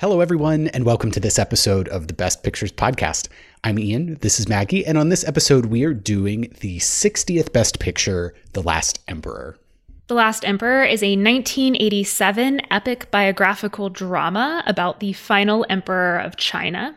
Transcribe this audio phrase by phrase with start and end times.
[0.00, 3.26] Hello, everyone, and welcome to this episode of the Best Pictures Podcast.
[3.64, 7.80] I'm Ian, this is Maggie, and on this episode, we are doing the 60th Best
[7.80, 9.58] Picture, The Last Emperor.
[10.06, 16.94] The Last Emperor is a 1987 epic biographical drama about the final emperor of China.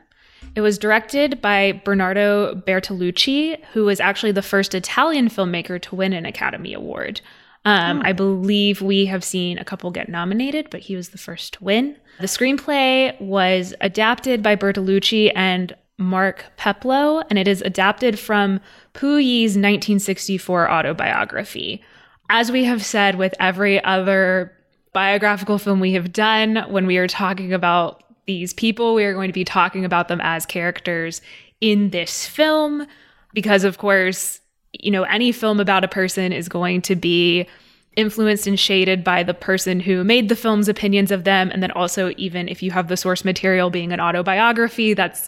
[0.53, 6.13] It was directed by Bernardo Bertolucci, who was actually the first Italian filmmaker to win
[6.13, 7.21] an Academy Award.
[7.63, 8.01] Um, oh.
[8.05, 11.63] I believe we have seen a couple get nominated, but he was the first to
[11.63, 11.95] win.
[12.19, 18.59] The screenplay was adapted by Bertolucci and Mark Peploe, and it is adapted from
[18.93, 21.83] Puyi's 1964 autobiography.
[22.29, 24.53] As we have said with every other
[24.93, 29.29] biographical film we have done, when we are talking about these people, we are going
[29.29, 31.21] to be talking about them as characters
[31.59, 32.87] in this film,
[33.33, 34.40] because of course,
[34.73, 37.47] you know, any film about a person is going to be
[37.95, 41.51] influenced and shaded by the person who made the film's opinions of them.
[41.51, 45.27] And then also, even if you have the source material being an autobiography, that's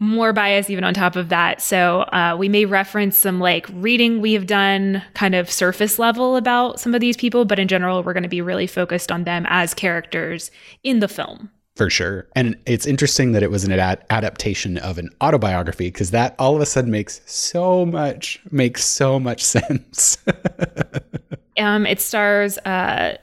[0.00, 1.60] more bias even on top of that.
[1.60, 6.36] So uh, we may reference some like reading we have done, kind of surface level
[6.36, 9.24] about some of these people, but in general, we're going to be really focused on
[9.24, 10.50] them as characters
[10.82, 11.50] in the film.
[11.80, 12.26] For sure.
[12.36, 16.54] And it's interesting that it was an ad- adaptation of an autobiography because that all
[16.54, 20.18] of a sudden makes so much, makes so much sense.
[21.56, 23.16] um, it stars uh,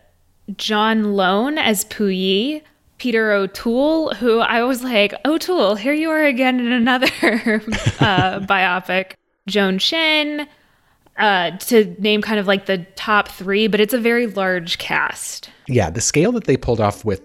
[0.56, 2.64] John Lone as Puyi,
[2.98, 7.06] Peter O'Toole, who I was like, O'Toole, here you are again in another
[8.00, 9.12] uh, biopic.
[9.46, 10.48] Joan Chen,
[11.18, 15.52] uh, to name kind of like the top three, but it's a very large cast.
[15.68, 17.22] Yeah, the scale that they pulled off with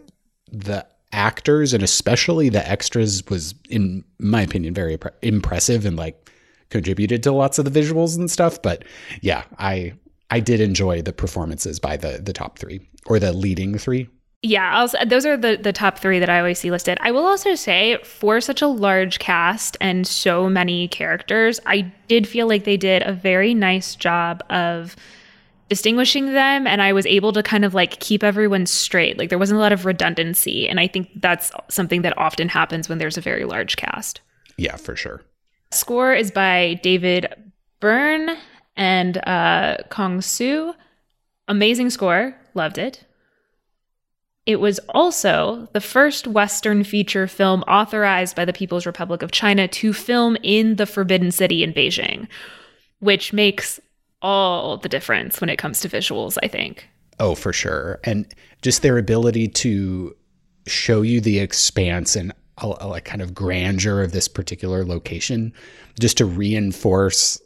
[0.50, 6.30] the actors and especially the extras was in my opinion very impressive and like
[6.70, 8.84] contributed to lots of the visuals and stuff but
[9.20, 9.92] yeah i
[10.30, 14.08] i did enjoy the performances by the the top 3 or the leading 3
[14.44, 16.98] yeah, those are the the top three that I always see listed.
[17.00, 22.26] I will also say, for such a large cast and so many characters, I did
[22.26, 24.96] feel like they did a very nice job of
[25.72, 29.16] distinguishing them and I was able to kind of like keep everyone straight.
[29.16, 30.68] Like there wasn't a lot of redundancy.
[30.68, 34.20] And I think that's something that often happens when there's a very large cast.
[34.58, 35.22] Yeah, for sure.
[35.70, 37.26] Score is by David
[37.80, 38.36] Byrne
[38.76, 40.74] and uh, Cong Su.
[41.48, 42.36] Amazing score.
[42.52, 43.06] Loved it.
[44.44, 49.66] It was also the first Western feature film authorized by the People's Republic of China
[49.68, 52.28] to film in the Forbidden City in Beijing,
[52.98, 53.80] which makes
[54.22, 56.88] all the difference when it comes to visuals, I think.
[57.20, 58.00] Oh, for sure.
[58.04, 60.16] And just their ability to
[60.66, 65.52] show you the expanse and a, a, like kind of grandeur of this particular location,
[65.98, 67.40] just to reinforce.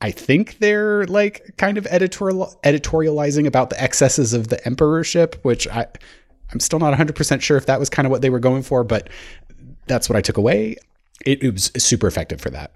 [0.00, 5.68] I think they're like kind of editorial editorializing about the excesses of the emperorship, which
[5.68, 5.86] I
[6.52, 8.82] I'm still not 100% sure if that was kind of what they were going for,
[8.82, 9.08] but
[9.86, 10.76] that's what I took away.
[11.24, 12.72] It, it was super effective for that.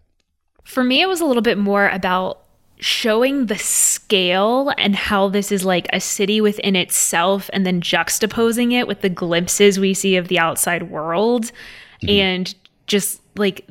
[0.64, 2.43] For me, it was a little bit more about
[2.78, 8.72] showing the scale and how this is like a city within itself and then juxtaposing
[8.72, 11.44] it with the glimpses we see of the outside world
[12.02, 12.08] mm-hmm.
[12.10, 12.54] and
[12.86, 13.66] just like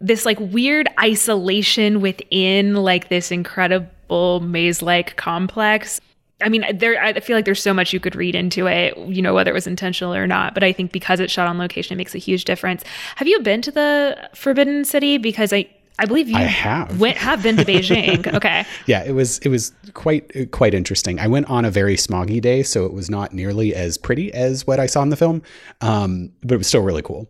[0.00, 6.00] this like weird isolation within like this incredible maze-like complex
[6.42, 7.02] I mean, there.
[7.02, 9.54] I feel like there's so much you could read into it, you know, whether it
[9.54, 10.52] was intentional or not.
[10.52, 12.82] But I think because it's shot on location, it makes a huge difference.
[13.16, 15.16] Have you been to the Forbidden City?
[15.16, 15.68] Because I
[15.98, 18.32] I believe you I have went, have been to Beijing.
[18.34, 18.64] okay.
[18.86, 21.20] yeah, it was it was quite quite interesting.
[21.20, 24.66] I went on a very smoggy day, so it was not nearly as pretty as
[24.66, 25.42] what I saw in the film,
[25.80, 27.28] um, but it was still really cool.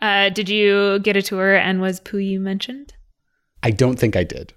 [0.00, 2.94] Uh, did you get a tour and was Puyi mentioned?
[3.62, 4.52] I don't think I did.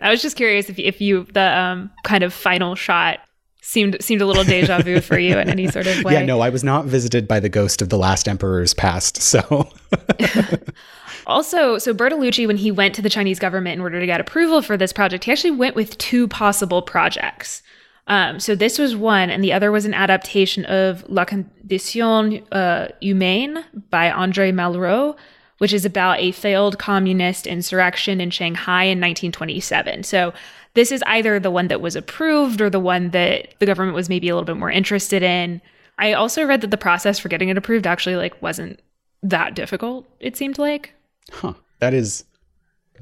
[0.00, 3.20] I was just curious if if you the um, kind of final shot
[3.62, 6.14] seemed seemed a little deja vu for you in any sort of way.
[6.14, 9.18] Yeah, no, I was not visited by the ghost of the last emperor's past.
[9.18, 9.68] So
[11.28, 14.62] Also, so Bertolucci, when he went to the Chinese government in order to get approval
[14.62, 17.62] for this project, he actually went with two possible projects.
[18.06, 22.88] Um, so this was one, and the other was an adaptation of La Condition uh,
[23.02, 25.14] Humaine by Andre Malraux,
[25.58, 30.04] which is about a failed communist insurrection in Shanghai in 1927.
[30.04, 30.32] So
[30.72, 34.08] this is either the one that was approved or the one that the government was
[34.08, 35.60] maybe a little bit more interested in.
[35.98, 38.80] I also read that the process for getting it approved actually like wasn't
[39.22, 40.06] that difficult.
[40.20, 40.94] It seemed like.
[41.30, 41.54] Huh.
[41.80, 42.24] That is,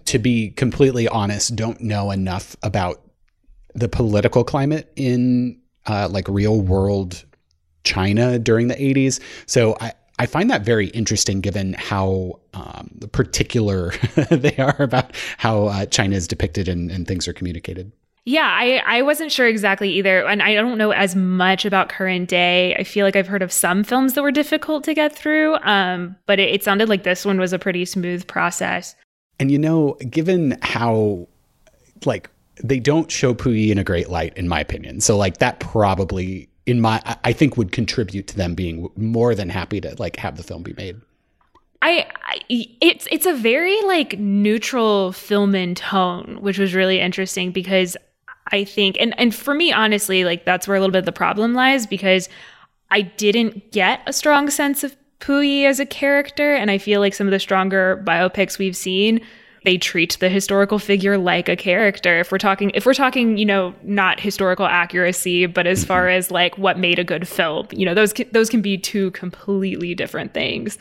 [0.07, 3.03] to be completely honest, don't know enough about
[3.75, 7.25] the political climate in uh, like real world
[7.85, 9.21] China during the 80s.
[9.47, 13.91] So I, I find that very interesting given how um, particular
[14.31, 17.93] they are about how uh, China is depicted and, and things are communicated.
[18.29, 20.27] Yeah, I, I wasn't sure exactly either.
[20.27, 22.75] And I don't know as much about current day.
[22.75, 26.17] I feel like I've heard of some films that were difficult to get through, um,
[26.27, 28.97] but it, it sounded like this one was a pretty smooth process.
[29.39, 31.29] And you know, given how,
[32.05, 32.29] like,
[32.65, 35.01] they don't show Puyi in a great light, in my opinion.
[35.01, 39.51] So, like, that probably, in my, I think would contribute to them being more than
[39.51, 41.01] happy to, like, have the film be made.
[41.83, 47.53] I, I, it's it's a very like neutral film in tone, which was really interesting
[47.53, 47.97] because
[48.53, 51.13] I think and and for me honestly, like that's where a little bit of the
[51.13, 52.29] problem lies because
[52.91, 57.15] I didn't get a strong sense of Puyi as a character and I feel like
[57.15, 59.21] some of the stronger biopics we've seen
[59.65, 63.47] they treat the historical figure like a character if we're talking if we're talking you
[63.47, 66.19] know not historical accuracy but as far mm-hmm.
[66.19, 69.95] as like what made a good film you know those those can be two completely
[69.95, 70.79] different things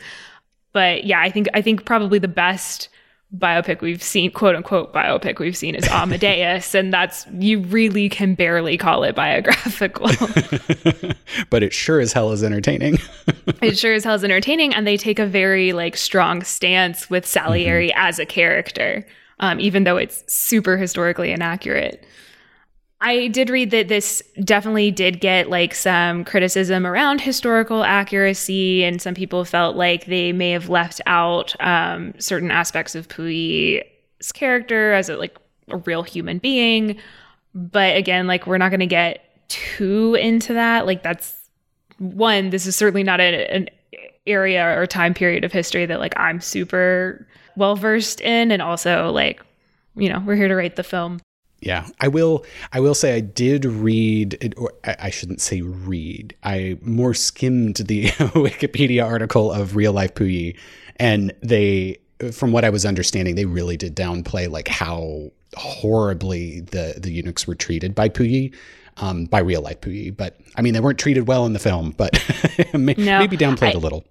[0.76, 2.90] but yeah, I think I think probably the best
[3.34, 8.34] biopic we've seen, quote unquote biopic we've seen is Amadeus, and that's you really can
[8.34, 10.06] barely call it biographical.
[11.50, 12.98] but it sure as hell is entertaining.
[13.62, 17.26] it sure as hell is entertaining, and they take a very like strong stance with
[17.26, 17.98] Salieri mm-hmm.
[17.98, 19.06] as a character,
[19.40, 22.04] um, even though it's super historically inaccurate.
[23.00, 29.02] I did read that this definitely did get like some criticism around historical accuracy, and
[29.02, 34.92] some people felt like they may have left out um, certain aspects of Puyi's character
[34.92, 35.36] as a like
[35.68, 36.96] a real human being.
[37.54, 40.86] But again, like we're not going to get too into that.
[40.86, 41.34] Like that's
[41.98, 42.48] one.
[42.48, 43.68] This is certainly not a, an
[44.26, 47.26] area or time period of history that like I'm super
[47.56, 49.42] well versed in, and also like
[49.96, 51.20] you know we're here to rate the film.
[51.66, 52.44] Yeah, I will.
[52.72, 56.36] I will say I did read, it, or I shouldn't say read.
[56.44, 60.56] I more skimmed the Wikipedia article of Real Life Puyi,
[60.96, 61.98] and they,
[62.30, 67.48] from what I was understanding, they really did downplay like how horribly the the eunuchs
[67.48, 68.54] were treated by Puyi,
[68.98, 70.16] um, by Real Life Puyi.
[70.16, 72.12] But I mean, they weren't treated well in the film, but
[72.74, 74.04] maybe no, downplayed I, a little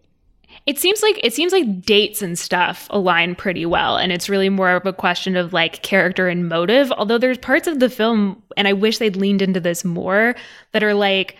[0.66, 4.50] it seems like it seems like dates and stuff align pretty well and it's really
[4.50, 8.42] more of a question of like character and motive although there's parts of the film
[8.58, 10.36] and i wish they'd leaned into this more
[10.72, 11.38] that are like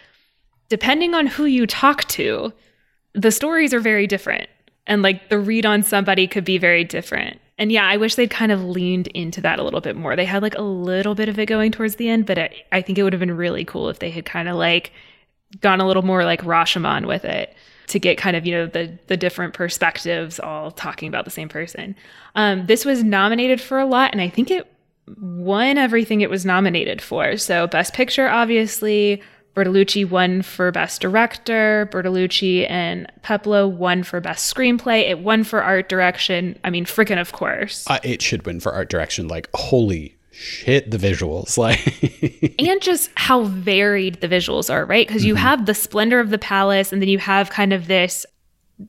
[0.69, 2.51] depending on who you talk to
[3.13, 4.50] the stories are very different
[4.88, 7.39] and like the read on somebody could be very different.
[7.57, 10.16] And yeah i wish they'd kind of leaned into that a little bit more.
[10.16, 12.81] They had like a little bit of it going towards the end but i, I
[12.81, 14.92] think it would have been really cool if they had kind of like
[15.62, 17.56] gone a little more like rashomon with it
[17.87, 21.49] to get kind of you know the the different perspectives all talking about the same
[21.49, 21.95] person.
[22.35, 24.71] Um, this was nominated for a lot, and I think it
[25.17, 27.37] won everything it was nominated for.
[27.37, 29.21] So Best Picture, obviously.
[29.55, 31.89] Bertolucci won for Best Director.
[31.91, 35.09] Bertolucci and Peploe won for Best Screenplay.
[35.09, 36.59] It won for Art Direction.
[36.65, 37.85] I mean, freaking of course.
[37.89, 39.29] Uh, it should win for Art Direction.
[39.29, 45.23] Like, holy shit the visuals like and just how varied the visuals are right because
[45.23, 45.43] you mm-hmm.
[45.43, 48.25] have the splendor of the palace and then you have kind of this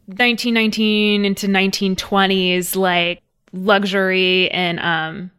[0.06, 3.22] 1919 into 1920s like
[3.52, 5.30] luxury and um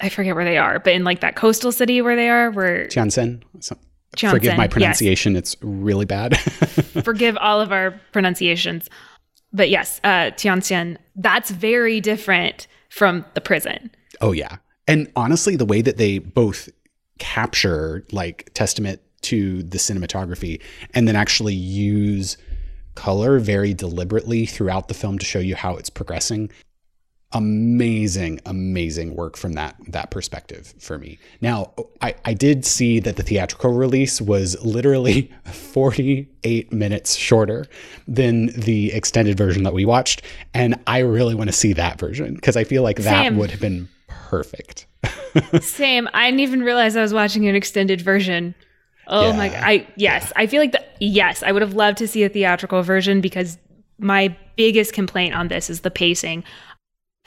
[0.00, 2.86] i forget where they are but in like that coastal city where they are where
[2.86, 3.42] Tianjin.
[3.60, 3.76] So,
[4.30, 5.40] forgive my pronunciation yes.
[5.40, 6.40] it's really bad
[7.04, 8.88] forgive all of our pronunciations
[9.52, 13.90] but yes uh Tianjin that's very different from the prison
[14.22, 14.56] oh yeah
[14.86, 16.68] and honestly, the way that they both
[17.18, 20.60] capture like testament to the cinematography
[20.94, 22.36] and then actually use
[22.94, 26.50] color very deliberately throughout the film to show you how it's progressing
[27.32, 33.16] amazing amazing work from that that perspective for me now I, I did see that
[33.16, 37.66] the theatrical release was literally 48 minutes shorter
[38.06, 40.22] than the extended version that we watched
[40.54, 43.36] and i really want to see that version because i feel like that Same.
[43.38, 43.88] would have been
[44.26, 44.86] perfect.
[45.60, 46.08] Same.
[46.12, 48.54] I didn't even realize I was watching an extended version.
[49.06, 49.36] Oh yeah.
[49.36, 49.62] my god.
[49.62, 50.42] I yes, yeah.
[50.42, 53.56] I feel like the yes, I would have loved to see a theatrical version because
[53.98, 56.42] my biggest complaint on this is the pacing.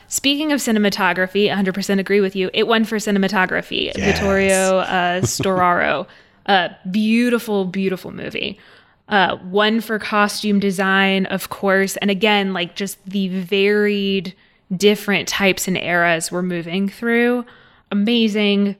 [0.07, 2.49] Speaking of cinematography, 100% agree with you.
[2.51, 3.93] It won for cinematography.
[3.95, 4.19] Yes.
[4.19, 6.07] Vittorio uh, Storaro.
[6.47, 8.59] A beautiful, beautiful movie.
[9.07, 11.95] Uh, one for costume design, of course.
[11.97, 14.35] And again, like just the varied
[14.75, 17.45] different types and eras we're moving through.
[17.91, 18.75] Amazing.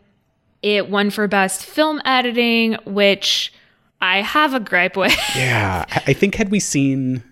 [0.62, 3.53] It won for best film editing, which
[4.01, 5.17] I have a gripe with.
[5.36, 5.86] yeah.
[5.89, 7.24] I think had we seen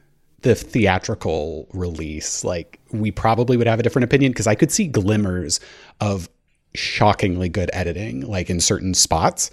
[0.41, 4.87] the theatrical release, like we probably would have a different opinion because I could see
[4.87, 5.59] glimmers
[5.99, 6.29] of
[6.73, 9.51] shockingly good editing, like in certain spots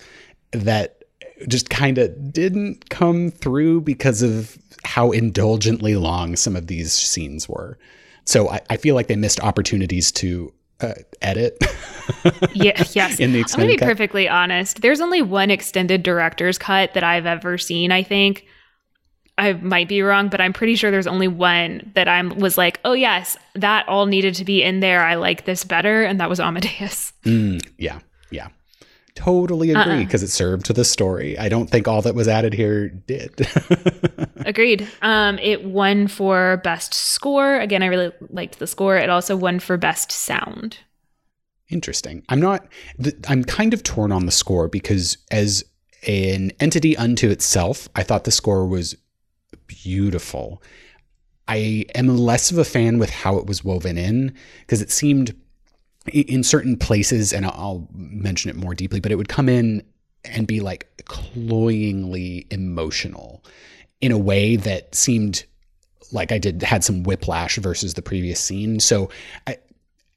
[0.52, 1.04] that
[1.48, 7.48] just kind of didn't come through because of how indulgently long some of these scenes
[7.48, 7.78] were.
[8.24, 11.56] So I, I feel like they missed opportunities to uh, edit.
[12.52, 13.20] yeah, yes.
[13.20, 13.86] In the I'm gonna be cut.
[13.86, 14.82] perfectly honest.
[14.82, 17.92] There's only one extended director's cut that I've ever seen.
[17.92, 18.46] I think
[19.36, 22.80] I might be wrong, but I'm pretty sure there's only one that I'm was like,
[22.84, 25.04] oh yes, that all needed to be in there.
[25.04, 27.12] I like this better, and that was Amadeus.
[27.24, 28.00] Mm, yeah.
[29.16, 29.98] Totally agree Uh-uh.
[30.00, 31.38] because it served to the story.
[31.38, 33.46] I don't think all that was added here did.
[34.44, 34.88] Agreed.
[35.02, 37.60] Um, it won for best score.
[37.60, 38.96] Again, I really liked the score.
[38.96, 40.78] It also won for best sound.
[41.70, 42.24] Interesting.
[42.28, 42.66] I'm not.
[43.02, 45.64] th- I'm kind of torn on the score because as
[46.06, 48.96] an entity unto itself, I thought the score was
[49.66, 50.62] beautiful.
[51.46, 55.34] I am less of a fan with how it was woven in because it seemed
[56.12, 59.82] in certain places, and I'll- mention it more deeply, but it would come in
[60.24, 63.44] and be like cloyingly emotional
[64.00, 65.44] in a way that seemed
[66.12, 68.80] like I did had some whiplash versus the previous scene.
[68.80, 69.10] So
[69.46, 69.58] I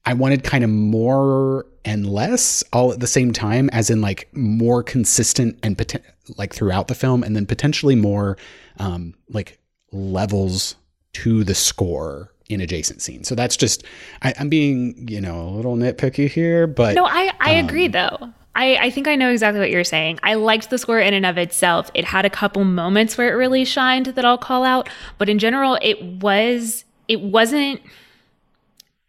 [0.05, 4.29] I wanted kind of more and less all at the same time, as in like
[4.33, 6.03] more consistent and poten-
[6.37, 8.37] like throughout the film, and then potentially more
[8.79, 9.59] um, like
[9.91, 10.75] levels
[11.13, 13.27] to the score in adjacent scenes.
[13.27, 13.83] So that's just
[14.21, 17.87] I, I'm being you know a little nitpicky here, but No, I, I Um, agree
[17.87, 18.33] though.
[18.55, 20.19] I, I think I know exactly what you're saying.
[20.23, 21.91] I liked the score in and of itself.
[21.93, 24.89] It had a couple moments where it really shined that I'll call out,
[25.19, 27.81] but in general, it was it wasn't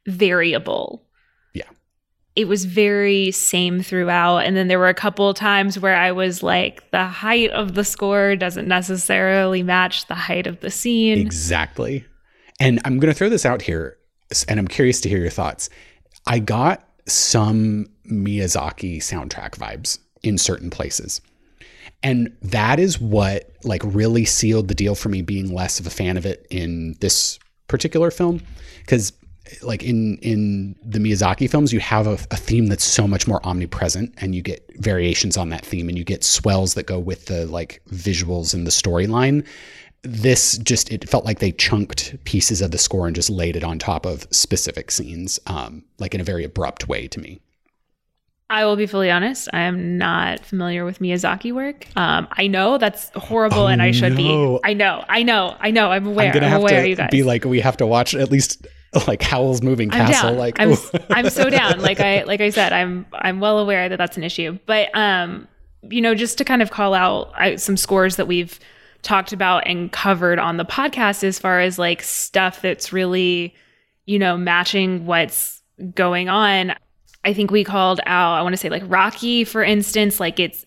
[0.06, 1.02] variable.
[1.54, 1.64] Yeah.
[2.36, 4.38] It was very same throughout.
[4.38, 7.84] And then there were a couple times where I was like, the height of the
[7.84, 11.18] score doesn't necessarily match the height of the scene.
[11.18, 12.04] Exactly.
[12.60, 13.98] And I'm going to throw this out here,
[14.48, 15.70] and I'm curious to hear your thoughts.
[16.26, 21.20] I got some Miyazaki soundtrack vibes in certain places.
[22.02, 25.90] And that is what like really sealed the deal for me being less of a
[25.90, 28.40] fan of it in this particular film
[28.86, 29.12] cuz
[29.62, 33.44] like in in the Miyazaki films you have a, a theme that's so much more
[33.46, 37.26] omnipresent and you get variations on that theme and you get swells that go with
[37.26, 39.44] the like visuals and the storyline
[40.02, 43.64] this just it felt like they chunked pieces of the score and just laid it
[43.64, 47.40] on top of specific scenes um like in a very abrupt way to me
[48.50, 49.46] I will be fully honest.
[49.52, 51.86] I am not familiar with Miyazaki work.
[51.96, 54.60] Um, I know that's horrible, Oh, and I should no.
[54.62, 54.68] be.
[54.70, 55.04] I know.
[55.06, 55.54] I know.
[55.60, 55.90] I know.
[55.90, 56.28] I'm aware.
[56.28, 57.10] i'm gonna I'm have aware, to you guys.
[57.10, 58.66] be like we have to watch at least
[59.06, 60.38] like howl's moving I'm castle down.
[60.38, 60.74] like I'm.
[61.10, 61.80] I'm so down.
[61.82, 64.58] Like I like I said, I'm I'm well aware that that's an issue.
[64.64, 65.46] But um,
[65.82, 68.58] you know, just to kind of call out I, some scores that we've
[69.02, 73.54] talked about and covered on the podcast, as far as like stuff that's really,
[74.06, 75.62] you know, matching what's
[75.94, 76.74] going on.
[77.24, 78.34] I think we called out.
[78.34, 80.64] I want to say like Rocky, for instance, like it's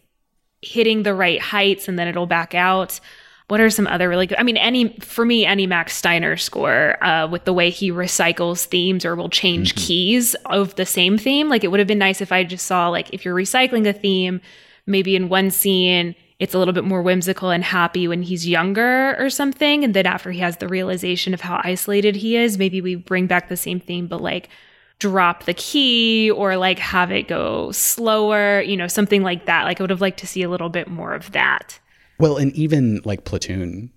[0.62, 3.00] hitting the right heights and then it'll back out.
[3.48, 4.38] What are some other really good?
[4.38, 8.66] I mean, any for me, any Max Steiner score uh, with the way he recycles
[8.66, 11.50] themes or will change keys of the same theme.
[11.50, 13.94] Like it would have been nice if I just saw like if you're recycling a
[13.94, 14.40] theme,
[14.86, 19.16] maybe in one scene it's a little bit more whimsical and happy when he's younger
[19.24, 22.82] or something, and then after he has the realization of how isolated he is, maybe
[22.82, 24.50] we bring back the same theme, but like
[24.98, 29.66] drop the key or like have it go slower, you know, something like that.
[29.66, 31.80] Like I would have liked to see a little bit more of that.
[32.18, 33.92] Well, and even like Platoon,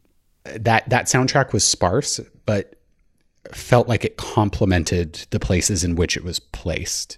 [0.45, 2.79] that that soundtrack was sparse, but
[3.53, 7.17] felt like it complemented the places in which it was placed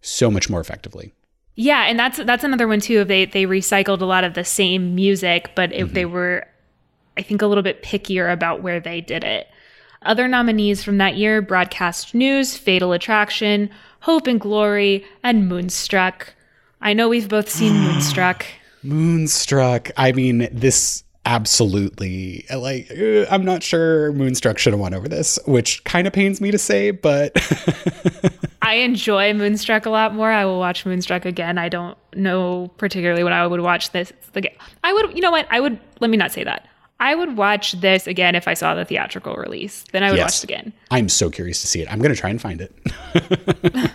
[0.00, 1.12] so much more effectively.
[1.56, 3.04] Yeah, and that's that's another one too.
[3.04, 6.12] They they recycled a lot of the same music, but if they mm-hmm.
[6.12, 6.46] were,
[7.16, 9.46] I think, a little bit pickier about where they did it.
[10.02, 13.70] Other nominees from that year: Broadcast News, Fatal Attraction,
[14.00, 16.34] Hope and Glory, and Moonstruck.
[16.80, 18.46] I know we've both seen Moonstruck.
[18.82, 19.92] Moonstruck.
[19.96, 25.38] I mean, this absolutely like uh, I'm not sure Moonstruck should have won over this,
[25.46, 27.32] which kind of pains me to say, but
[28.62, 30.30] I enjoy Moonstruck a lot more.
[30.30, 31.58] I will watch Moonstruck again.
[31.58, 34.12] I don't know particularly when I would watch this.
[34.82, 35.46] I would, you know what?
[35.50, 35.78] I would.
[36.00, 36.68] Let me not say that.
[37.00, 39.84] I would watch this again if I saw the theatrical release.
[39.92, 40.38] Then I would Yes.
[40.40, 40.72] watch it again.
[40.90, 41.92] I'm so curious to see it.
[41.92, 43.90] I'm going to try and find it.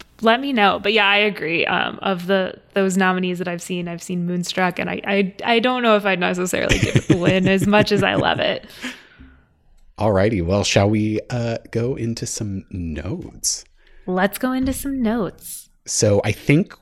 [0.22, 0.80] Let me know.
[0.82, 1.66] But yeah, I agree.
[1.66, 5.58] Um, of the those nominees that I've seen, I've seen Moonstruck, and I I, I
[5.60, 8.66] don't know if I'd necessarily give it the win as much as I love it.
[9.98, 13.64] Alrighty, well, shall we uh, go into some notes?
[14.06, 15.68] Let's go into some notes.
[15.86, 16.72] So I think,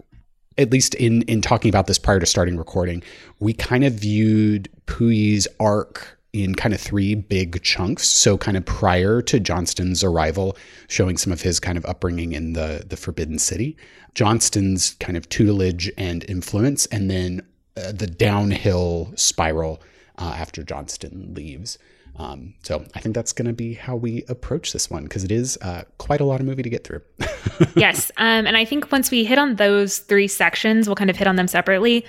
[0.59, 3.03] at least in in talking about this prior to starting recording,
[3.41, 8.07] we kind of viewed Puyi's arc in kind of three big chunks.
[8.07, 10.57] So kind of prior to Johnston's arrival,
[10.89, 13.77] showing some of his kind of upbringing in the the Forbidden City,
[14.15, 17.47] Johnston's kind of tutelage and influence, and then
[17.77, 19.83] uh, the downhill spiral
[20.19, 21.79] uh, after Johnston leaves.
[22.19, 25.31] Um, so I think that's going to be how we approach this one because it
[25.31, 27.03] is uh, quite a lot of movie to get through.
[27.77, 28.11] yes.
[28.17, 31.27] Um, and I think once we hit on those three sections, we'll kind of hit
[31.27, 32.05] on them separately.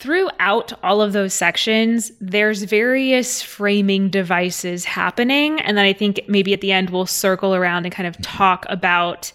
[0.00, 5.60] Throughout all of those sections, there's various framing devices happening.
[5.60, 8.66] And then I think maybe at the end, we'll circle around and kind of talk
[8.68, 9.32] about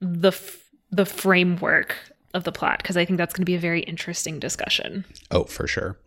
[0.00, 1.96] the, f- the framework
[2.32, 5.04] of the plot because I think that's going to be a very interesting discussion.
[5.30, 5.98] Oh, for sure.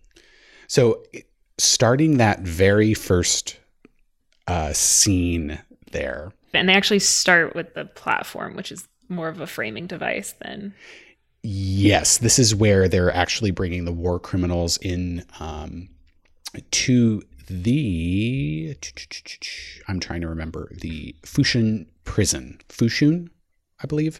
[0.68, 1.04] So,
[1.58, 3.58] starting that very first
[4.48, 5.60] uh, scene
[5.92, 10.34] there, and they actually start with the platform, which is more of a framing device
[10.42, 10.74] than.
[11.48, 15.90] Yes, this is where they're actually bringing the war criminals in um,
[16.72, 18.76] to the.
[19.88, 22.60] I'm trying to remember the Fushun prison.
[22.70, 23.30] Fushun,
[23.84, 24.20] I believe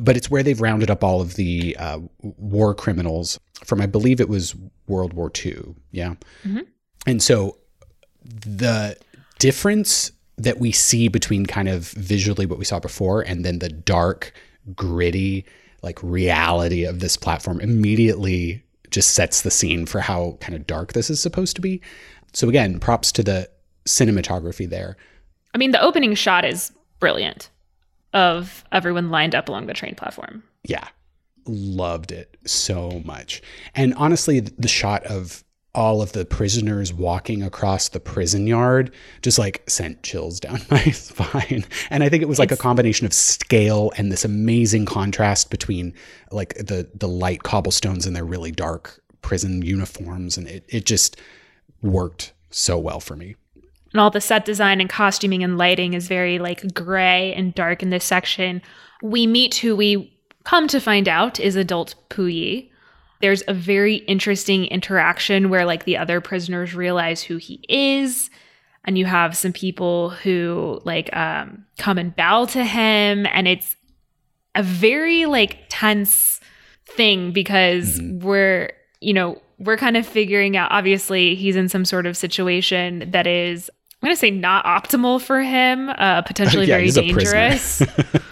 [0.00, 4.20] but it's where they've rounded up all of the uh, war criminals from, I believe
[4.20, 4.54] it was
[4.86, 5.74] World War II.
[5.90, 6.14] Yeah.
[6.44, 6.60] Mm-hmm.
[7.06, 7.58] And so
[8.24, 8.96] the
[9.38, 13.68] difference that we see between kind of visually what we saw before and then the
[13.68, 14.32] dark,
[14.74, 15.46] gritty,
[15.82, 20.92] like reality of this platform immediately just sets the scene for how kind of dark
[20.92, 21.80] this is supposed to be.
[22.32, 23.48] So again, props to the
[23.86, 24.96] cinematography there.
[25.54, 27.50] I mean, the opening shot is brilliant
[28.12, 30.42] of everyone lined up along the train platform.
[30.64, 30.88] Yeah.
[31.46, 33.40] Loved it so much.
[33.74, 35.44] And honestly, the shot of
[35.76, 38.92] all of the prisoners walking across the prison yard
[39.22, 41.64] just like sent chills down my spine.
[41.90, 45.50] And I think it was like it's, a combination of scale and this amazing contrast
[45.50, 45.94] between
[46.32, 51.20] like the the light cobblestones and their really dark prison uniforms and it it just
[51.82, 53.36] worked so well for me
[53.92, 57.82] and all the set design and costuming and lighting is very like gray and dark
[57.82, 58.60] in this section.
[59.02, 60.14] We meet who we
[60.44, 62.70] come to find out is adult Puyi.
[63.20, 68.30] There's a very interesting interaction where like the other prisoners realize who he is
[68.84, 73.76] and you have some people who like um come and bow to him and it's
[74.54, 76.40] a very like tense
[76.86, 78.24] thing because mm-hmm.
[78.24, 83.10] we're you know we're kind of figuring out obviously he's in some sort of situation
[83.10, 83.70] that is
[84.02, 87.82] I'm going to say not optimal for him, uh, potentially yeah, very dangerous.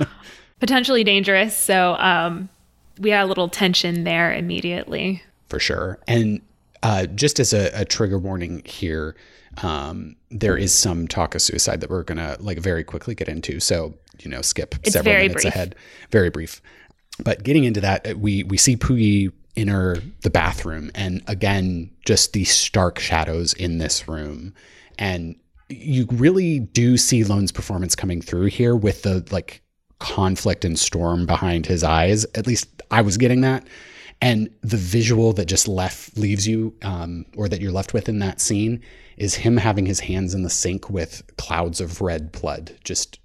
[0.60, 1.56] potentially dangerous.
[1.56, 2.50] So um,
[2.98, 5.22] we had a little tension there immediately.
[5.48, 5.98] For sure.
[6.06, 6.40] And
[6.82, 9.16] uh, just as a, a, trigger warning here,
[9.62, 13.28] um, there is some talk of suicide that we're going to like very quickly get
[13.28, 13.60] into.
[13.60, 15.46] So, you know, skip it's several minutes brief.
[15.46, 15.74] ahead.
[16.10, 16.60] Very brief.
[17.22, 22.44] But getting into that, we, we see Puyi enter the bathroom and again, just the
[22.44, 24.52] stark shadows in this room.
[24.98, 25.36] And
[25.68, 29.62] you really do see Lone's performance coming through here with the like
[30.04, 32.26] conflict and storm behind his eyes.
[32.34, 33.66] At least I was getting that.
[34.20, 38.18] And the visual that just left leaves you, um, or that you're left with in
[38.18, 38.82] that scene,
[39.16, 43.18] is him having his hands in the sink with clouds of red blood just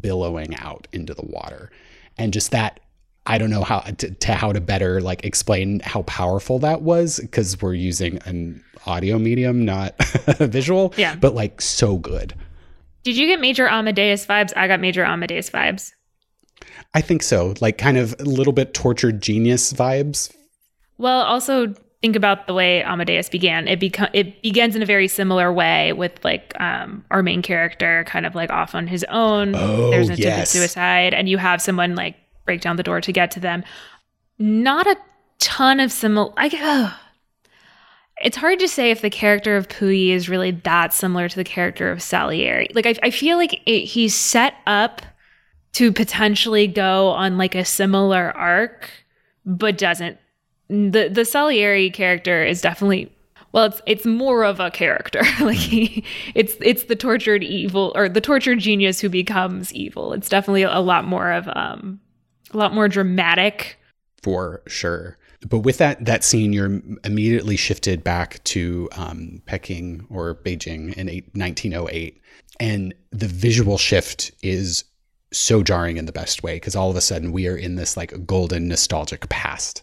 [0.00, 1.70] billowing out into the water,
[2.18, 2.80] and just that
[3.26, 7.18] I don't know how to, to, how to better like explain how powerful that was
[7.18, 9.96] because we're using an audio medium, not
[10.38, 10.92] visual.
[10.96, 11.16] Yeah.
[11.16, 12.34] But like so good.
[13.04, 14.52] Did you get major Amadeus vibes?
[14.56, 15.92] I got major Amadeus vibes.
[16.94, 17.54] I think so.
[17.60, 20.34] Like kind of a little bit tortured genius vibes.
[20.98, 23.68] Well, also think about the way Amadeus began.
[23.68, 28.04] It become it begins in a very similar way with like um, our main character
[28.06, 29.54] kind of like off on his own.
[29.54, 30.50] Oh, There's an yes.
[30.50, 33.64] suicide, and you have someone like break down the door to get to them.
[34.38, 34.96] Not a
[35.38, 36.32] ton of similar.
[36.36, 36.96] I uh,
[38.18, 41.44] it's hard to say if the character of Puyi is really that similar to the
[41.44, 42.68] character of Salieri.
[42.74, 45.02] Like I, I feel like it, he's set up
[45.76, 48.90] to potentially go on like a similar arc,
[49.44, 50.16] but doesn't.
[50.68, 53.12] The the Salieri character is definitely
[53.52, 55.20] well, it's it's more of a character.
[55.40, 56.02] like he,
[56.34, 60.14] it's it's the tortured evil or the tortured genius who becomes evil.
[60.14, 62.00] It's definitely a lot more of um
[62.54, 63.78] a lot more dramatic.
[64.22, 65.18] For sure.
[65.46, 71.10] But with that that scene, you're immediately shifted back to um, Peking or Beijing in
[71.10, 72.18] eight, 1908,
[72.58, 74.84] and the visual shift is
[75.32, 77.96] so jarring in the best way because all of a sudden we are in this
[77.96, 79.82] like golden nostalgic past,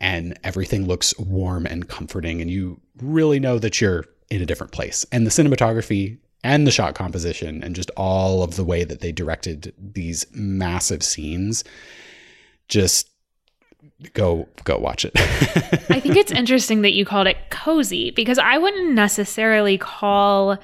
[0.00, 4.72] and everything looks warm and comforting, and you really know that you're in a different
[4.72, 5.04] place.
[5.12, 9.12] And the cinematography and the shot composition and just all of the way that they
[9.12, 11.62] directed these massive scenes
[12.68, 13.10] just
[14.14, 15.12] go go watch it.
[15.16, 20.58] I think it's interesting that you called it cozy because I wouldn't necessarily call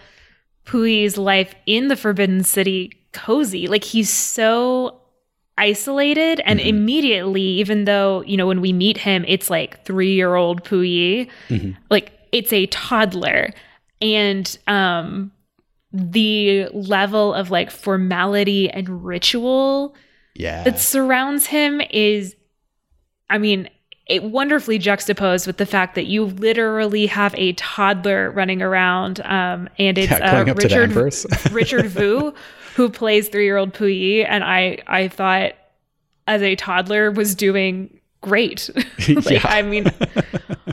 [0.64, 3.66] Puyi's life in the Forbidden City cozy.
[3.66, 5.00] Like he's so
[5.56, 6.68] isolated and mm-hmm.
[6.68, 11.72] immediately even though, you know, when we meet him it's like 3-year-old Puyi, mm-hmm.
[11.90, 13.52] like it's a toddler
[14.00, 15.32] and um
[15.92, 19.94] the level of like formality and ritual
[20.34, 20.64] Yeah.
[20.64, 22.36] that surrounds him is
[23.30, 23.70] i mean
[24.06, 29.68] it wonderfully juxtaposed with the fact that you literally have a toddler running around um,
[29.78, 32.34] and it's yeah, uh, up to the richard richard Vuu
[32.78, 35.52] who plays three-year-old puyi and i i thought
[36.26, 38.70] as a toddler was doing great
[39.08, 39.40] like Yeah.
[39.44, 39.90] i mean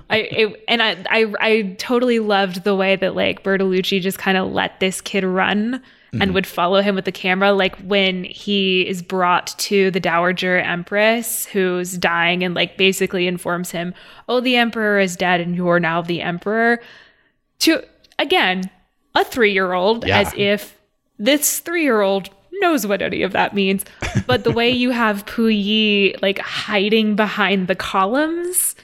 [0.09, 4.37] I it, and I, I I totally loved the way that like Bertolucci just kind
[4.37, 6.33] of let this kid run and mm-hmm.
[6.33, 7.51] would follow him with the camera.
[7.53, 13.71] Like when he is brought to the Dowager Empress who's dying and like basically informs
[13.71, 13.93] him,
[14.29, 16.81] "Oh, the Emperor is dead and you're now the Emperor."
[17.59, 17.83] To
[18.19, 18.69] again,
[19.15, 20.19] a three year old, Yeah.
[20.19, 20.74] as if
[21.17, 23.85] this three year old knows what any of that means.
[24.27, 28.75] But the way you have Puyi like hiding behind the columns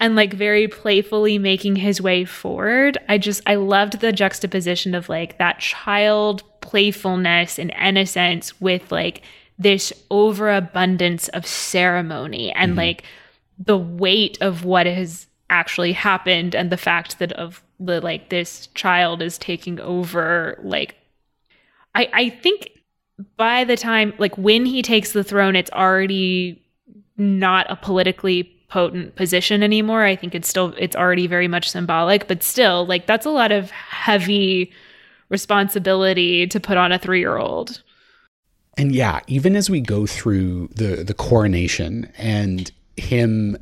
[0.00, 2.98] and like very playfully making his way forward.
[3.08, 9.22] I just I loved the juxtaposition of like that child playfulness and innocence with like
[9.58, 12.78] this overabundance of ceremony and mm-hmm.
[12.78, 13.04] like
[13.58, 18.66] the weight of what has actually happened and the fact that of the like this
[18.74, 20.96] child is taking over like
[21.94, 22.70] I I think
[23.36, 26.62] by the time like when he takes the throne it's already
[27.16, 30.02] not a politically potent position anymore.
[30.02, 33.52] I think it's still it's already very much symbolic, but still like that's a lot
[33.52, 34.72] of heavy
[35.28, 37.82] responsibility to put on a 3-year-old.
[38.78, 43.58] And yeah, even as we go through the the coronation and him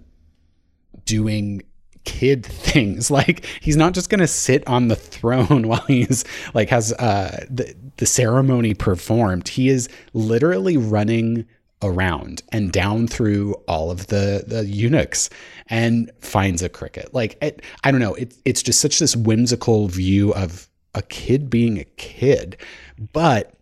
[1.05, 1.62] doing
[2.04, 3.10] kid things.
[3.10, 7.44] Like he's not just going to sit on the throne while he's like has uh
[7.48, 9.48] the the ceremony performed.
[9.48, 11.46] He is literally running
[11.82, 15.30] around and down through all of the the eunuchs
[15.68, 17.12] and finds a cricket.
[17.14, 18.14] Like it, i don't know.
[18.14, 22.56] It, it's just such this whimsical view of a kid being a kid.
[23.12, 23.54] But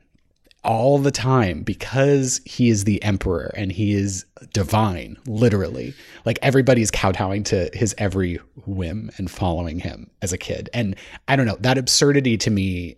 [0.68, 5.94] all the time because he is the emperor and he is divine, literally.
[6.26, 8.34] Like everybody's kowtowing to his every
[8.66, 10.68] whim and following him as a kid.
[10.74, 10.94] And
[11.26, 12.96] I don't know, that absurdity to me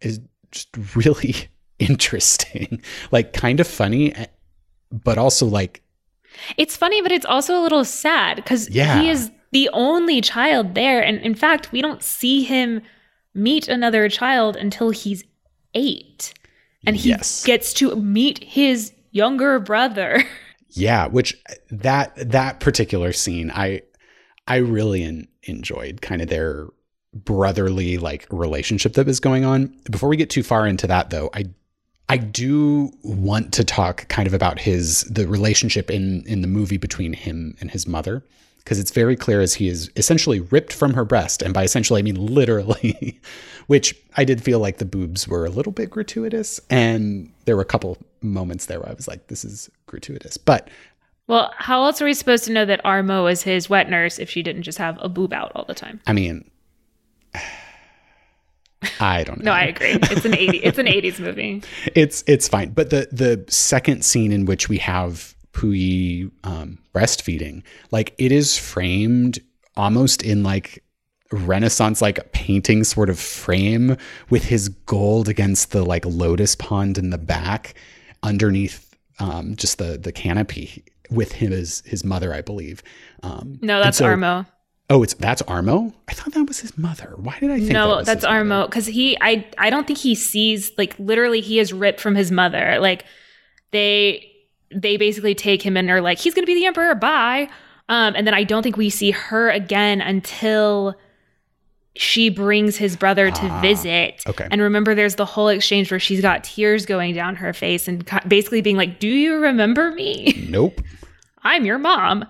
[0.00, 1.36] is just really
[1.78, 2.82] interesting.
[3.12, 4.26] like kind of funny, eh,
[4.90, 5.80] but also like
[6.56, 9.00] It's funny, but it's also a little sad because Yeah.
[9.00, 11.00] he is the only child there.
[11.00, 12.82] And in fact, we don't see him
[13.32, 15.22] meet another child until he's
[15.74, 16.34] eight.
[16.86, 17.44] And he Yes.
[17.44, 20.22] gets to meet his younger brother.
[20.76, 21.36] Yeah, which
[21.70, 23.82] that that particular scene, I
[24.48, 26.66] I really en- enjoyed kind of their
[27.14, 29.72] brotherly like relationship that was going on.
[29.88, 31.44] Before we get too far into that, though, I
[32.08, 36.76] I do want to talk kind of about his the relationship in in the movie
[36.76, 38.24] between him and his mother
[38.64, 41.98] because it's very clear as he is essentially ripped from her breast and by essentially
[41.98, 43.20] I mean literally
[43.66, 47.62] which I did feel like the boobs were a little bit gratuitous and there were
[47.62, 50.68] a couple moments there where I was like this is gratuitous but
[51.26, 54.28] Well, how else are we supposed to know that Armo was his wet nurse if
[54.30, 56.00] she didn't just have a boob out all the time?
[56.06, 56.50] I mean
[59.00, 59.92] I don't know No, I agree.
[59.94, 61.62] It's an 80 it's an 80s movie.
[61.94, 62.70] it's it's fine.
[62.70, 68.58] But the the second scene in which we have Puyi um, breastfeeding, like it is
[68.58, 69.38] framed
[69.76, 70.82] almost in like
[71.32, 73.96] Renaissance like painting sort of frame
[74.30, 77.74] with his gold against the like lotus pond in the back
[78.22, 82.82] underneath um, just the the canopy with his his mother, I believe.
[83.22, 84.46] Um, No, that's so- Armo.
[84.90, 85.94] Oh, it's that's Armo.
[86.08, 87.14] I thought that was his mother.
[87.16, 87.68] Why did I think?
[87.68, 88.24] that No, was that's?
[88.24, 92.14] Armo because he I I don't think he sees like literally he is ripped from
[92.14, 92.76] his mother.
[92.80, 93.06] Like
[93.70, 94.30] they
[94.74, 96.94] they basically take him and are like he's gonna be the emperor.
[96.94, 97.48] Bye.
[97.88, 100.94] Um, and then I don't think we see her again until
[101.96, 104.22] she brings his brother to Ah, visit.
[104.26, 104.48] okay.
[104.50, 108.04] And remember, there's the whole exchange where she's got tears going down her face and
[108.04, 110.80] ca- basically being like, "Do you remember me?" Nope.
[111.42, 112.24] I'm your mom.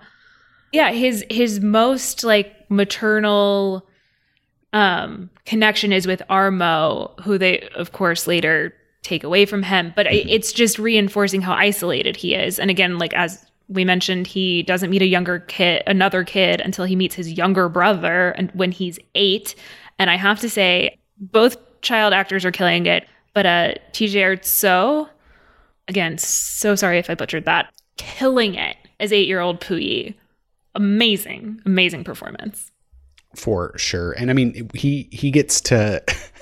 [0.71, 3.87] Yeah, his his most like maternal
[4.73, 8.73] um connection is with Armo, who they of course later
[9.05, 10.29] take away from him, but Mm-hmm.
[10.29, 12.59] It's just reinforcing how isolated he is.
[12.59, 16.85] And again, like as we mentioned, he doesn't meet a younger kid, another kid until
[16.85, 19.55] he meets his younger brother and when he's 8.
[19.99, 25.07] And I have to say both child actors are killing it, but uh TJ So
[25.87, 27.71] again, so sorry if I butchered that.
[27.97, 30.15] Killing it as eight year old Puyi.
[30.75, 32.71] Amazing, amazing performance.
[33.35, 34.11] for sure.
[34.13, 36.03] And I mean, he he gets to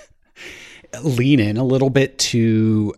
[1.01, 2.93] lean in a little bit to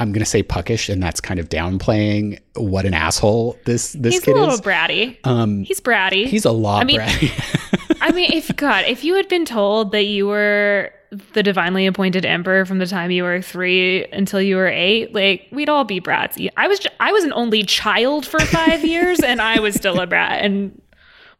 [0.00, 4.24] I'm gonna say puckish, and that's kind of downplaying what an asshole this this He's
[4.24, 4.36] kid is.
[4.36, 5.16] He's a little bratty.
[5.24, 6.26] Um, He's bratty.
[6.26, 7.96] he's a lot I mean- bratty.
[8.00, 10.92] I mean, if God, if you had been told that you were
[11.32, 15.48] the divinely appointed emperor from the time you were three until you were eight, like
[15.50, 16.38] we'd all be brats.
[16.56, 20.06] I was, I was an only child for five years, and I was still a
[20.06, 20.44] brat.
[20.44, 20.80] And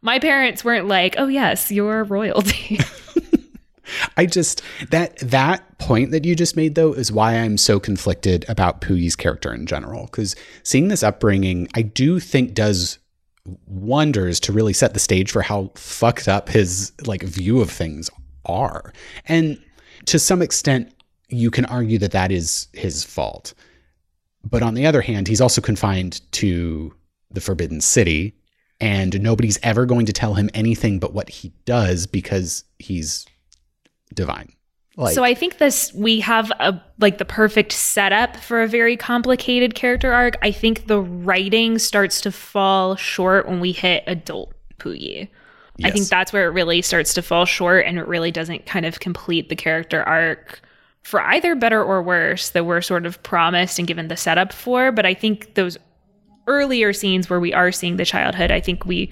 [0.01, 2.79] my parents weren't like, "Oh yes, you're royalty."
[4.17, 8.45] I just that that point that you just made though is why I'm so conflicted
[8.49, 10.05] about Puyi's character in general.
[10.05, 12.99] Because seeing this upbringing, I do think does
[13.65, 18.09] wonders to really set the stage for how fucked up his like view of things
[18.45, 18.93] are.
[19.25, 19.59] And
[20.05, 20.93] to some extent,
[21.29, 23.53] you can argue that that is his fault.
[24.43, 26.93] But on the other hand, he's also confined to
[27.31, 28.33] the Forbidden City,
[28.79, 33.25] and nobody's ever going to tell him anything but what he does because he's
[34.19, 34.53] divine.
[34.97, 38.97] Like, so I think this we have a like the perfect setup for a very
[38.97, 40.35] complicated character arc.
[40.41, 45.29] I think the writing starts to fall short when we hit adult Puyi.
[45.81, 48.85] I think that's where it really starts to fall short and it really doesn't kind
[48.85, 50.61] of complete the character arc
[51.03, 54.91] for either better or worse that we're sort of promised and given the setup for.
[54.91, 55.77] But I think those
[56.47, 59.11] earlier scenes where we are seeing the childhood, I think we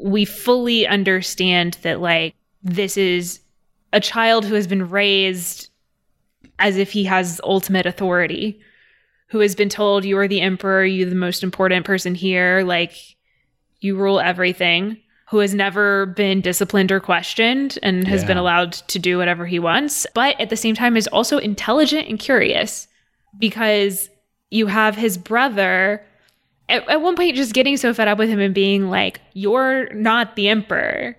[0.00, 3.40] we fully understand that like this is
[3.96, 5.70] a child who has been raised
[6.58, 8.60] as if he has ultimate authority,
[9.28, 12.92] who has been told you are the emperor, you're the most important person here, like
[13.80, 14.98] you rule everything,
[15.30, 19.58] who has never been disciplined or questioned and has been allowed to do whatever he
[19.58, 22.88] wants, but at the same time is also intelligent and curious
[23.38, 24.10] because
[24.50, 26.04] you have his brother
[26.68, 29.90] at, at one point just getting so fed up with him and being like, You're
[29.94, 31.16] not the emperor.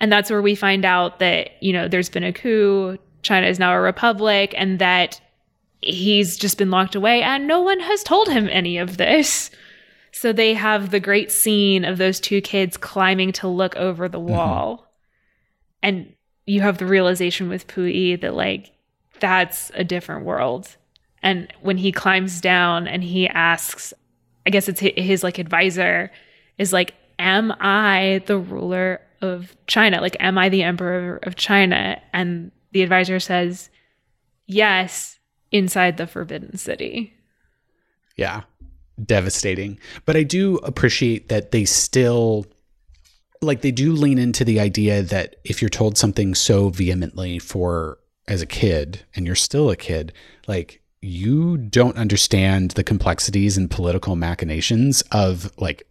[0.00, 3.58] And that's where we find out that, you know, there's been a coup, China is
[3.58, 5.20] now a republic, and that
[5.80, 9.50] he's just been locked away, and no one has told him any of this.
[10.12, 14.18] So they have the great scene of those two kids climbing to look over the
[14.18, 14.32] mm-hmm.
[14.32, 14.92] wall.
[15.82, 16.14] And
[16.46, 18.72] you have the realization with Puyi that, like,
[19.20, 20.76] that's a different world.
[21.22, 23.92] And when he climbs down and he asks,
[24.46, 26.10] I guess it's hi- his like advisor,
[26.56, 30.00] is like, Am I the ruler of China?
[30.00, 32.00] Like, am I the emperor of China?
[32.12, 33.70] And the advisor says,
[34.46, 35.18] Yes,
[35.52, 37.14] inside the Forbidden City.
[38.16, 38.42] yeah,
[39.02, 39.78] devastating.
[40.04, 42.46] But I do appreciate that they still
[43.40, 47.98] like they do lean into the idea that if you're told something so vehemently for
[48.26, 50.12] as a kid and you're still a kid,
[50.48, 55.86] like you don't understand the complexities and political machinations of like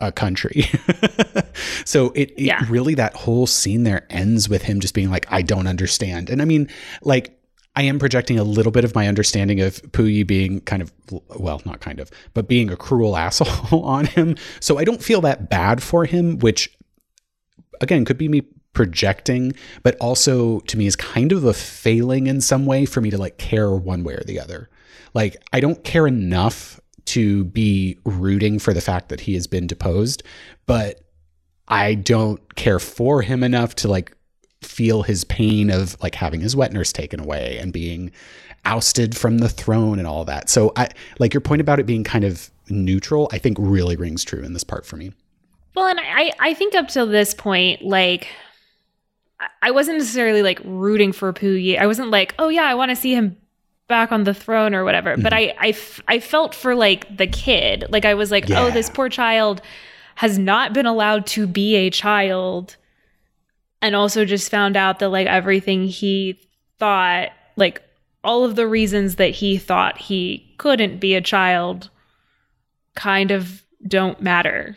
[0.00, 0.62] a country.
[1.84, 2.64] so it, it Yeah.
[2.68, 6.30] really that whole scene there ends with him just being like, I don't understand.
[6.30, 6.68] And I mean,
[7.02, 7.36] like
[7.76, 10.92] I am projecting a little bit of my understanding of Puyi being kind of,
[11.38, 14.36] well, not kind of, but being a cruel asshole on him.
[14.60, 16.76] So I don't feel that bad for him, which
[17.80, 22.40] again could be me projecting, but also to me is kind of a failing in
[22.40, 24.70] some way for me to like care one way or the other.
[25.12, 26.79] Like I don't care enough
[27.14, 30.22] to be rooting for the fact that he has been deposed,
[30.66, 31.00] but
[31.68, 34.16] I don't care for him enough to like
[34.62, 38.10] feel his pain of like having his wet nurse taken away and being
[38.64, 40.50] ousted from the throne and all that.
[40.50, 44.24] So I like your point about it being kind of neutral, I think really rings
[44.24, 45.12] true in this part for me.
[45.74, 48.26] Well, and I, I think up till this point, like,
[49.62, 51.78] I- wasn't necessarily like rooting for Puyi.
[51.78, 53.36] I wasn't like, oh yeah, I want to see him
[53.90, 55.18] back on the throne or whatever.
[55.18, 55.60] But mm-hmm.
[55.60, 57.84] I, I, f- I felt for like the kid.
[57.90, 59.60] Like I was like, oh, this poor child
[60.14, 62.76] has not been allowed to be a child,
[63.82, 66.40] and also just found out that like everything he
[66.78, 67.82] thought, like
[68.24, 71.90] all of the reasons that he thought he couldn't be a child,
[72.94, 74.76] kind of don't matter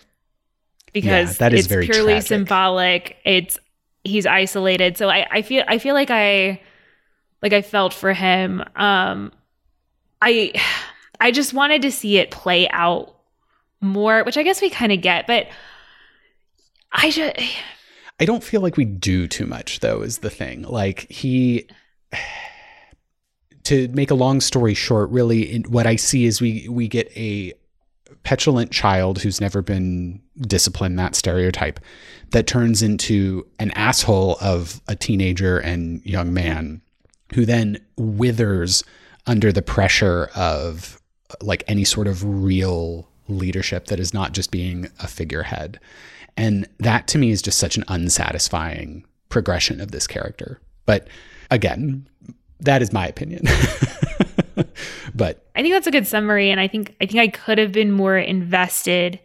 [0.94, 2.28] because that is it's very purely tragic.
[2.28, 3.18] symbolic.
[3.26, 3.58] It's
[4.04, 4.98] he's isolated.
[4.98, 6.62] So I, I feel I feel like I
[7.44, 8.64] like I felt for him.
[8.76, 9.32] Um
[10.22, 10.54] I
[11.20, 13.16] I just wanted to see it play out
[13.82, 15.48] more, which I guess we kind of get, but
[16.92, 17.36] I just
[18.20, 20.64] I don't feel like we do too much though is the thing.
[20.64, 21.68] Like he
[23.64, 27.54] to make a long story short, really what I see is we we get a
[28.24, 31.80] petulant child who's never been disciplined that stereotype
[32.32, 36.82] that turns into an asshole of a teenager and young man
[37.34, 38.84] who then withers
[39.26, 41.02] under the pressure of
[41.42, 45.80] like any sort of real leadership that is not just being a figurehead.
[46.36, 50.60] And that to me is just such an unsatisfying progression of this character.
[50.86, 51.08] But
[51.50, 52.08] again,
[52.60, 53.44] that is my opinion.
[55.16, 57.72] but I think that's a good summary, and I think I think I could have
[57.72, 59.20] been more invested.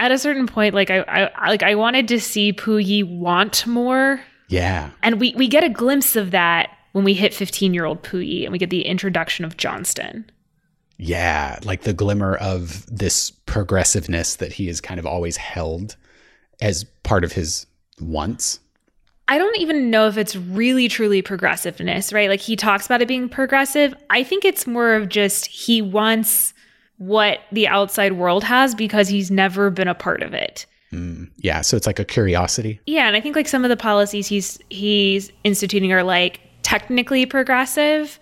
[0.00, 4.20] At a certain point, like I, I like I wanted to see Puyi want more,
[4.48, 8.04] yeah, and we we get a glimpse of that when we hit 15 year old
[8.04, 10.30] Puyi, and we get the introduction of Johnston.
[10.96, 15.96] Yeah, like the glimmer of this progressiveness that he has kind of always held
[16.60, 17.66] as part of his
[18.00, 18.60] wants.
[19.26, 22.28] I don't even know if it's really truly progressiveness, right?
[22.28, 23.92] Like he talks about it being progressive.
[24.08, 26.54] I think it's more of just he wants
[26.98, 30.64] what the outside world has because he's never been a part of it.
[30.92, 32.78] Mm, yeah, so it's like a curiosity.
[32.86, 37.24] Yeah, and I think like some of the policies he's he's instituting are like technically
[37.26, 38.18] progressive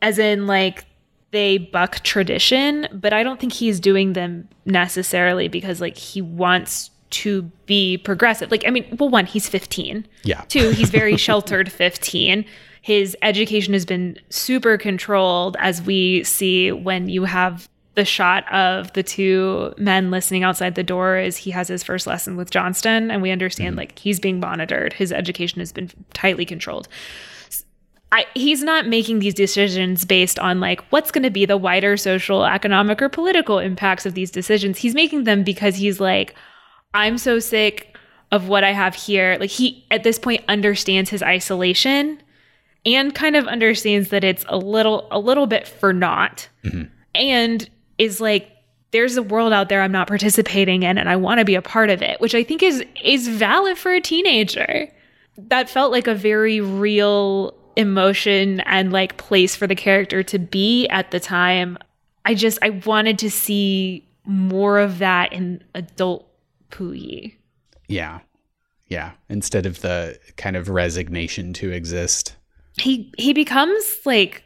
[0.00, 0.84] as in like
[1.30, 6.90] they buck tradition, but I don't think he's doing them necessarily because like he wants
[7.10, 8.50] to be progressive.
[8.50, 10.06] Like, I mean, well, one, he's 15.
[10.24, 10.42] Yeah.
[10.48, 12.44] Two, he's very sheltered 15.
[12.80, 18.92] His education has been super controlled, as we see when you have the shot of
[18.94, 23.10] the two men listening outside the door as he has his first lesson with Johnston.
[23.10, 23.78] And we understand mm-hmm.
[23.78, 24.94] like he's being monitored.
[24.94, 26.88] His education has been tightly controlled.
[28.12, 31.96] I, he's not making these decisions based on like what's going to be the wider
[31.96, 34.78] social, economic, or political impacts of these decisions.
[34.78, 36.34] He's making them because he's like,
[36.92, 37.96] I'm so sick
[38.30, 39.38] of what I have here.
[39.40, 42.22] Like he at this point understands his isolation
[42.84, 46.48] and kind of understands that it's a little a little bit for naught.
[46.64, 46.92] Mm-hmm.
[47.14, 48.50] And is like
[48.90, 51.62] there's a world out there I'm not participating in and I want to be a
[51.62, 54.88] part of it, which I think is is valid for a teenager.
[55.38, 60.86] That felt like a very real emotion and like place for the character to be
[60.88, 61.78] at the time.
[62.24, 66.28] I just I wanted to see more of that in adult
[66.70, 67.34] Puyi.
[67.88, 68.20] Yeah.
[68.88, 69.12] Yeah.
[69.28, 72.36] Instead of the kind of resignation to exist.
[72.78, 74.44] He he becomes like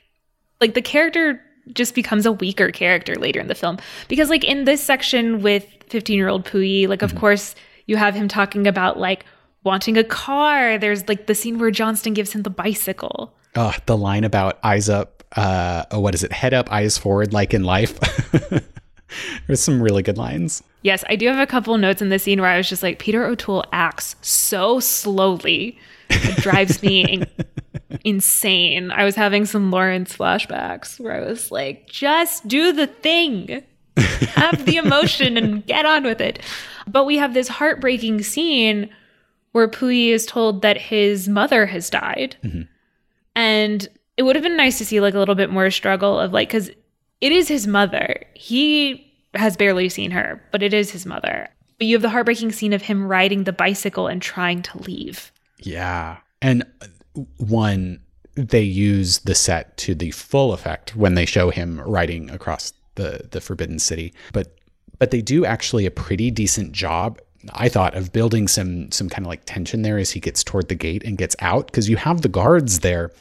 [0.60, 1.40] like the character
[1.72, 3.78] just becomes a weaker character later in the film.
[4.08, 7.20] Because like in this section with 15 year old Puyi, like of mm-hmm.
[7.20, 7.54] course
[7.86, 9.24] you have him talking about like
[9.66, 10.78] wanting a car.
[10.78, 13.34] There's like the scene where Johnston gives him the bicycle.
[13.54, 16.32] Oh, the line about eyes up, uh, oh, what is it?
[16.32, 17.98] Head up, eyes forward, like in life.
[19.46, 20.62] There's some really good lines.
[20.82, 22.98] Yes, I do have a couple notes in the scene where I was just like,
[22.98, 25.78] Peter O'Toole acts so slowly.
[26.10, 27.26] It drives me in-
[28.04, 28.90] insane.
[28.90, 33.62] I was having some Lawrence flashbacks where I was like, just do the thing,
[33.96, 36.40] have the emotion and get on with it.
[36.86, 38.90] But we have this heartbreaking scene
[39.56, 42.36] where Puyi is told that his mother has died.
[42.44, 42.62] Mm-hmm.
[43.34, 43.88] And
[44.18, 46.48] it would have been nice to see like a little bit more struggle of like,
[46.48, 46.68] because
[47.22, 48.22] it is his mother.
[48.34, 51.48] He has barely seen her, but it is his mother.
[51.78, 55.32] But you have the heartbreaking scene of him riding the bicycle and trying to leave.
[55.60, 56.18] Yeah.
[56.42, 56.62] And
[57.38, 58.00] one,
[58.34, 63.26] they use the set to the full effect when they show him riding across the,
[63.30, 64.12] the Forbidden City.
[64.34, 64.52] But
[64.98, 67.20] but they do actually a pretty decent job
[67.52, 70.68] I thought of building some some kind of like tension there as he gets toward
[70.68, 73.12] the gate and gets out because you have the guards there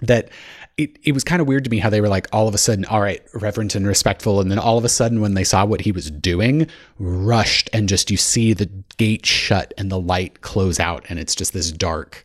[0.00, 0.28] that
[0.76, 2.58] it, it was kind of weird to me how they were like all of a
[2.58, 5.64] sudden all right reverent and respectful and then all of a sudden when they saw
[5.64, 10.40] what he was doing rushed and just you see the gate shut and the light
[10.40, 12.24] close out and it's just this dark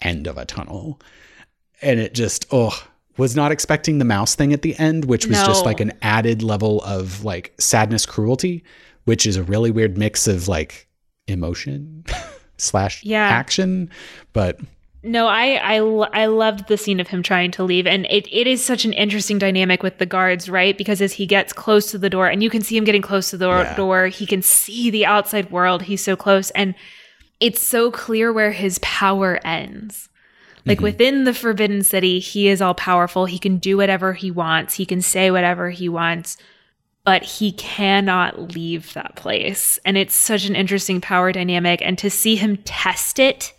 [0.00, 1.00] end of a tunnel
[1.80, 5.38] and it just oh was not expecting the mouse thing at the end which was
[5.38, 5.46] no.
[5.46, 8.64] just like an added level of like sadness cruelty
[9.04, 10.88] which is a really weird mix of like
[11.26, 12.04] emotion
[12.56, 13.28] slash yeah.
[13.28, 13.90] action
[14.32, 14.60] but
[15.04, 15.76] no, I, I
[16.12, 18.92] I loved the scene of him trying to leave, and it, it is such an
[18.92, 20.78] interesting dynamic with the guards, right?
[20.78, 23.30] Because as he gets close to the door, and you can see him getting close
[23.30, 23.74] to the yeah.
[23.74, 25.82] door, he can see the outside world.
[25.82, 26.76] He's so close, and
[27.40, 30.08] it's so clear where his power ends.
[30.64, 30.84] Like mm-hmm.
[30.84, 33.26] within the Forbidden City, he is all powerful.
[33.26, 34.74] He can do whatever he wants.
[34.74, 36.36] He can say whatever he wants,
[37.04, 39.78] but he cannot leave that place.
[39.84, 41.82] And it's such an interesting power dynamic.
[41.82, 43.52] And to see him test it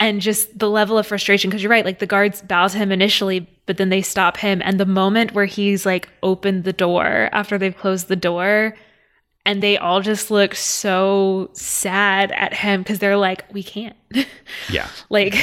[0.00, 2.90] and just the level of frustration because you're right like the guards bow to him
[2.90, 7.28] initially but then they stop him and the moment where he's like opened the door
[7.32, 8.74] after they've closed the door
[9.44, 13.96] and they all just look so sad at him because they're like we can't
[14.70, 15.36] yeah like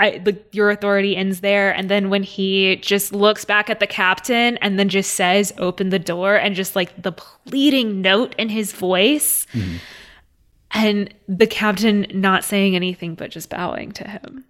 [0.00, 1.72] I, the, your authority ends there.
[1.72, 5.90] And then when he just looks back at the captain and then just says, open
[5.90, 9.76] the door, and just like the pleading note in his voice, mm-hmm.
[10.72, 14.44] And the captain not saying anything but just bowing to him.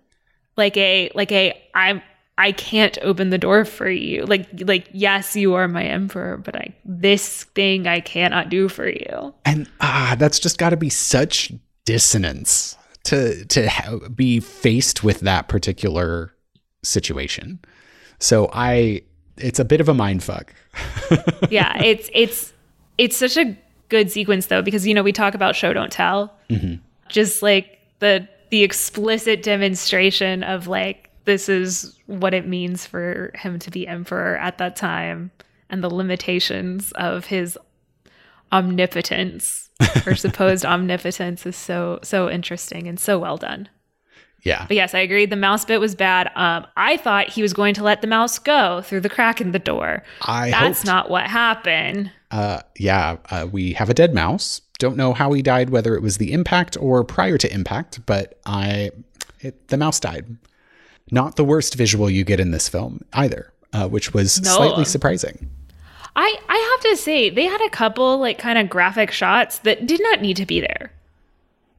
[0.57, 2.03] Like a like a i'm
[2.37, 4.27] i can't open the door for you.
[4.27, 8.89] Like like yes you are my emperor but i this thing i cannot do for
[8.89, 9.35] you.
[9.45, 11.53] And ah that's just got to be such
[11.87, 16.35] dissonance to to ha- be faced with that particular
[16.83, 17.59] situation
[18.19, 19.03] so i
[19.41, 20.55] it's a bit of a mind fuck.
[21.51, 22.53] yeah, it's it's
[22.99, 23.57] it's such a
[23.89, 26.35] good sequence though because you know we talk about show don't tell.
[26.49, 26.77] Mm-hmm.
[27.09, 33.59] Just like the the explicit demonstration of like this is what it means for him
[33.61, 35.31] to be emperor at that time
[35.69, 37.59] and the limitations of his
[38.53, 39.70] omnipotence
[40.07, 43.69] or supposed omnipotence is so so interesting and so well done.
[44.43, 44.65] Yeah.
[44.67, 45.27] But yes, I agree.
[45.27, 46.31] The mouse bit was bad.
[46.35, 49.53] Um, I thought he was going to let the mouse go through the crack in
[49.53, 50.03] the door.
[50.23, 50.87] I That's hoped.
[50.87, 52.11] not what happened.
[52.31, 54.63] Uh, yeah, uh, we have a dead mouse.
[54.79, 58.41] Don't know how he died, whether it was the impact or prior to impact, but
[58.47, 58.93] I,
[59.41, 60.25] it, the mouse died.
[61.11, 64.51] Not the worst visual you get in this film either, uh, which was No.
[64.57, 65.51] slightly surprising.
[66.21, 69.87] I I have to say they had a couple like kind of graphic shots that
[69.87, 70.93] did not need to be there.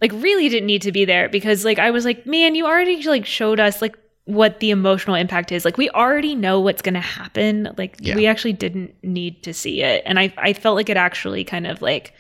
[0.01, 3.03] Like really didn't need to be there because like I was like, man, you already
[3.03, 5.63] like showed us like what the emotional impact is.
[5.63, 7.69] Like we already know what's going to happen.
[7.77, 8.15] Like Yeah.
[8.15, 10.01] we actually didn't need to see it.
[10.07, 12.13] And I I felt like it actually kind of like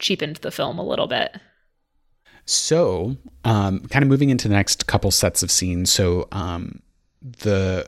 [0.00, 1.36] cheapened the film a little bit.
[2.46, 5.90] So, um, kind of moving into the next couple sets of scenes.
[5.92, 6.80] So, um,
[7.20, 7.86] the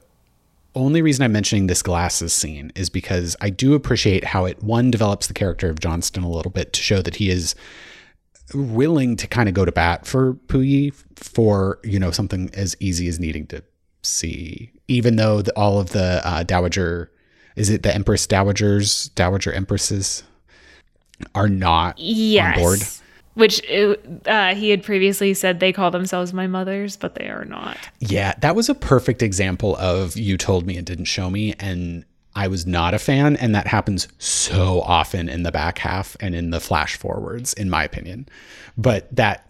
[0.75, 4.91] only reason I'm mentioning this glasses scene is because I do appreciate how it one
[4.91, 7.55] develops the character of Johnston a little bit to show that he is
[8.55, 13.09] willing to kind of go to bat for Puyi for you know something as easy
[13.09, 13.63] as needing to
[14.03, 17.11] see, even though the, all of the uh, dowager,
[17.57, 20.23] is it the Empress dowagers, dowager empresses,
[21.35, 22.57] are not Yes.
[22.57, 22.79] on board.
[23.35, 27.77] Which uh, he had previously said they call themselves my mothers, but they are not.
[28.01, 31.55] Yeah, that was a perfect example of you told me and didn't show me.
[31.61, 32.05] And
[32.35, 33.37] I was not a fan.
[33.37, 37.71] And that happens so often in the back half and in the flash forwards, in
[37.71, 38.29] my opinion.
[38.77, 39.47] But that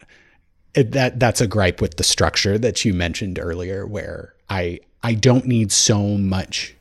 [0.74, 5.46] that that's a gripe with the structure that you mentioned earlier, where I I don't
[5.46, 6.74] need so much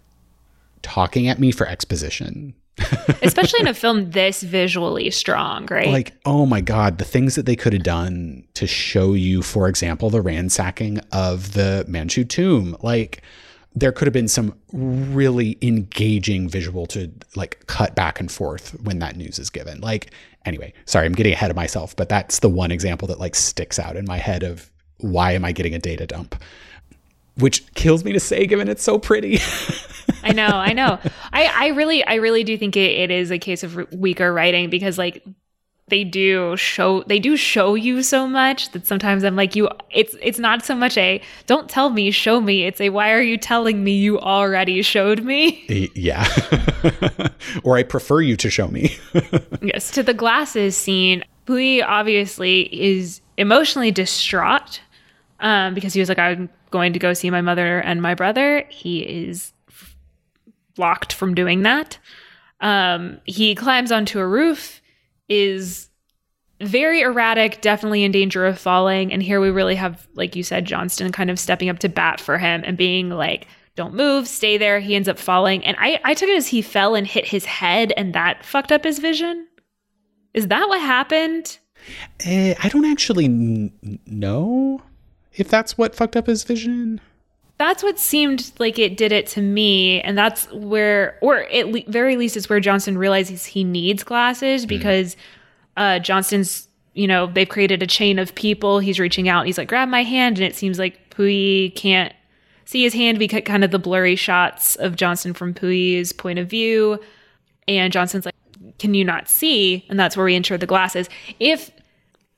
[0.82, 2.54] talking at me for exposition.
[3.22, 5.90] Especially in a film this visually strong, right?
[5.90, 9.68] like oh my god the things that they could have done to show you for
[9.68, 13.22] example the ransacking of the manchu tomb like
[13.76, 19.00] there could have been some really engaging visual to like cut back and forth when
[19.00, 19.80] that news is given.
[19.80, 20.12] Like
[20.46, 23.78] anyway sorry i'm getting ahead of myself but that's the one example that like sticks
[23.78, 26.42] out in my head of why am i getting a data dump?
[27.36, 29.40] Which kills me to say given it's so pretty
[30.24, 31.00] I know, I know.
[31.32, 34.70] I, I really, I really do think it, it is a case of weaker writing
[34.70, 35.24] because like
[35.88, 40.16] they do show, they do show you so much that sometimes I'm like, you, it's,
[40.22, 42.66] it's not so much a don't tell me, show me.
[42.66, 45.66] It's a why are you telling me you already showed me?
[45.96, 46.28] Yeah
[47.64, 48.98] or i prefer you to show me
[49.62, 51.24] yes, to the glasses scene.
[51.46, 54.82] Puyi obviously is emotionally distraught
[55.40, 58.66] um, because he was like, I'm going to go see my mother and my brother.
[58.70, 59.54] He is
[60.76, 61.98] blocked from doing that.
[62.62, 64.82] Um, he climbs onto a roof,
[65.28, 65.90] is
[66.62, 69.14] very erratic, definitely in danger of falling.
[69.14, 72.20] And here we really have, like you said, Johnston kind of stepping up to bat
[72.20, 74.80] for him and being like, don't move, stay there.
[74.82, 75.66] He ends up falling.
[75.66, 78.74] And I, I took it as he fell and hit his head, and that fucked
[78.74, 79.48] up his vision.
[80.34, 81.60] Is that what happened?
[82.26, 84.82] Eh, I don't actually n- know
[85.34, 87.00] if that's what fucked up his vision.
[87.60, 91.84] That's what seemed like it did it to me, and that's where, or at le-
[91.88, 95.18] very least, it's where Johnston realizes he needs glasses because
[95.76, 98.80] uh, Johnston's, you know, they've created a chain of people.
[98.80, 102.14] He's reaching out, and he's like, "Grab my hand," and it seems like Puyi can't
[102.64, 103.20] see his hand.
[103.20, 106.98] Get kind of the blurry shots of Johnston from Puyi's point of view,
[107.68, 108.36] and Johnston's like,
[108.80, 111.10] "Can you not see?" And that's where we enter the glasses.
[111.42, 111.72] If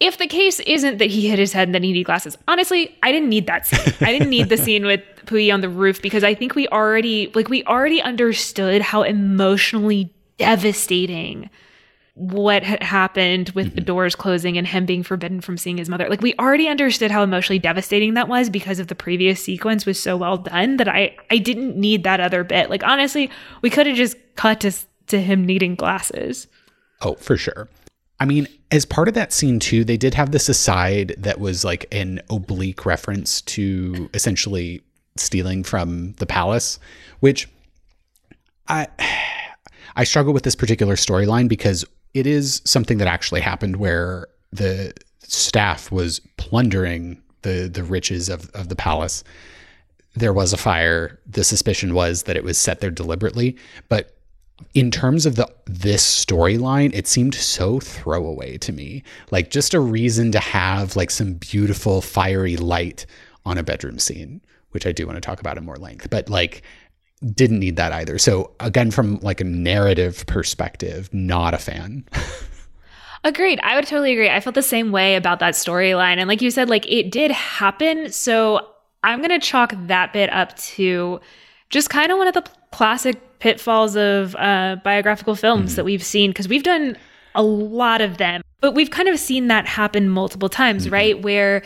[0.01, 2.97] if the case isn't that he hit his head and then he needed glasses, honestly,
[3.03, 3.93] I didn't need that scene.
[4.01, 7.31] I didn't need the scene with Puyi on the roof because I think we already
[7.35, 11.49] like we already understood how emotionally devastating
[12.15, 13.85] what had happened with the mm-hmm.
[13.85, 16.09] doors closing and him being forbidden from seeing his mother.
[16.09, 19.99] Like we already understood how emotionally devastating that was because of the previous sequence was
[19.99, 22.71] so well done that I I didn't need that other bit.
[22.71, 23.29] Like honestly,
[23.61, 24.71] we could have just cut to
[25.07, 26.47] to him needing glasses.
[27.01, 27.69] Oh, for sure.
[28.21, 31.65] I mean, as part of that scene too, they did have this aside that was
[31.65, 34.83] like an oblique reference to essentially
[35.15, 36.77] stealing from the palace,
[37.19, 37.49] which
[38.67, 38.87] I
[39.95, 44.93] I struggle with this particular storyline because it is something that actually happened where the
[45.23, 49.23] staff was plundering the the riches of, of the palace.
[50.13, 51.19] There was a fire.
[51.25, 53.57] The suspicion was that it was set there deliberately,
[53.89, 54.15] but
[54.73, 59.03] in terms of the this storyline, it seemed so throwaway to me.
[59.31, 63.05] Like just a reason to have like some beautiful fiery light
[63.45, 64.41] on a bedroom scene,
[64.71, 66.09] which I do want to talk about in more length.
[66.09, 66.63] But like
[67.33, 68.17] didn't need that either.
[68.17, 72.05] So again, from like a narrative perspective, not a fan.
[73.23, 73.59] Agreed.
[73.61, 74.29] I would totally agree.
[74.29, 76.17] I felt the same way about that storyline.
[76.17, 78.11] And like you said, like it did happen.
[78.11, 78.67] So
[79.03, 81.19] I'm going to chalk that bit up to
[81.69, 85.75] just kind of one of the classic pitfalls of uh, biographical films mm.
[85.75, 86.95] that we've seen because we've done
[87.35, 90.93] a lot of them, but we've kind of seen that happen multiple times, mm-hmm.
[90.93, 91.21] right?
[91.21, 91.63] Where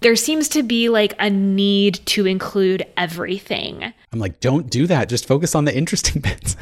[0.00, 3.92] there seems to be like a need to include everything.
[4.12, 5.08] I'm like, don't do that.
[5.08, 6.56] Just focus on the interesting bits.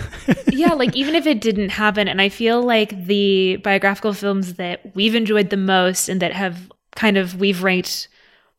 [0.49, 2.09] yeah, like even if it didn't happen.
[2.09, 6.71] And I feel like the biographical films that we've enjoyed the most and that have
[6.95, 8.09] kind of we've ranked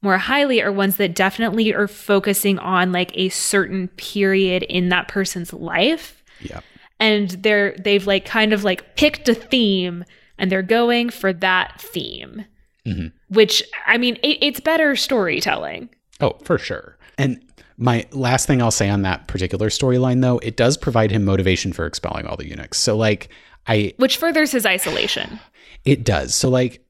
[0.02, 5.08] more highly are ones that definitely are focusing on like a certain period in that
[5.08, 6.24] person's life.
[6.40, 6.62] Yeah.
[7.00, 10.04] And they're they've like kind of like picked a theme
[10.38, 12.46] and they're going for that theme.
[12.86, 13.08] Mm-hmm.
[13.30, 15.90] Which I mean, it, it's better storytelling.
[16.22, 16.98] Oh, for sure.
[17.18, 17.44] And
[17.78, 21.74] my last thing I'll say on that particular storyline, though, it does provide him motivation
[21.74, 22.80] for expelling all the eunuchs.
[22.80, 23.30] So, like,
[23.68, 25.40] I which furthers his isolation.
[25.86, 26.34] It does.
[26.34, 26.84] So, like,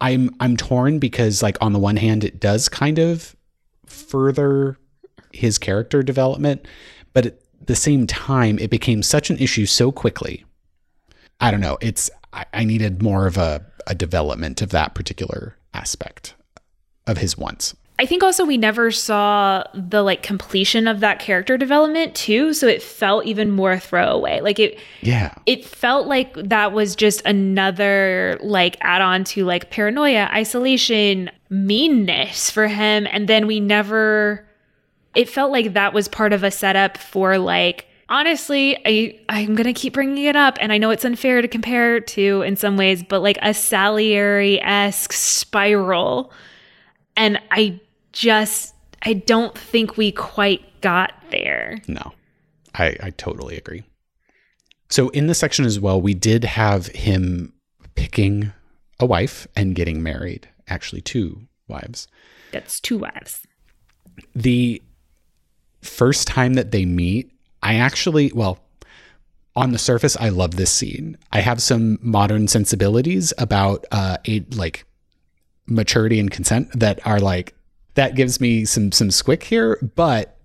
[0.00, 3.36] I'm I'm torn because, like, on the one hand, it does kind of
[3.86, 4.78] further
[5.32, 6.66] his character development,
[7.12, 10.44] but at the same time, it became such an issue so quickly.
[11.40, 11.78] I don't know.
[11.80, 16.34] It's I, I needed more of a a development of that particular aspect
[17.06, 17.74] of his wants.
[18.02, 22.66] I think also we never saw the like completion of that character development too, so
[22.66, 24.40] it felt even more throwaway.
[24.40, 25.32] Like it Yeah.
[25.46, 32.66] It felt like that was just another like add-on to like paranoia, isolation, meanness for
[32.66, 34.48] him and then we never
[35.14, 39.72] it felt like that was part of a setup for like honestly, I I'm gonna
[39.72, 43.04] keep bringing it up, and I know it's unfair to compare to in some ways,
[43.04, 46.32] but like a Salieri esque spiral,
[47.16, 47.80] and I
[48.12, 51.80] just I don't think we quite got there.
[51.88, 52.12] No,
[52.74, 53.82] I I totally agree.
[54.88, 57.54] So in the section as well, we did have him
[57.94, 58.52] picking
[59.00, 60.48] a wife and getting married.
[60.68, 62.08] Actually, two wives.
[62.52, 63.46] That's two wives.
[64.34, 64.82] The
[65.80, 67.32] first time that they meet,
[67.62, 68.58] I actually, well,
[69.56, 71.16] on the surface, I love this scene.
[71.32, 74.84] I have some modern sensibilities about uh, a, like
[75.66, 77.54] maturity and consent that are like
[77.94, 80.38] that gives me some some squick here, but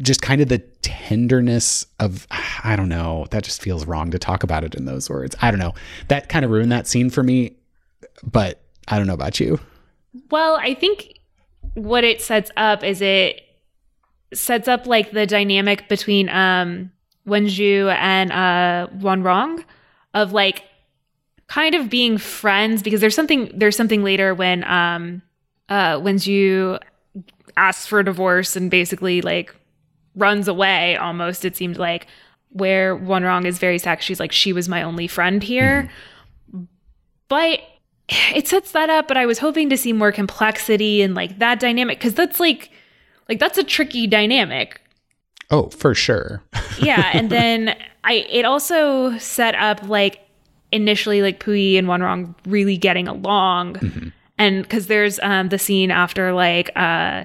[0.00, 2.26] just kind of the tenderness of
[2.62, 3.26] I don't know.
[3.30, 5.34] That just feels wrong to talk about it in those words.
[5.40, 5.74] I don't know.
[6.08, 7.56] That kind of ruined that scene for me,
[8.22, 9.58] but I don't know about you.
[10.30, 11.18] Well, I think
[11.74, 13.42] what it sets up is it
[14.32, 16.92] sets up like the dynamic between um
[17.26, 19.64] Wenxiu and uh Wanrong
[20.14, 20.64] of like
[21.48, 25.22] kind of being friends because there's something there's something later when um
[25.68, 26.78] uh Wenxiu
[27.56, 29.54] asks for a divorce and basically like
[30.14, 32.06] runs away almost it seemed like
[32.50, 35.90] where Wanrong is very sad she's like she was my only friend here
[36.50, 36.64] mm-hmm.
[37.28, 37.60] but
[38.08, 41.60] it sets that up but I was hoping to see more complexity and like that
[41.60, 42.70] dynamic because that's like
[43.28, 44.80] like that's a tricky dynamic.
[45.50, 46.42] Oh, for sure.
[46.80, 50.20] yeah, and then I it also set up like
[50.72, 53.74] initially like Puyi and Wanrong really getting along.
[53.74, 54.08] Mm-hmm.
[54.38, 57.24] And cuz there's um the scene after like uh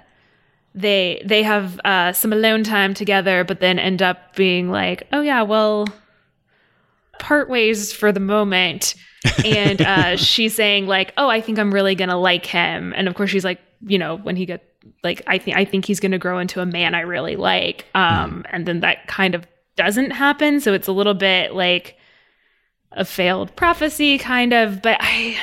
[0.75, 5.21] they they have uh some alone time together but then end up being like, "Oh
[5.21, 5.87] yeah, well
[7.19, 8.95] part ways for the moment."
[9.45, 13.07] and uh she's saying like, "Oh, I think I'm really going to like him." And
[13.07, 14.63] of course she's like, you know, when he gets
[15.03, 17.85] like I think I think he's going to grow into a man I really like.
[17.95, 18.49] Um, mm.
[18.51, 19.45] and then that kind of
[19.75, 21.97] doesn't happen, so it's a little bit like
[22.91, 24.81] a failed prophecy, kind of.
[24.81, 25.37] But I.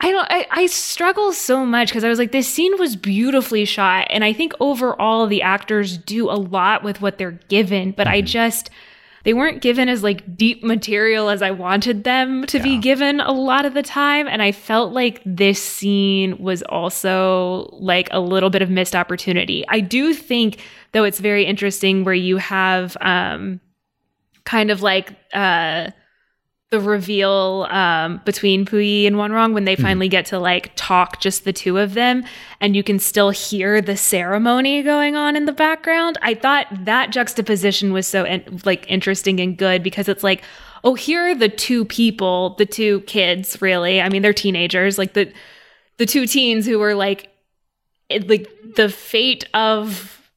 [0.00, 3.64] I don't I, I struggle so much because I was like, this scene was beautifully
[3.64, 4.06] shot.
[4.10, 8.16] And I think overall the actors do a lot with what they're given, but mm-hmm.
[8.16, 8.70] I just
[9.26, 12.62] they weren't given as like deep material as I wanted them to yeah.
[12.62, 14.28] be given a lot of the time.
[14.28, 19.64] And I felt like this scene was also like a little bit of missed opportunity.
[19.66, 23.58] I do think, though, it's very interesting where you have um,
[24.44, 25.90] kind of like uh,
[26.76, 29.82] the reveal um, between Puyi and Wanrong when they mm-hmm.
[29.82, 32.22] finally get to like talk just the two of them
[32.60, 36.18] and you can still hear the ceremony going on in the background.
[36.20, 40.42] I thought that juxtaposition was so in- like interesting and good because it's like,
[40.84, 44.02] oh, here are the two people, the two kids, really.
[44.02, 45.32] I mean, they're teenagers, like the
[45.96, 47.30] the two teens who were like
[48.10, 50.30] it, like the fate of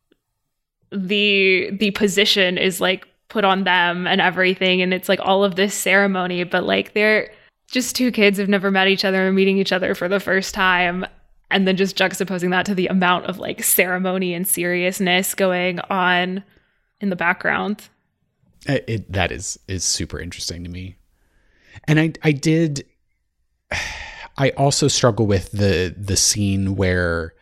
[0.90, 4.82] the the position is like put on them and everything.
[4.82, 7.32] And it's like all of this ceremony, but like they're
[7.68, 10.54] just two kids who've never met each other and meeting each other for the first
[10.54, 11.06] time.
[11.52, 16.44] And then just juxtaposing that to the amount of like ceremony and seriousness going on
[17.02, 17.90] in the background.
[18.68, 20.98] It, it, that is is super interesting to me,
[21.88, 22.86] and I I did.
[24.38, 27.34] I also struggle with the the scene where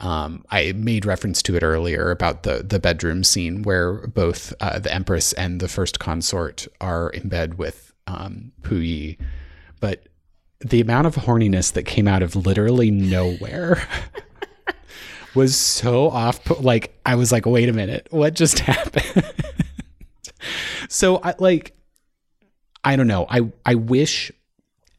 [0.00, 4.78] um, I made reference to it earlier about the the bedroom scene where both uh,
[4.78, 9.18] the Empress and the first consort are in bed with um, Puyi,
[9.80, 10.08] but
[10.60, 13.86] the amount of horniness that came out of literally nowhere
[15.34, 16.60] was so off.
[16.60, 19.32] Like I was like, wait a minute, what just happened?
[20.88, 21.76] so I like,
[22.82, 23.26] I don't know.
[23.28, 24.32] I I wish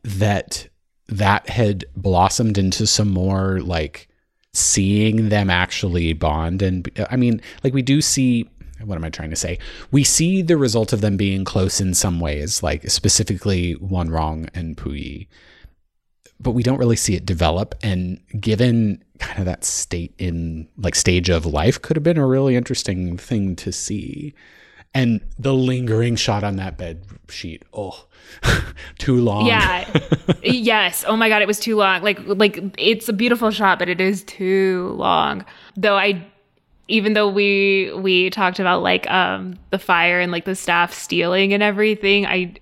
[0.04, 0.70] that
[1.08, 4.08] that had blossomed into some more like
[4.56, 8.50] seeing them actually bond and i mean like we do see
[8.84, 9.58] what am i trying to say?
[9.92, 14.76] We see the result of them being close in some ways like specifically Wanrong and
[14.76, 15.28] puyi.
[16.40, 17.76] But we don't really see it develop.
[17.82, 22.28] And given kind of that state in like stage of life could have been a
[22.28, 24.34] really interesting thing to see
[24.96, 28.06] and the lingering shot on that bed sheet oh
[28.98, 29.46] too long.
[29.46, 29.88] Yeah.
[30.42, 31.04] Yes.
[31.08, 32.02] Oh my god it was too long.
[32.02, 35.46] Like like it's a beautiful shot but it is too long.
[35.76, 36.26] Though i
[36.88, 41.52] even though we we talked about like um the fire and like the staff stealing
[41.52, 42.54] and everything i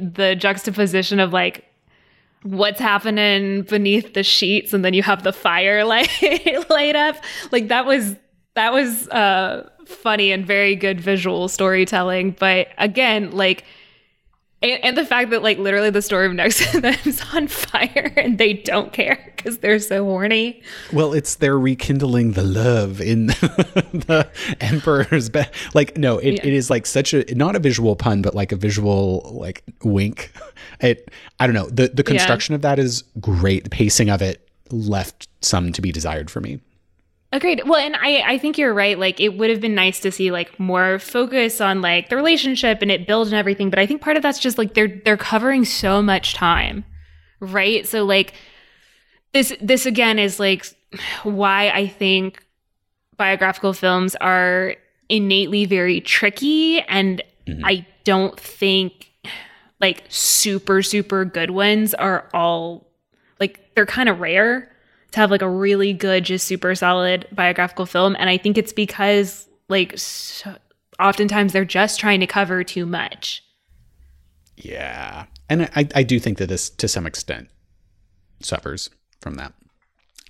[0.00, 1.64] the juxtaposition of like
[2.42, 6.10] what's happening beneath the sheets and then you have the fire light
[6.70, 7.16] light up.
[7.50, 8.16] Like that was
[8.54, 12.32] that was uh funny and very good visual storytelling.
[12.32, 13.64] But again, like,
[14.60, 17.46] and, and, the fact that like literally the story of next to them is on
[17.46, 20.62] fire and they don't care because they're so horny.
[20.92, 24.28] Well, it's they're rekindling the love in the
[24.60, 25.50] emperor's bed.
[25.74, 26.46] Like, no, it, yeah.
[26.46, 30.32] it is like such a not a visual pun, but like a visual like wink.
[30.80, 32.56] It I don't know the the construction yeah.
[32.56, 33.62] of that is great.
[33.64, 36.60] The pacing of it left some to be desired for me.
[37.30, 37.62] Agreed.
[37.66, 38.98] Well, and I, I think you're right.
[38.98, 42.80] Like, it would have been nice to see like more focus on like the relationship
[42.80, 43.68] and it build and everything.
[43.68, 46.86] But I think part of that's just like they're they're covering so much time,
[47.40, 47.86] right?
[47.86, 48.32] So like
[49.34, 50.64] this this again is like
[51.22, 52.42] why I think
[53.18, 54.76] biographical films are
[55.10, 57.62] innately very tricky, and mm-hmm.
[57.62, 59.12] I don't think
[59.80, 62.88] like super super good ones are all
[63.38, 64.72] like they're kind of rare
[65.12, 68.16] to have like a really good, just super solid biographical film.
[68.18, 70.56] And I think it's because like so,
[71.00, 73.42] oftentimes they're just trying to cover too much.
[74.56, 75.26] Yeah.
[75.48, 77.48] And I, I do think that this to some extent
[78.40, 78.90] suffers
[79.20, 79.52] from that.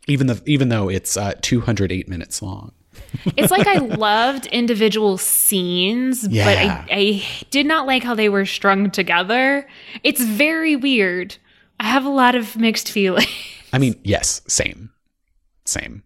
[0.07, 2.73] Even though even though it's uh, 208 minutes long.
[3.37, 6.45] it's like I loved individual scenes, yeah.
[6.45, 9.69] but I, I did not like how they were strung together.
[10.03, 11.37] It's very weird.
[11.79, 13.29] I have a lot of mixed feelings.
[13.73, 14.91] I mean, yes, same.
[15.65, 16.03] Same.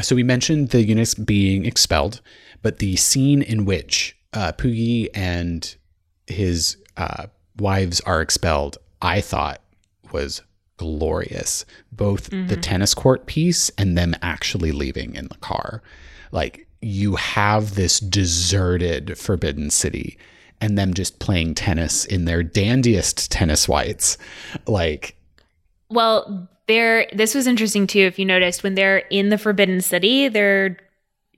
[0.00, 2.20] So we mentioned the eunuchs being expelled,
[2.62, 5.74] but the scene in which uh, Puyi and
[6.26, 7.26] his uh,
[7.58, 9.60] wives are expelled, I thought
[10.12, 10.42] was
[10.76, 11.64] glorious.
[11.92, 12.46] Both mm-hmm.
[12.46, 15.82] the tennis court piece and them actually leaving in the car.
[16.32, 20.16] Like, you have this deserted Forbidden City
[20.60, 24.16] and them just playing tennis in their dandiest tennis whites.
[24.66, 25.16] Like,
[25.88, 30.28] well, they're this was interesting too if you noticed when they're in the forbidden city
[30.28, 30.76] they're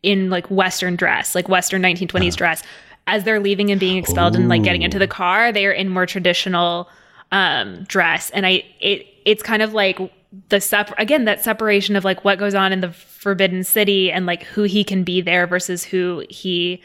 [0.03, 2.37] in like western dress like western 1920s uh-huh.
[2.37, 2.63] dress
[3.07, 4.41] as they're leaving and being expelled Ooh.
[4.41, 6.89] and like getting into the car they are in more traditional
[7.33, 9.99] um dress and i it it's kind of like
[10.51, 14.27] the sep again that separation of like what goes on in the forbidden city and
[14.27, 16.83] like who he can be there versus who he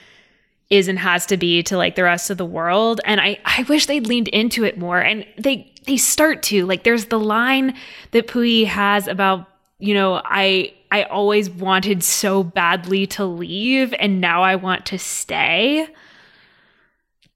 [0.70, 3.66] is and has to be to like the rest of the world and i i
[3.68, 7.76] wish they'd leaned into it more and they they start to like there's the line
[8.12, 9.48] that Puyi has about
[9.80, 15.00] you know I I always wanted so badly to leave and now I want to
[15.00, 15.88] stay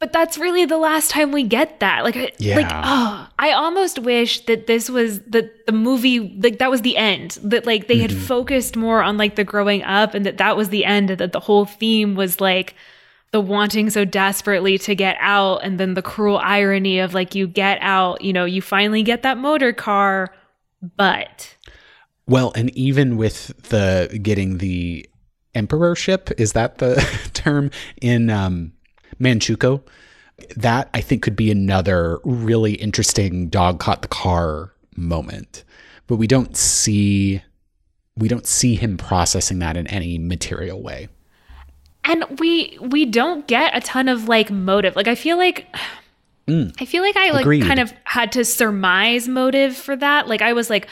[0.01, 2.55] but that's really the last time we get that like yeah.
[2.55, 6.97] like oh i almost wish that this was that the movie like that was the
[6.97, 8.17] end that like they mm-hmm.
[8.17, 11.31] had focused more on like the growing up and that that was the end that
[11.31, 12.73] the whole theme was like
[13.32, 17.47] the wanting so desperately to get out and then the cruel irony of like you
[17.47, 20.34] get out you know you finally get that motor car
[20.97, 21.55] but
[22.27, 25.07] well and even with the getting the
[25.55, 26.95] emperorship is that the
[27.34, 27.71] term
[28.01, 28.73] in um
[30.55, 35.63] that i think could be another really interesting dog caught the car moment.
[36.07, 37.41] But we don't see
[38.17, 41.07] we don't see him processing that in any material way
[42.03, 45.67] and we we don't get a ton of like motive like i feel like
[46.47, 46.73] mm.
[46.79, 47.63] i feel like i like Agreed.
[47.63, 50.87] kind of had to surmise motive for that like i was like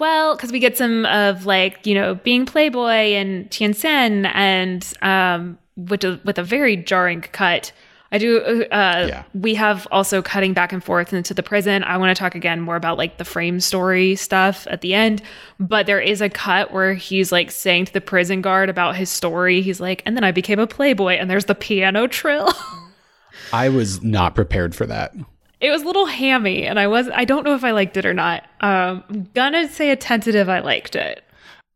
[0.00, 5.58] well, because we get some of like you know being Playboy and Tianjin and um,
[5.76, 7.70] with a, with a very jarring cut.
[8.12, 8.38] I do.
[8.40, 9.22] Uh, Yeah.
[9.34, 11.84] We have also cutting back and forth into the prison.
[11.84, 15.22] I want to talk again more about like the frame story stuff at the end.
[15.60, 19.10] But there is a cut where he's like saying to the prison guard about his
[19.10, 19.62] story.
[19.62, 22.52] He's like, and then I became a playboy, and there's the piano trill.
[23.52, 25.14] I was not prepared for that.
[25.60, 27.08] it was a little hammy, and I was.
[27.14, 28.42] I don't know if I liked it or not.
[28.60, 30.48] Um, I'm gonna say a tentative.
[30.48, 31.22] I liked it.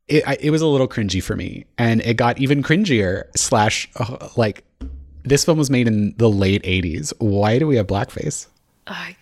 [0.09, 3.25] It, I, it was a little cringy for me, and it got even cringier.
[3.37, 4.63] Slash, uh, like,
[5.25, 7.13] this film was made in the late '80s.
[7.19, 8.47] Why do we have blackface?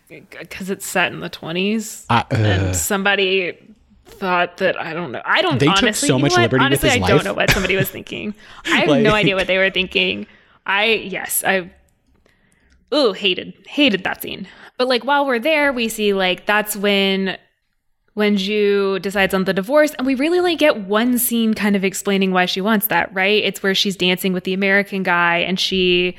[0.08, 3.56] because it's set in the 20s Uh, and somebody
[4.04, 6.40] thought that i don't know i don't They took honestly so you know much what?
[6.42, 7.08] liberty with honestly his i life.
[7.10, 8.34] don't know what somebody was thinking
[8.66, 10.26] i have Like- no idea what they were thinking
[10.66, 11.70] i yes i
[12.92, 14.46] ooh hated hated that scene
[14.78, 17.38] but like while we're there we see like that's when
[18.16, 22.30] Wenxiu decides on the divorce, and we really only get one scene kind of explaining
[22.32, 23.42] why she wants that, right?
[23.42, 26.16] It's where she's dancing with the American guy, and she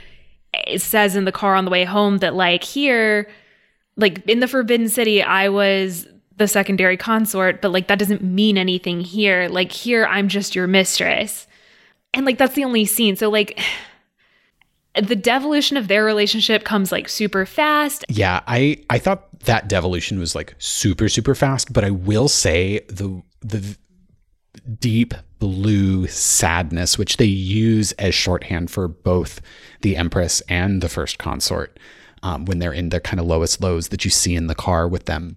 [0.54, 3.30] eh, says in the car on the way home that, like, here,
[3.96, 8.58] like in the Forbidden City, I was the secondary consort, but like that doesn't mean
[8.58, 9.48] anything here.
[9.50, 11.48] Like, here, I'm just your mistress.
[12.14, 13.16] And like, that's the only scene.
[13.16, 13.60] So, like,
[14.96, 18.06] the devolution of their relationship comes like super fast.
[18.10, 22.80] Yeah, I I thought that devolution was like super super fast, but I will say
[22.89, 23.78] the the
[24.80, 29.41] deep blue sadness which they use as shorthand for both
[29.82, 31.78] the empress and the first consort
[32.22, 34.88] um, when they're in their kind of lowest lows that you see in the car
[34.88, 35.36] with them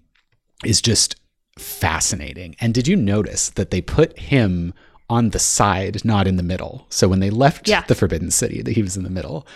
[0.65, 1.17] is just
[1.59, 2.55] fascinating.
[2.61, 4.73] And did you notice that they put him
[5.09, 6.87] on the side, not in the middle?
[6.91, 7.83] So when they left Yeah.
[7.89, 9.47] the Forbidden City, that he was in the middle.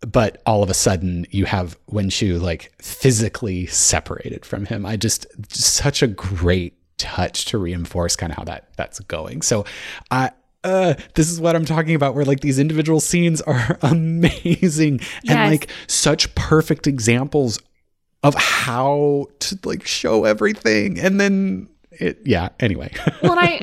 [0.00, 4.84] But all of a sudden, you have Wenxiu like physically separated from him.
[4.84, 9.42] I just, just such a great touch to reinforce kind of how that that's going.
[9.42, 9.64] So,
[10.10, 10.30] I.
[10.64, 15.50] Uh, this is what I'm talking about, where like these individual scenes are amazing and
[15.52, 17.60] like such perfect examples
[18.24, 22.90] of how to like show everything and then it yeah anyway
[23.22, 23.60] well, I,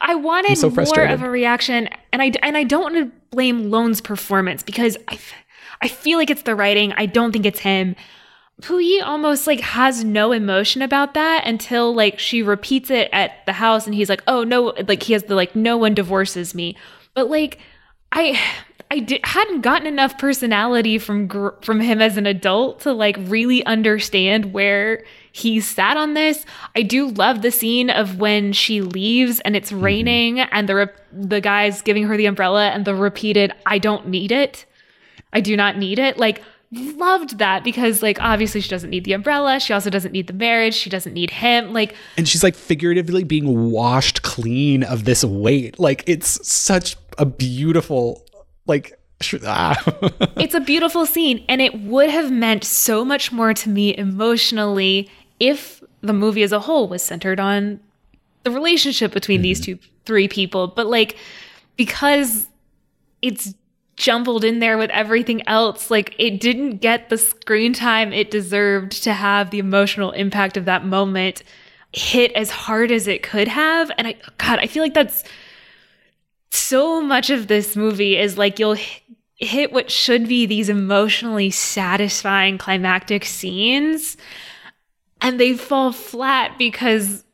[0.00, 3.70] I wanted so more of a reaction, and I and I don't want to blame
[3.70, 5.18] Lone's performance because I,
[5.82, 6.92] I feel like it's the writing.
[6.96, 7.96] I don't think it's him.
[8.60, 13.54] Puyi almost like has no emotion about that until like she repeats it at the
[13.54, 16.76] house, and he's like, "Oh no!" Like he has the like, "No one divorces me,"
[17.14, 17.58] but like
[18.12, 18.38] I.
[18.92, 23.64] I hadn't gotten enough personality from gr- from him as an adult to like really
[23.64, 26.44] understand where he sat on this.
[26.74, 29.84] I do love the scene of when she leaves and it's mm-hmm.
[29.84, 34.08] raining and the re- the guy's giving her the umbrella and the repeated "I don't
[34.08, 34.66] need it."
[35.32, 36.18] I do not need it.
[36.18, 39.58] Like loved that because like obviously she doesn't need the umbrella.
[39.60, 40.74] She also doesn't need the marriage.
[40.74, 41.72] She doesn't need him.
[41.72, 47.26] Like and she's like figuratively being washed clean of this weight like it's such a
[47.26, 48.24] beautiful
[48.66, 48.96] like
[49.44, 49.76] ah.
[50.36, 55.10] it's a beautiful scene and it would have meant so much more to me emotionally
[55.38, 57.78] if the movie as a whole was centered on
[58.44, 61.16] the relationship between these two three people but like
[61.76, 62.48] because
[63.20, 63.54] it's
[64.00, 65.90] jumbled in there with everything else.
[65.90, 70.64] Like it didn't get the screen time it deserved to have the emotional impact of
[70.64, 71.42] that moment
[71.92, 73.92] hit as hard as it could have.
[73.98, 75.22] And i god i feel like that's
[76.50, 78.78] so much of this movie is like you'll
[79.36, 84.16] hit what should be these emotionally satisfying climactic scenes
[85.20, 87.24] and they fall flat because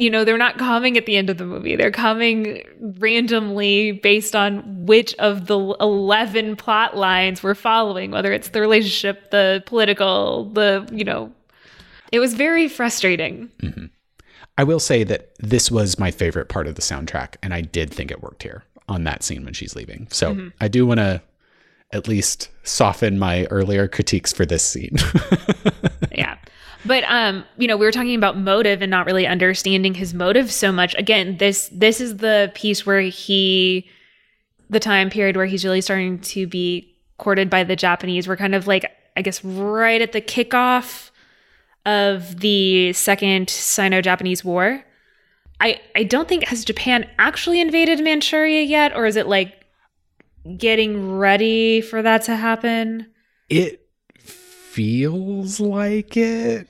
[0.00, 1.76] you know they're not coming at the end of the movie.
[1.76, 2.62] They're coming
[2.98, 9.30] randomly based on which of the 11 plot lines we're following whether it's the relationship
[9.30, 11.32] the political the you know.
[12.12, 13.50] It was very frustrating.
[13.62, 13.84] Mm-hmm.
[14.58, 17.90] I will say that this was my favorite part of the soundtrack and i did
[17.90, 20.08] think it worked here on that scene when she's leaving.
[20.10, 20.48] So mm-hmm.
[20.60, 21.22] i do want to
[21.92, 24.96] at least soften my earlier critiques for this scene.
[26.12, 26.36] Yeah
[26.84, 30.50] but um you know we were talking about motive and not really understanding his motive
[30.50, 30.94] so much.
[30.96, 33.88] Again this this is the piece where he
[34.68, 38.54] the time period where he's really starting to be courted by the japanese we're kind
[38.54, 41.10] of like i guess right at the kickoff
[41.84, 44.84] of the second sino-japanese war.
[45.60, 49.60] I i don't think has japan actually invaded manchuria yet or is it like
[50.56, 53.06] getting ready for that to happen?
[53.48, 53.79] It
[54.70, 56.66] feels like it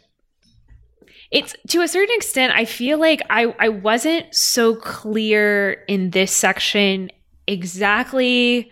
[1.30, 6.32] it's to a certain extent i feel like i i wasn't so clear in this
[6.32, 7.10] section
[7.46, 8.70] exactly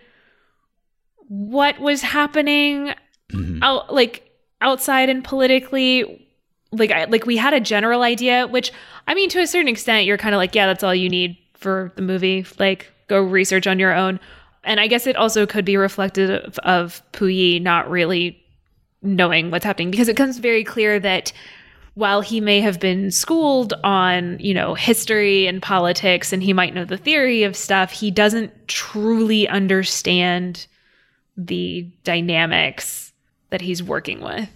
[1.27, 2.93] what was happening
[3.31, 3.59] Mhm.
[3.61, 4.23] out like
[4.61, 6.25] outside and politically
[6.71, 8.71] like I, like we had a general idea, which
[9.07, 11.35] I mean to a certain extent, you're kind of like, yeah, that's all you need
[11.55, 12.45] for the movie.
[12.59, 14.19] Like go research on your own.
[14.63, 18.39] And I guess it also could be reflective of, of Puyi not really
[19.01, 21.31] knowing what's happening because it becomes very clear that
[21.95, 26.73] while he may have been schooled on, you know, history and politics and he might
[26.73, 30.67] know the theory of stuff, he doesn't truly understand
[31.35, 33.11] the dynamics
[33.49, 34.49] that he's working with.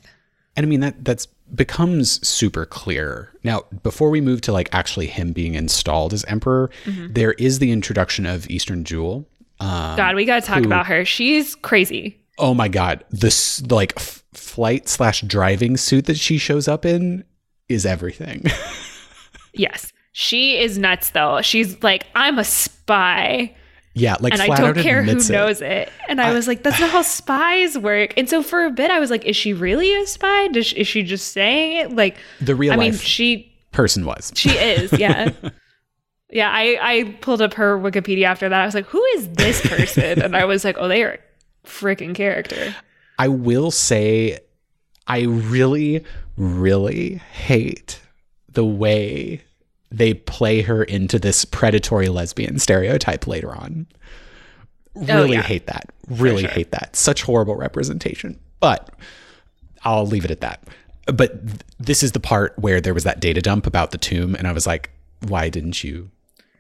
[0.56, 3.32] And I mean that that's becomes super clear.
[3.44, 7.14] Now, before we move to like actually him being installed as emperor, mm-hmm.
[7.14, 9.28] there is the introduction of Eastern Jewel.
[9.60, 11.06] Um, God, we got to talk who, about her.
[11.06, 12.20] She's crazy.
[12.38, 17.23] Oh my god, this like f- flight slash driving suit that she shows up in
[17.69, 18.45] is everything.
[19.53, 21.41] yes, she is nuts though.
[21.41, 23.55] She's like, I'm a spy.
[23.95, 25.29] Yeah, like and I don't care who it.
[25.29, 25.91] knows it.
[26.07, 28.15] And I, I, was like, that's not how spies work.
[28.17, 30.47] And so for a bit, I was like, is she really a spy?
[30.47, 31.95] Does is she just saying it?
[31.95, 34.31] Like the real I mean, she person was.
[34.36, 35.31] She is, yeah.
[36.31, 38.61] yeah, I I pulled up her Wikipedia after that.
[38.61, 40.23] I was like, who is this person?
[40.23, 41.19] and I was like, oh, they are
[41.66, 42.76] freaking character.
[43.18, 44.39] I will say,
[45.07, 46.03] I really,
[46.38, 47.99] really hate
[48.49, 49.43] the way
[49.91, 53.88] they play her into this predatory lesbian stereotype later on.
[54.95, 55.41] Oh, really oh, yeah.
[55.41, 55.91] hate that.
[56.07, 56.51] Really sure.
[56.51, 56.95] hate that.
[56.95, 58.39] Such horrible representation.
[58.59, 58.89] But
[59.84, 60.64] I'll leave it at that.
[61.05, 64.36] But th- this is the part where there was that data dump about the tomb,
[64.36, 64.89] and I was like,
[65.28, 66.09] why didn't you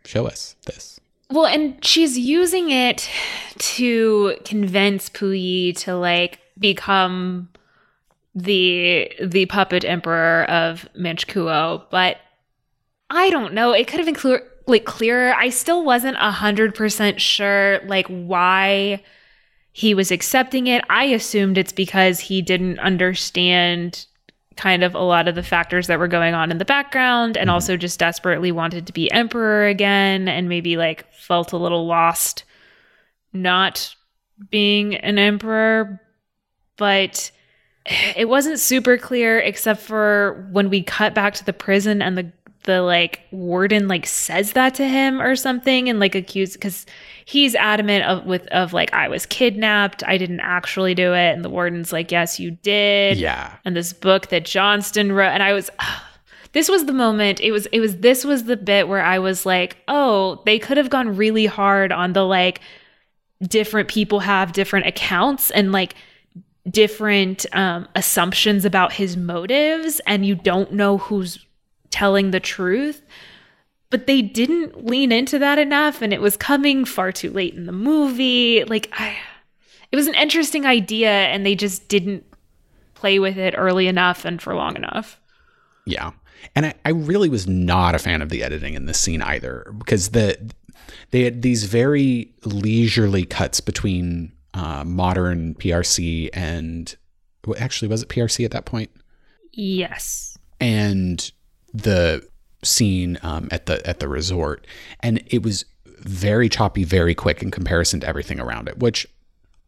[0.05, 0.92] show us this?
[1.33, 3.09] Well, and she's using it
[3.57, 7.49] to convince Puyi to like become
[8.35, 12.17] the the puppet emperor of Manchukuo, but
[13.09, 13.71] I don't know.
[13.71, 15.33] It could have been clear, like clearer.
[15.33, 19.01] I still wasn't a hundred percent sure, like why
[19.71, 20.85] he was accepting it.
[20.87, 24.05] I assumed it's because he didn't understand
[24.55, 27.47] kind of a lot of the factors that were going on in the background and
[27.47, 27.53] mm-hmm.
[27.53, 32.43] also just desperately wanted to be emperor again and maybe like felt a little lost
[33.31, 33.95] not
[34.49, 35.99] being an emperor
[36.77, 37.31] but
[38.15, 42.31] it wasn't super clear except for when we cut back to the prison and the
[42.63, 46.85] the like warden like says that to him or something and like accused because
[47.25, 51.43] he's adamant of with of like I was kidnapped, I didn't actually do it, and
[51.43, 53.17] the warden's like, yes, you did.
[53.17, 53.55] Yeah.
[53.65, 55.69] And this book that Johnston wrote, and I was.
[56.53, 59.43] this was the moment it was it was this was the bit where i was
[59.43, 62.61] like oh they could have gone really hard on the like
[63.41, 65.95] different people have different accounts and like
[66.69, 71.43] different um assumptions about his motives and you don't know who's
[71.93, 73.03] telling the truth.
[73.89, 77.67] But they didn't lean into that enough, and it was coming far too late in
[77.67, 78.63] the movie.
[78.63, 79.15] Like, I,
[79.91, 82.25] it was an interesting idea, and they just didn't
[82.95, 85.19] play with it early enough and for long enough.
[85.85, 86.11] Yeah.
[86.55, 89.71] And I, I really was not a fan of the editing in this scene either,
[89.77, 90.51] because the
[91.11, 96.95] they had these very leisurely cuts between uh, modern PRC and
[97.45, 98.89] well, actually was it PRC at that point?
[99.51, 100.37] Yes.
[100.59, 101.31] And
[101.73, 102.27] the
[102.63, 104.65] scene um, at the at the resort,
[105.01, 109.07] and it was very choppy, very quick in comparison to everything around it, which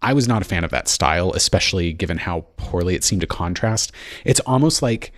[0.02, 3.28] I was not a fan of that style, especially given how poorly it seemed to
[3.28, 3.92] contrast.
[4.24, 5.14] It's almost like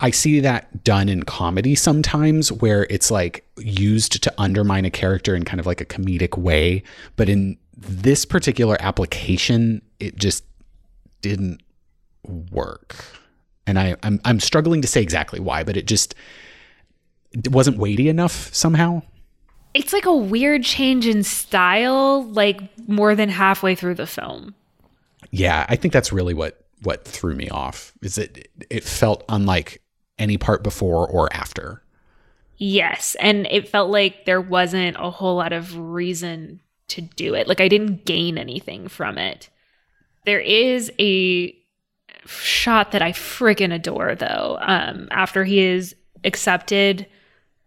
[0.00, 5.34] I see that done in comedy sometimes where it's like used to undermine a character
[5.34, 6.82] in kind of like a comedic way.
[7.16, 10.44] But in this particular application, it just
[11.20, 11.60] didn't
[12.50, 13.04] work
[13.66, 16.14] and I, I'm I'm struggling to say exactly why, but it just
[17.32, 19.02] it wasn't weighty enough somehow.
[19.74, 24.54] It's like a weird change in style, like more than halfway through the film.
[25.30, 27.92] Yeah, I think that's really what what threw me off.
[28.02, 29.82] Is it it felt unlike
[30.18, 31.82] any part before or after.
[32.58, 37.48] Yes, and it felt like there wasn't a whole lot of reason to do it.
[37.48, 39.50] Like I didn't gain anything from it.
[40.24, 41.54] There is a
[42.26, 44.58] shot that I friggin' adore, though.
[44.60, 47.06] Um, after he is accepted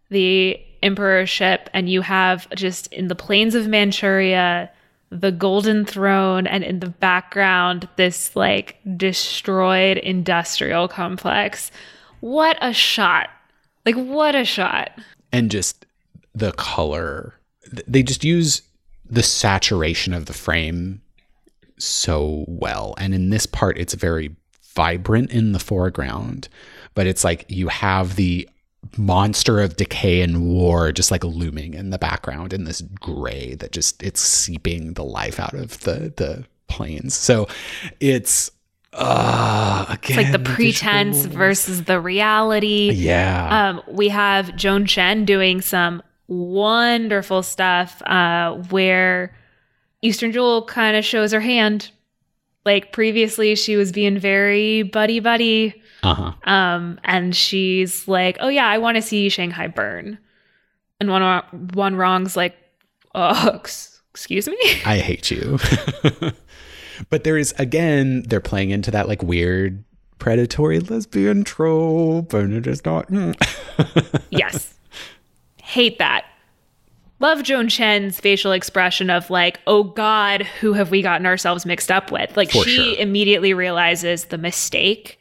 [0.10, 4.72] the emperorship, and you have just in the plains of Manchuria
[5.12, 11.72] the golden throne, and in the background this like destroyed industrial complex.
[12.20, 13.30] What a shot!
[13.86, 14.92] Like what a shot!
[15.32, 15.86] And just
[16.36, 17.36] the color.
[17.88, 18.62] They just use
[19.10, 21.02] the saturation of the frame
[21.78, 22.94] so well.
[22.98, 24.36] And in this part, it's very
[24.76, 26.48] vibrant in the foreground,
[26.96, 28.48] but it's like you have the
[28.98, 33.72] monster of decay and war just like looming in the background in this gray that
[33.74, 37.14] just it's seeping the life out of the the plains.
[37.16, 37.48] So
[38.00, 38.52] it's
[38.94, 41.32] Uh, again, It's like the the pretense visuals.
[41.32, 42.92] versus the reality.
[42.94, 43.70] Yeah.
[43.70, 49.36] Um, we have Joan Chen doing some wonderful stuff uh, where
[50.02, 51.92] Eastern Jewel kind of shows her hand.
[52.70, 56.34] Like previously, she was being very buddy buddy, Uh huh.
[56.44, 60.20] um, and she's like, "Oh yeah, I want to see Shanghai burn,"
[61.00, 61.42] and one
[61.74, 62.56] Wanrong's like,
[63.16, 63.50] "Oh,
[64.12, 64.56] excuse me."
[64.86, 65.58] I hate you.
[67.10, 69.84] but there is again, they're playing into that like weird
[70.20, 73.08] predatory lesbian trope, and it is not.
[73.10, 73.34] mm.
[74.30, 74.76] yes.
[75.64, 76.26] Hate that.
[77.22, 81.92] Love Joan Chen's facial expression of like, oh God, who have we gotten ourselves mixed
[81.92, 82.38] up with?
[82.38, 82.96] Like For she sure.
[83.00, 85.20] immediately realizes the mistake.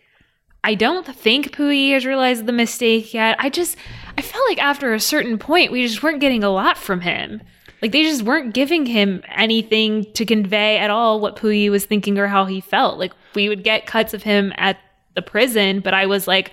[0.62, 3.36] I don't think Puyi has realized the mistake yet.
[3.40, 3.76] I just
[4.16, 7.42] I felt like after a certain point we just weren't getting a lot from him.
[7.82, 12.18] Like they just weren't giving him anything to convey at all what Puyi was thinking
[12.18, 12.98] or how he felt.
[12.98, 14.78] Like we would get cuts of him at
[15.14, 16.52] the prison, but I was like,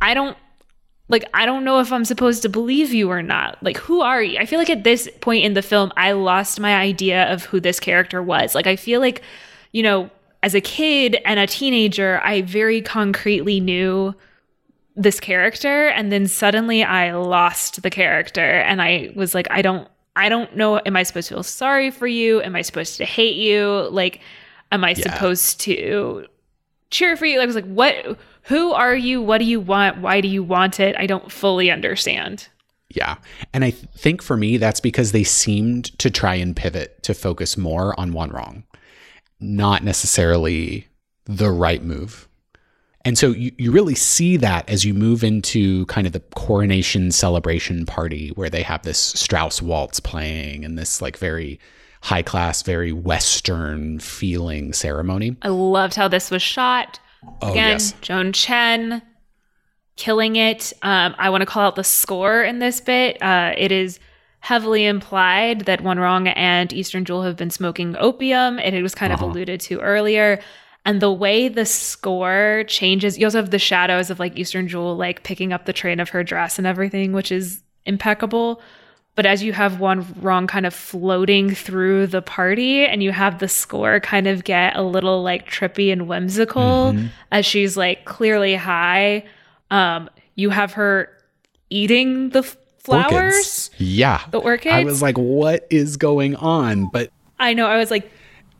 [0.00, 0.36] I don't
[1.08, 3.62] like I don't know if I'm supposed to believe you or not.
[3.62, 4.38] Like who are you?
[4.38, 7.60] I feel like at this point in the film I lost my idea of who
[7.60, 8.54] this character was.
[8.54, 9.22] Like I feel like,
[9.72, 10.10] you know,
[10.42, 14.14] as a kid and a teenager, I very concretely knew
[14.96, 19.88] this character and then suddenly I lost the character and I was like I don't
[20.16, 22.40] I don't know am I supposed to feel sorry for you?
[22.42, 23.88] Am I supposed to hate you?
[23.90, 24.20] Like
[24.72, 25.12] am I Yeah.
[25.12, 26.26] supposed to
[26.90, 27.38] cheer for you?
[27.38, 29.22] Like, I was like what who are you?
[29.22, 29.98] What do you want?
[29.98, 30.94] Why do you want it?
[30.98, 32.48] I don't fully understand.
[32.90, 33.16] Yeah.
[33.52, 37.14] And I th- think for me, that's because they seemed to try and pivot to
[37.14, 38.64] focus more on Wanrong,
[39.40, 40.88] not necessarily
[41.24, 42.28] the right move.
[43.06, 47.12] And so you, you really see that as you move into kind of the coronation
[47.12, 51.58] celebration party where they have this Strauss waltz playing and this like very
[52.02, 55.36] high class, very Western feeling ceremony.
[55.42, 57.00] I loved how this was shot.
[57.42, 57.94] Oh, Again, yes.
[58.00, 59.02] Joan Chen
[59.96, 60.72] killing it.
[60.82, 63.20] Um, I want to call out the score in this bit.
[63.22, 64.00] Uh, it is
[64.40, 69.12] heavily implied that Wanrong and Eastern Jewel have been smoking opium, and it was kind
[69.12, 69.24] Uh-huh.
[69.26, 70.40] of alluded to earlier.
[70.84, 74.96] And the way the score changes, you also have the shadows of like Eastern Jewel
[74.96, 78.60] like picking up the train of her dress and everything, which is impeccable.
[79.16, 83.38] But as you have one wrong kind of floating through the party, and you have
[83.38, 87.06] the score kind of get a little like trippy and whimsical Mm-hmm.
[87.30, 89.24] as she's like clearly high.
[89.70, 91.10] Um, you have her
[91.70, 93.70] eating the flowers, Orchids.
[93.78, 94.20] Yeah.
[94.30, 94.74] the orchids.
[94.74, 96.88] I was like, what is going on?
[96.92, 97.66] But I know.
[97.66, 98.10] I was like,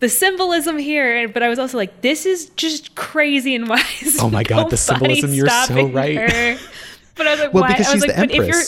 [0.00, 4.18] the symbolism here, but I was also like, this is just crazy and why is
[4.20, 6.16] Oh my God, the symbolism, you're so right.
[6.30, 6.58] her?
[7.16, 7.72] But I was like, well, why?
[7.72, 8.62] because I was she's like, the but if you're.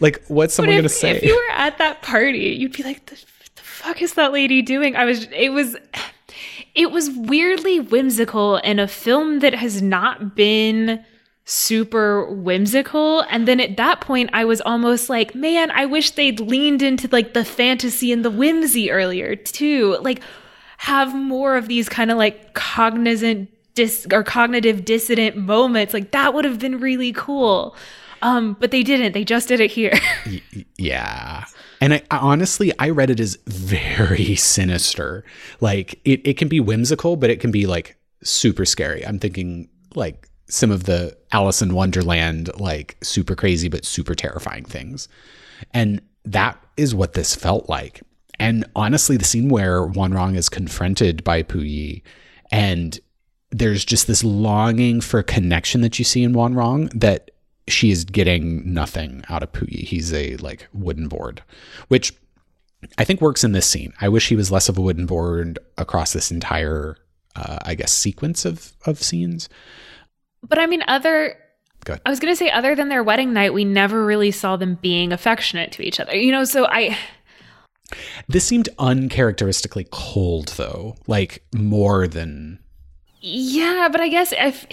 [0.00, 1.10] Like, what's someone going to say?
[1.16, 3.16] if you were at that party, you'd be like, the,
[3.56, 4.96] the fuck is that lady doing?
[4.96, 5.76] I was, it was,
[6.74, 11.04] it was weirdly whimsical in a film that has not been
[11.44, 13.22] super whimsical.
[13.30, 17.08] And then at that point, I was almost like, man, I wish they'd leaned into
[17.10, 19.96] like the fantasy and the whimsy earlier too.
[20.02, 20.20] Like,
[20.76, 25.94] have more of these kind of like cognizant dis or cognitive dissident moments.
[25.94, 27.74] Like, that would have been really cool.
[28.22, 29.12] Um, but they didn't.
[29.12, 29.98] They just did it here.
[30.80, 31.44] Yeah.
[31.80, 35.24] And I, I honestly, I read it as very sinister.
[35.60, 39.04] Like it, it can be whimsical, but it can be like super scary.
[39.04, 44.64] I'm thinking like some of the Alice in Wonderland, like super crazy, but super terrifying
[44.64, 45.08] things.
[45.74, 48.02] And that is what this felt like.
[48.38, 52.02] And honestly, the scene where Wanrong is confronted by Puyi
[52.50, 52.98] and
[53.50, 57.30] there's just this longing for connection that you see in Wanrong that
[57.68, 59.84] she is getting nothing out of Puyi.
[59.84, 61.42] He's a like wooden board,
[61.88, 62.12] which
[62.96, 63.92] I think works in this scene.
[64.00, 66.96] I wish he was less of a wooden board across this entire,
[67.34, 69.48] uh, I guess, sequence of of scenes.
[70.46, 71.36] But I mean, other.
[72.04, 75.12] I was gonna say, other than their wedding night, we never really saw them being
[75.12, 76.14] affectionate to each other.
[76.14, 76.96] You know, so I.
[78.28, 82.58] This seemed uncharacteristically cold, though, like more than
[83.20, 84.66] Yeah, but I guess if.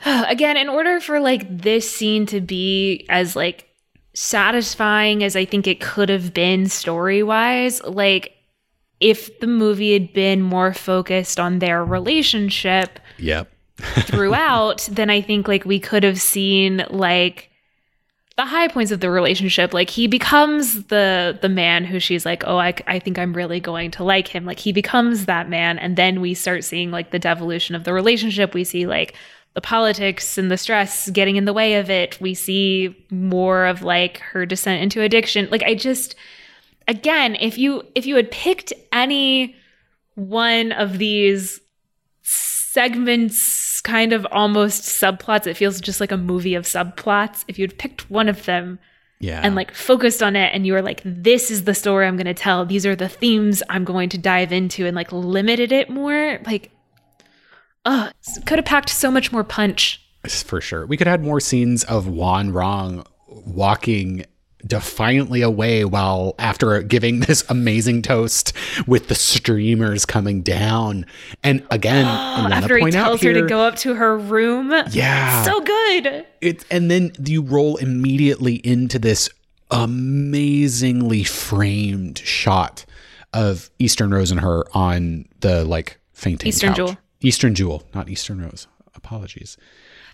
[0.06, 3.68] Again, in order for like this scene to be as like
[4.14, 8.34] satisfying as I think it could have been story wise, like
[9.00, 13.50] if the movie had been more focused on their relationship, yep.
[13.78, 17.48] throughout, then I think like we could have seen like
[18.36, 19.74] the high points of the relationship.
[19.74, 23.60] Like he becomes the the man who she's like, oh, I, I think I'm really
[23.60, 24.44] going to like him.
[24.44, 27.92] Like he becomes that man, and then we start seeing like the devolution of the
[27.92, 28.54] relationship.
[28.54, 29.14] We see like
[29.54, 32.20] the politics and the stress getting in the way of it.
[32.20, 35.48] We see more of like her descent into addiction.
[35.50, 36.14] Like I just
[36.86, 39.56] again, if you if you had picked any
[40.14, 41.60] one of these
[42.22, 45.46] segments, kind of almost subplots.
[45.46, 47.44] It feels just like a movie of subplots.
[47.48, 48.78] If you'd picked one of them
[49.20, 49.40] Yeah.
[49.42, 52.26] and like focused on it and you were like, this is the story I'm going
[52.26, 55.88] to tell, these are the themes I'm going to dive into, and like limited it
[55.90, 56.70] more, like,
[57.88, 58.10] uh,
[58.46, 60.00] could have packed so much more punch.
[60.46, 60.84] for sure.
[60.86, 64.24] We could have had more scenes of Wanrong walking
[64.66, 68.52] defiantly away while after giving this amazing toast
[68.86, 71.06] with the streamers coming down.
[71.42, 74.70] And again, I want to After he tells her to go up to her room.
[74.90, 76.26] yeah, So good.
[76.40, 79.30] it, and then you roll immediately into this
[79.70, 82.84] amazingly framed shot
[83.32, 86.76] of Eastern Rose and her on the like fainting Eastern couch.
[86.76, 86.98] Jewel.
[87.20, 88.66] Eastern Jewel, not Eastern Rose.
[88.94, 89.56] Apologies.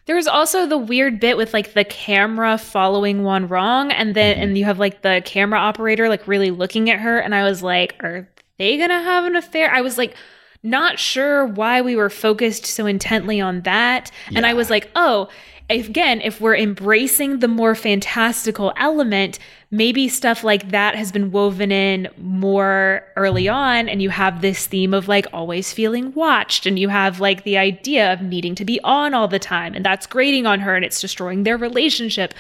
[0.07, 4.42] There was also the weird bit with like the camera following Wanrong, and then mm-hmm.
[4.42, 7.62] and you have like the camera operator like really looking at her, and I was
[7.62, 8.28] like, are
[8.59, 9.70] they gonna have an affair?
[9.72, 10.14] I was like,
[10.62, 15.28] not sure why we were focused so intently on that, and I was like, oh.
[15.70, 19.38] If, again, if we're embracing the more fantastical element,
[19.75, 24.66] maybe stuff like that has been woven in more early on, and you have this
[24.66, 28.64] theme of like always feeling watched, and you have like the idea of needing to
[28.64, 32.33] be on all the time, and that's grating on her and it's destroying their relationship.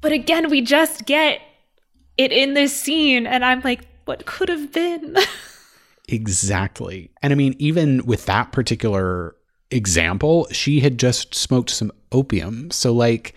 [0.00, 1.40] But again, we just get
[2.16, 5.16] it in this scene, and I'm like, what could have been?
[6.08, 7.10] Exactly.
[7.20, 9.34] And I mean, even with that particular
[9.70, 12.70] example, she had just smoked some opium.
[12.70, 13.34] So, like,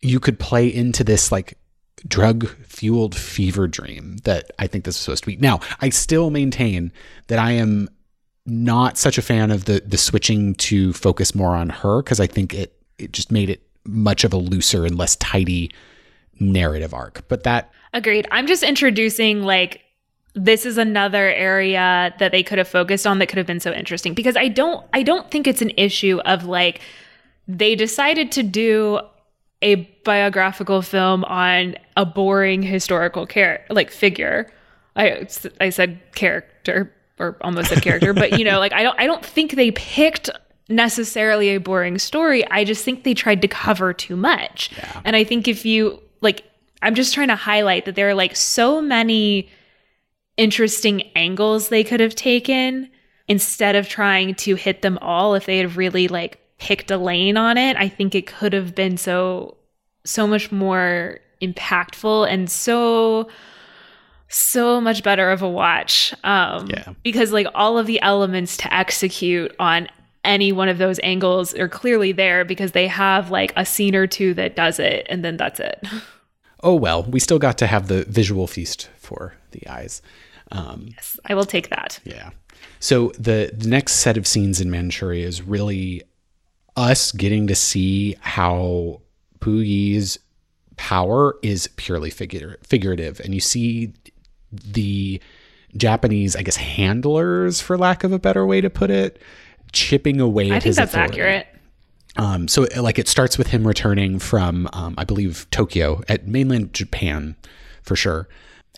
[0.00, 1.58] you could play into this, like,
[2.06, 5.36] drug fueled fever dream that I think this is supposed to be.
[5.36, 6.92] Now, I still maintain
[7.28, 7.88] that I am
[8.46, 12.26] not such a fan of the the switching to focus more on her because I
[12.26, 15.70] think it it just made it much of a looser and less tidy
[16.40, 17.26] narrative arc.
[17.28, 18.26] But that Agreed.
[18.30, 19.80] I'm just introducing like
[20.34, 23.72] this is another area that they could have focused on that could have been so
[23.72, 26.80] interesting because I don't I don't think it's an issue of like
[27.46, 29.00] they decided to do
[29.64, 34.52] a biographical film on a boring historical character like figure.
[34.94, 35.26] I
[35.60, 39.24] I said character or almost said character, but you know, like I don't I don't
[39.24, 40.30] think they picked
[40.68, 42.48] necessarily a boring story.
[42.50, 44.70] I just think they tried to cover too much.
[45.04, 46.44] And I think if you like
[46.82, 49.48] I'm just trying to highlight that there are like so many
[50.36, 52.90] interesting angles they could have taken
[53.28, 57.36] instead of trying to hit them all if they had really like picked a lane
[57.36, 57.76] on it.
[57.76, 59.56] I think it could have been so
[60.04, 63.28] so much more impactful and so
[64.28, 66.14] so much better of a watch.
[66.24, 66.92] Um Yeah.
[67.02, 69.88] because like all of the elements to execute on
[70.24, 74.06] any one of those angles are clearly there because they have like a scene or
[74.06, 75.78] two that does it and then that's it.
[76.62, 80.00] oh well, we still got to have the visual feast for the eyes.
[80.50, 82.00] Um, yes, I will take that.
[82.04, 82.30] Yeah.
[82.80, 86.02] So the, the next set of scenes in Manchuria is really
[86.76, 89.00] us getting to see how
[89.40, 90.18] Puyi's
[90.76, 93.20] power is purely figure, figurative.
[93.20, 93.92] And you see
[94.52, 95.20] the
[95.76, 99.20] Japanese, I guess, handlers, for lack of a better way to put it,
[99.72, 101.12] chipping away I at think his that's authority.
[101.20, 101.46] accurate.
[102.16, 106.72] Um, so like it starts with him returning from, um, I believe Tokyo at mainland
[106.72, 107.34] Japan
[107.82, 108.28] for sure,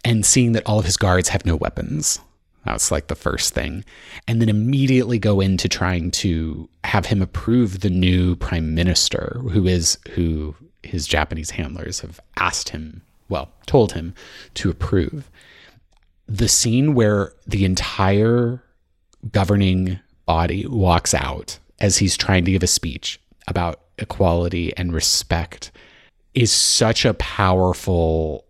[0.04, 2.18] and seeing that all of his guards have no weapons.
[2.66, 3.84] That's like the first thing.
[4.26, 9.66] And then immediately go into trying to have him approve the new prime minister, who
[9.66, 14.14] is who his Japanese handlers have asked him, well, told him
[14.54, 15.30] to approve.
[16.26, 18.62] The scene where the entire
[19.30, 25.70] governing body walks out as he's trying to give a speech about equality and respect
[26.34, 28.44] is such a powerful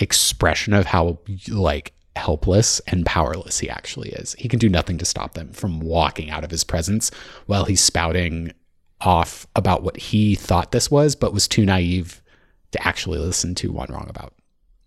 [0.00, 1.18] expression of how
[1.48, 4.34] like helpless and powerless he actually is.
[4.38, 7.10] He can do nothing to stop them from walking out of his presence
[7.46, 8.52] while he's spouting
[9.00, 12.22] off about what he thought this was, but was too naive
[12.70, 14.34] to actually listen to Wanrong about.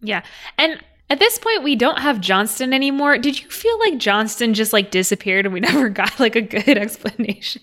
[0.02, 0.24] Yeah.
[0.58, 3.18] And at this point we don't have Johnston anymore.
[3.18, 6.68] Did you feel like Johnston just like disappeared and we never got like a good
[6.78, 7.62] explanation?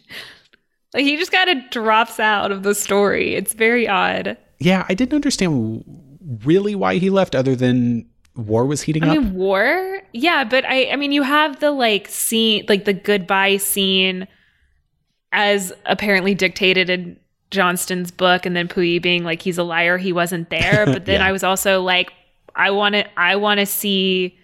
[0.92, 3.34] Like he just kind of drops out of the story.
[3.34, 4.36] It's very odd.
[4.60, 5.84] Yeah, I didn't understand
[6.44, 9.18] really why he left other than war was heating I up.
[9.18, 10.00] mean, war?
[10.12, 14.26] Yeah, but I I mean you have the like scene like the goodbye scene
[15.32, 17.16] as apparently dictated in
[17.50, 20.84] Johnston's book and then Puyi being like he's a liar, he wasn't there.
[20.92, 21.26] But then Yeah.
[21.28, 22.12] I was also like,
[22.56, 24.38] I wanna I wanna see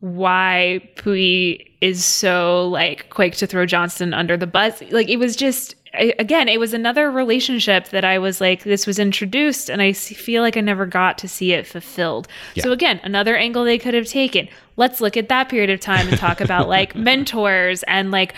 [0.00, 4.82] why Puyi is so like quick to throw Johnston under the bus.
[4.90, 8.86] Like it was just I, again, it was another relationship that I was like, this
[8.86, 12.28] was introduced, and I feel like I never got to see it fulfilled.
[12.58, 14.48] So again, another angle they could have taken.
[14.76, 18.34] Let's look at that period of time and talk about like mentors and like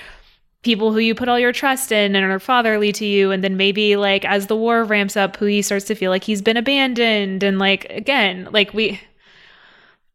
[0.62, 3.57] people who you put all your trust in and are fatherly to you and then
[3.57, 7.43] maybe like as the war ramps up Puyi starts to feel like he's been abandoned
[7.43, 9.01] and like again like we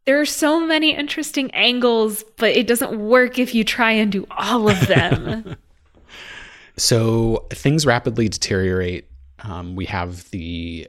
[0.05, 4.25] there are so many interesting angles but it doesn't work if you try and do
[4.31, 5.57] all of them
[6.77, 9.09] so things rapidly deteriorate
[9.43, 10.87] um, we have the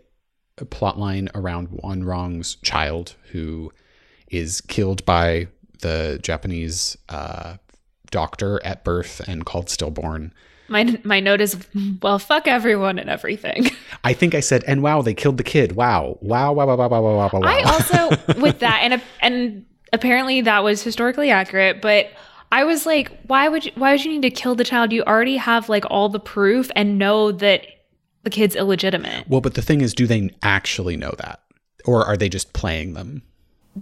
[0.67, 3.73] plotline around Wanrong's child who
[4.31, 5.49] is killed by
[5.81, 7.57] the Japanese uh,
[8.11, 10.33] doctor at birth and called stillborn.
[10.71, 11.57] My my note is
[12.03, 13.71] well, fuck everyone and everything.
[14.05, 15.73] I think I said, and wow, they killed the kid.
[15.73, 17.41] Wow, wow, wow, wow, wow, wow, wow, wow.
[17.41, 17.41] Wow.
[17.43, 22.09] I also with that, and and apparently that was historically accurate, but
[22.51, 24.93] I was like, why would you, why would you need to kill the child?
[24.93, 27.67] You already have like all the proof and know that
[28.23, 29.29] the kid's illegitimate.
[29.29, 31.41] Well, but the thing is, do they actually know that,
[31.85, 33.23] or are they just playing them?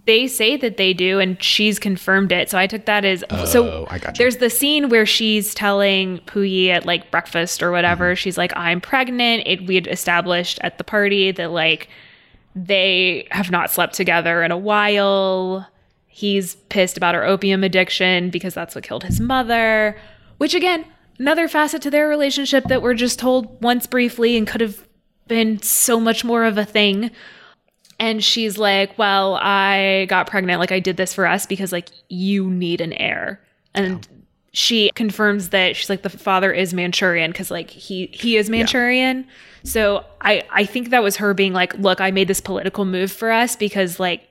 [0.05, 3.45] they say that they do and she's confirmed it so i took that as oh,
[3.45, 4.25] so I got you.
[4.25, 8.17] there's the scene where she's telling puyi at like breakfast or whatever mm-hmm.
[8.17, 11.89] she's like i'm pregnant it we had established at the party that like
[12.55, 15.67] they have not slept together in a while
[16.17, 19.97] he's pissed about her opium addiction because that's what killed his mother
[20.39, 20.85] which again
[21.19, 24.87] another facet to their relationship that we're just told once briefly and could have
[25.29, 27.11] been so much more of a thing
[27.99, 30.61] and she's like, Well, I got pregnant.
[30.61, 33.41] Like, I did this for us because, like, you need an heir.
[33.75, 34.19] And yeah.
[34.53, 39.19] she confirms that she's like, the father is Manchurian because, like, he, he is Manchurian.
[39.19, 39.31] Yeah.
[39.65, 43.11] So I, I think that was her being like, Look, I made this political move
[43.11, 44.26] for us because, like,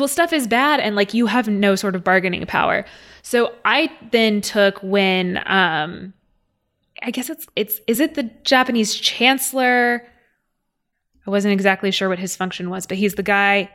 [0.00, 2.84] well, stuff is bad and, like, you have no sort of bargaining power.
[3.22, 6.12] So I then took when, um,
[7.02, 10.04] I guess it's, it's, is it the Japanese chancellor?
[11.26, 13.70] I wasn't exactly sure what his function was, but he's the guy,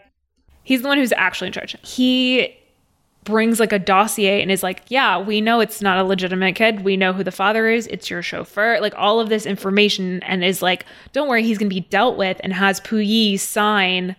[0.64, 1.78] he's the one who's actually in charge.
[1.88, 2.58] He
[3.24, 6.82] brings like a dossier and is like, yeah, we know it's not a legitimate kid.
[6.82, 7.88] We know who the father is.
[7.88, 8.80] It's your chauffeur.
[8.80, 12.18] Like all of this information and is like, don't worry, he's going to be dealt
[12.18, 14.16] with and has Puyi sign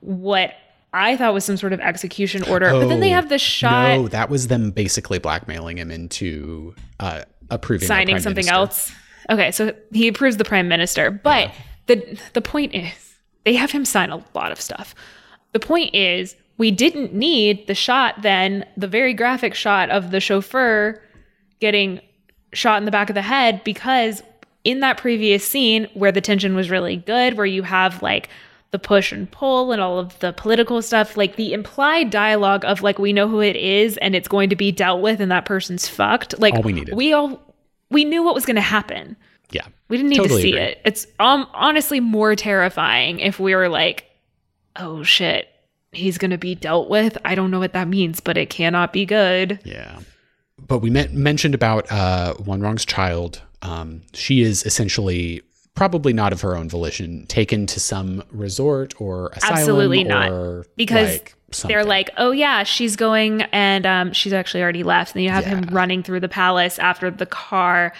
[0.00, 0.54] what
[0.92, 2.68] I thought was some sort of execution order.
[2.68, 3.96] Oh, but then they have the shot.
[3.96, 8.54] No, that was them basically blackmailing him into uh, approving signing something minister.
[8.54, 8.92] else.
[9.30, 11.48] Okay, so he approves the prime minister, but.
[11.48, 11.54] Yeah
[11.86, 14.94] the the point is they have him sign a lot of stuff.
[15.52, 20.20] The point is we didn't need the shot then, the very graphic shot of the
[20.20, 21.02] chauffeur
[21.60, 22.00] getting
[22.52, 24.22] shot in the back of the head because
[24.64, 28.28] in that previous scene where the tension was really good, where you have like
[28.72, 32.82] the push and pull and all of the political stuff, like the implied dialogue of
[32.82, 35.44] like we know who it is and it's going to be dealt with and that
[35.44, 36.38] person's fucked.
[36.40, 36.96] Like all we needed.
[36.96, 37.40] We all
[37.90, 39.16] we knew what was going to happen.
[39.50, 39.66] Yeah.
[39.88, 40.62] We didn't need totally to see agree.
[40.62, 40.80] it.
[40.86, 44.06] It's um, honestly more terrifying if we were like,
[44.76, 45.48] oh shit,
[45.92, 47.18] he's going to be dealt with.
[47.26, 49.60] I don't know what that means, but it cannot be good.
[49.64, 50.00] Yeah.
[50.58, 53.42] But we met, mentioned about uh, Wanrong's child.
[53.60, 55.42] Um, she is essentially
[55.74, 61.18] probably not of her own volition taken to some resort or asylum absolutely not because
[61.18, 61.34] like
[61.64, 65.44] they're like oh yeah she's going and um, she's actually already left and you have
[65.44, 65.56] yeah.
[65.56, 67.92] him running through the palace after the car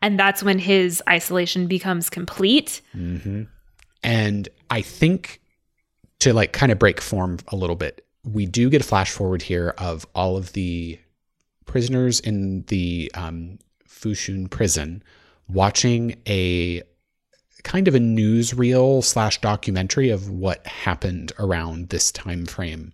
[0.00, 2.80] and that's when his isolation becomes complete.
[2.96, 3.44] Mm-hmm.
[4.02, 5.40] And I think
[6.20, 9.42] to like kind of break form a little bit, we do get a flash forward
[9.42, 10.98] here of all of the
[11.66, 15.02] prisoners in the um, Fushun prison
[15.48, 16.82] watching a
[17.64, 22.92] kind of a newsreel slash documentary of what happened around this time frame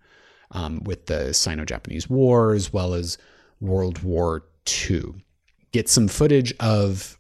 [0.53, 3.19] um, with the Sino-Japanese War as well as
[3.61, 4.45] World War
[4.91, 5.25] II
[5.75, 7.19] get some footage of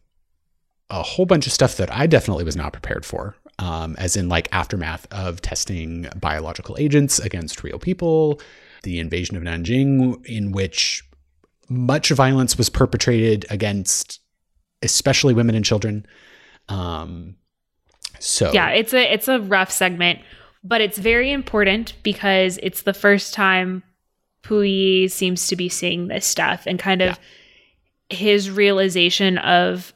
[0.89, 3.35] a whole bunch of stuff that I definitely was not prepared for.
[3.59, 8.41] Um, as in like aftermath of testing biological agents against real people,
[8.85, 11.03] the invasion of Nanjing, in which
[11.69, 14.21] much violence was perpetrated against
[14.83, 16.07] especially women and children.
[16.69, 17.37] Um,
[18.19, 20.21] so yeah, it's a it's a rough segment,
[20.63, 23.83] but it's very important because it's the first time
[24.43, 27.19] Puyi seems to be seeing this stuff and kind of
[28.11, 28.17] yeah.
[28.17, 29.93] his realization of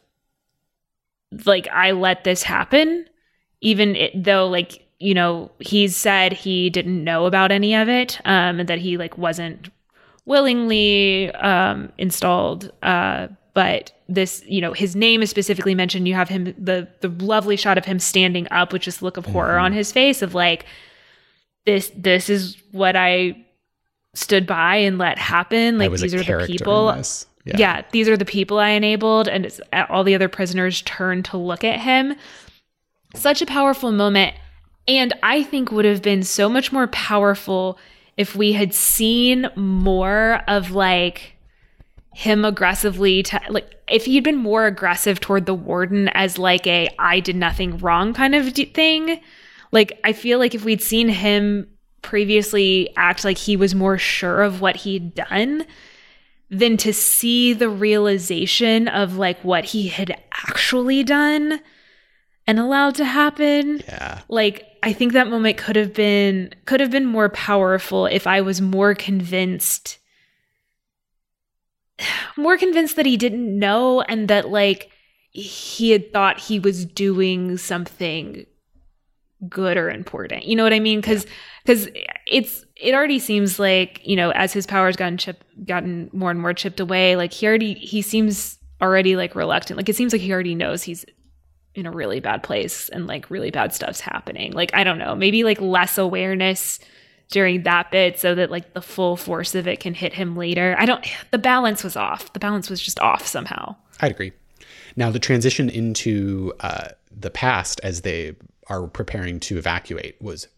[1.44, 3.06] like I let this happen
[3.60, 8.20] even it, though like you know he's said he didn't know about any of it
[8.24, 9.68] um and that he like wasn't
[10.24, 16.28] willingly um installed uh but this you know his name is specifically mentioned you have
[16.28, 19.64] him the the lovely shot of him standing up with just look of horror mm-hmm.
[19.64, 20.64] on his face of like
[21.66, 23.34] this this is what i
[24.14, 27.02] stood by and let happen like these are the people
[27.48, 27.56] yeah.
[27.56, 29.50] yeah, these are the people I enabled, and
[29.88, 32.14] all the other prisoners turn to look at him.
[33.14, 34.34] Such a powerful moment.
[34.86, 37.78] And I think would have been so much more powerful
[38.16, 41.36] if we had seen more of like
[42.18, 46.88] him aggressively to like if he'd been more aggressive toward the warden as like a
[46.98, 49.20] I did nothing wrong kind of d- thing.
[49.70, 51.68] Like I feel like if we'd seen him
[52.02, 55.64] previously act like he was more sure of what he'd done
[56.50, 61.60] than to see the realization of like what he had actually done
[62.48, 63.80] and allowed to happen.
[63.86, 64.22] Yeah.
[64.28, 68.40] Like I think that moment could have been could have been more powerful if I
[68.40, 69.98] was more convinced
[72.36, 74.90] more convinced that he didn't know and that like
[75.30, 78.46] he had thought he was doing something
[79.48, 80.44] good or important.
[80.44, 81.00] You know what I mean?
[81.02, 81.26] Cuz
[81.66, 81.88] cuz
[82.26, 86.40] it's it already seems like, you know, as his powers gotten chip gotten more and
[86.40, 89.76] more chipped away, like he already he seems already like reluctant.
[89.76, 91.04] Like it seems like he already knows he's
[91.74, 94.52] in a really bad place and like really bad stuff's happening.
[94.52, 96.80] Like I don't know, maybe like less awareness
[97.30, 100.74] during that bit so that like the full force of it can hit him later.
[100.78, 102.32] I don't the balance was off.
[102.32, 103.76] The balance was just off somehow.
[104.00, 104.32] I'd agree.
[104.96, 108.34] Now the transition into uh, the past as they
[108.68, 110.48] are preparing to evacuate was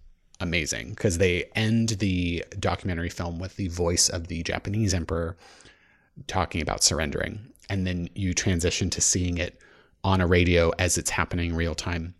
[0.40, 5.36] amazing because they end the documentary film with the voice of the Japanese emperor
[6.26, 9.58] talking about surrendering, and then you transition to seeing it
[10.02, 12.14] on a radio as it's happening real time.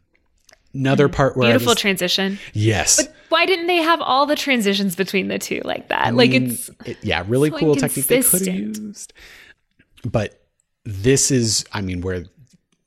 [0.73, 2.39] Another part where I Beautiful was- transition.
[2.53, 6.15] yes, But Why didn't they have all the transitions between the two like that?
[6.15, 9.13] like mean, it's it- yeah, really so cool technique they could have used.
[10.05, 10.41] But
[10.85, 12.25] this is, I mean, where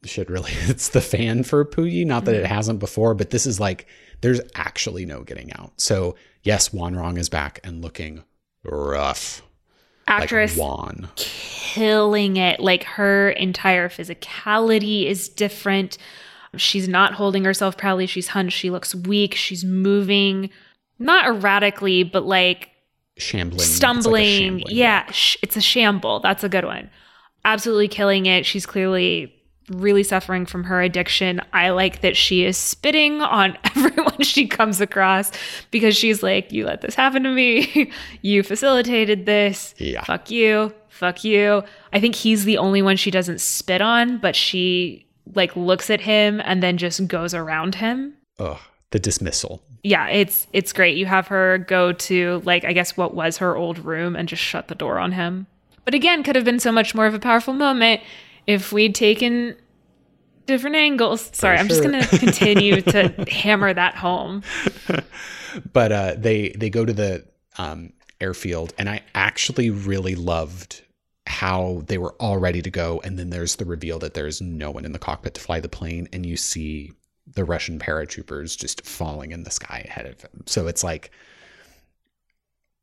[0.06, 2.06] shit really hits the fan for Puyi.
[2.06, 2.26] Not Mm.
[2.28, 3.86] that it hasn't before, but this is like
[4.22, 5.74] there's actually no getting out.
[5.78, 8.24] So yes, Wanrong is back and looking
[8.64, 9.42] rough,
[10.08, 11.10] actress like Wan.
[11.16, 12.60] killing it.
[12.60, 15.98] Like her entire physicality is different.
[16.58, 18.06] She's not holding herself proudly.
[18.06, 18.58] She's hunched.
[18.58, 19.34] She looks weak.
[19.36, 20.50] She's moving,
[21.00, 22.70] not erratically, but like
[23.18, 24.40] Shambling, It's like stumbling.
[24.40, 26.20] shambling yeah, sh- it's a shamble.
[26.20, 26.90] That's a good one.
[27.46, 28.46] Absolutely killing it.
[28.46, 29.34] She's clearly
[29.70, 31.40] really suffering from her addiction.
[31.54, 35.32] I like that she is spitting on everyone she comes across
[35.72, 37.92] because she's like, You let this happen to me.
[38.22, 39.74] you facilitated this.
[39.78, 40.04] Yeah.
[40.04, 40.74] Fuck you.
[40.90, 41.64] Fuck you.
[41.92, 45.03] I think he's the only one she doesn't spit on, but she
[45.34, 48.60] like looks at him and then just goes around him Ugh,
[48.91, 49.62] the dismissal.
[49.84, 50.98] yeah, it's it's great.
[50.98, 54.41] You have her go to like I guess what was her old room and just
[54.41, 55.48] shut the door on him.
[55.86, 58.02] But again, could have been so much more of a powerful moment
[58.48, 59.56] if we'd taken
[60.45, 61.30] different angles.
[61.34, 64.44] Sorry, I'm just going to continue to hammer that home.
[65.74, 67.26] but uh, they they go to the
[67.58, 70.83] um, airfield, and I actually really loved
[71.26, 74.72] how they were all ready to go, and then there's the reveal that there's no
[74.72, 76.94] one in the cockpit to fly the plane, and you see
[77.28, 80.44] the Russian paratroopers just falling in the sky ahead of them.
[80.45, 81.12] So it's like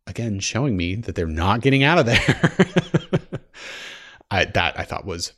[0.07, 2.53] again showing me that they're not getting out of there.
[4.31, 5.33] I, that I thought was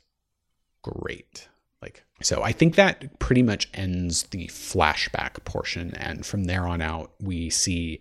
[0.81, 1.47] great.
[1.81, 6.81] Like so I think that pretty much ends the flashback portion and from there on
[6.81, 7.99] out we see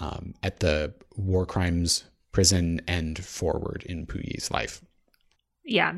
[0.00, 4.82] um, at the war crimes prison and forward in Puyi's life.
[5.64, 5.94] Yeah.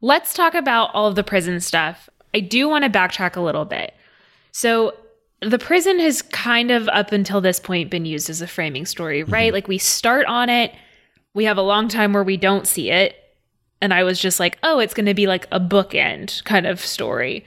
[0.00, 2.08] Let's talk about all of the prison stuff.
[2.34, 3.94] I do want to backtrack a little bit.
[4.50, 4.94] So,
[5.40, 9.22] the prison has kind of up until this point been used as a framing story,
[9.22, 9.32] mm-hmm.
[9.32, 9.52] right?
[9.52, 10.72] Like we start on it,
[11.34, 13.16] we have a long time where we don't see it,
[13.80, 16.80] and I was just like, "Oh, it's going to be like a bookend kind of
[16.80, 17.44] story."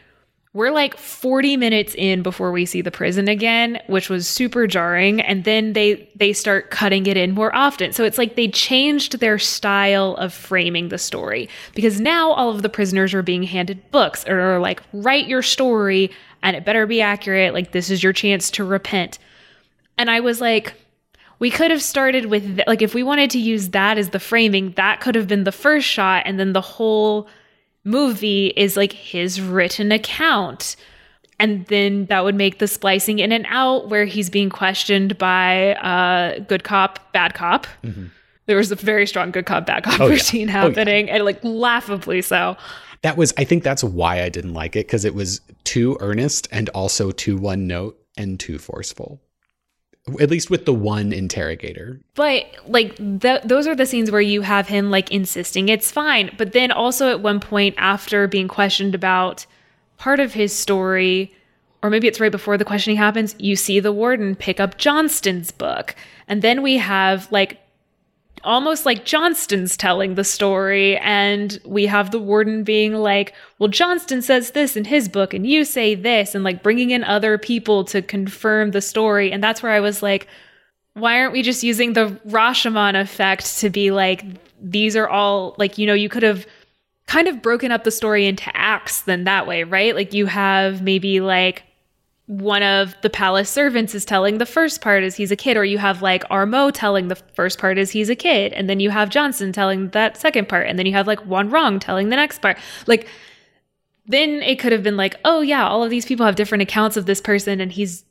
[0.55, 5.19] We're like 40 minutes in before we see the prison again, which was super jarring,
[5.19, 7.91] and then they they start cutting it in more often.
[7.91, 12.61] So it's like they changed their style of framing the story because now all of
[12.61, 16.09] the prisoners are being handed books or are like write your story
[16.41, 19.19] and it better be accurate, like this is your chance to repent.
[19.97, 20.73] And I was like
[21.37, 24.21] we could have started with th- like if we wanted to use that as the
[24.21, 27.27] framing, that could have been the first shot and then the whole
[27.85, 30.75] movie is like his written account.
[31.39, 35.75] And then that would make the splicing in and out where he's being questioned by
[35.75, 37.67] uh, good cop, bad cop.
[38.47, 40.03] There was a very strong good cop, bad cop Mm-hmm.
[40.03, 40.13] Oh, yeah.
[40.13, 40.61] routine Oh, yeah.
[40.67, 42.55] happening, and like laughably so.
[43.01, 46.47] That was I think that's why I didn't like it because it was too earnest
[46.51, 49.21] and also too one note and too forceful.
[50.19, 51.99] At least with the one interrogator.
[52.13, 56.31] But like th- those are the scenes where you have him like insisting it's fine.
[56.37, 59.47] But then also at one point after being questioned about
[59.97, 61.33] part of his story,
[61.81, 65.49] or maybe it's right before the questioning happens, you see the warden pick up Johnston's
[65.49, 65.95] book.
[66.27, 67.59] And then we have like
[68.45, 74.21] almost like Johnston's telling the story, and we have the warden being like, Well, Johnston
[74.21, 77.83] says this in his book, and you say this, and like bringing in other people
[77.85, 79.31] to confirm the story.
[79.31, 80.27] And that's where I was like,
[80.93, 84.23] Why aren't we just using the Rashomon effect to be like,
[84.61, 86.45] these are all like, you know, you could have
[87.07, 89.95] kind of broken up the story into acts then that way, right?
[89.95, 91.63] Like you have maybe like
[92.27, 95.63] one of the palace servants is telling the first part as he's a kid, or
[95.63, 98.89] you have like Armo telling the first part as he's a kid, and then you
[98.89, 102.41] have Johnston telling that second part, and then you have like Wanrong telling the next
[102.41, 102.57] part.
[102.87, 103.07] Like,
[104.07, 106.97] then it could have been like, oh yeah, all of these people have different accounts
[106.97, 108.03] of this person, and he's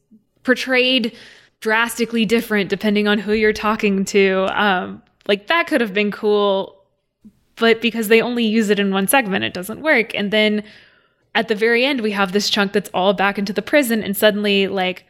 [0.45, 1.17] portrayed
[1.61, 4.47] drastically different depending on who you're talking to.
[4.53, 6.77] Um, like that could have been cool,
[7.57, 10.15] but because they only use it in one segment, it doesn't work.
[10.15, 10.63] And then
[11.35, 14.17] at the very end, we have this chunk that's all back into the prison, and
[14.17, 15.05] suddenly, like,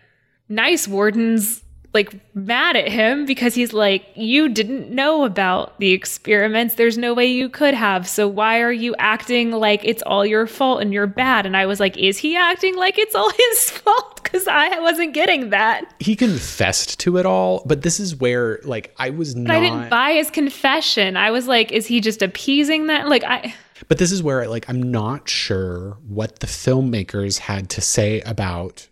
[0.49, 1.65] nice wardens
[1.95, 6.75] like mad at him because he's like, You didn't know about the experiments.
[6.75, 8.09] There's no way you could have.
[8.09, 11.47] So why are you acting like it's all your fault and you're bad?
[11.47, 14.23] And I was like, Is he acting like it's all his fault?
[14.25, 15.95] Because I wasn't getting that.
[16.01, 19.61] He confessed to it all, but this is where like I was But not I
[19.61, 21.17] didn't buy his confession.
[21.17, 23.09] I was like, Is he just appeasing that?
[23.09, 23.55] Like, I.
[23.89, 28.89] But this is where like I'm not sure what the filmmakers had to say about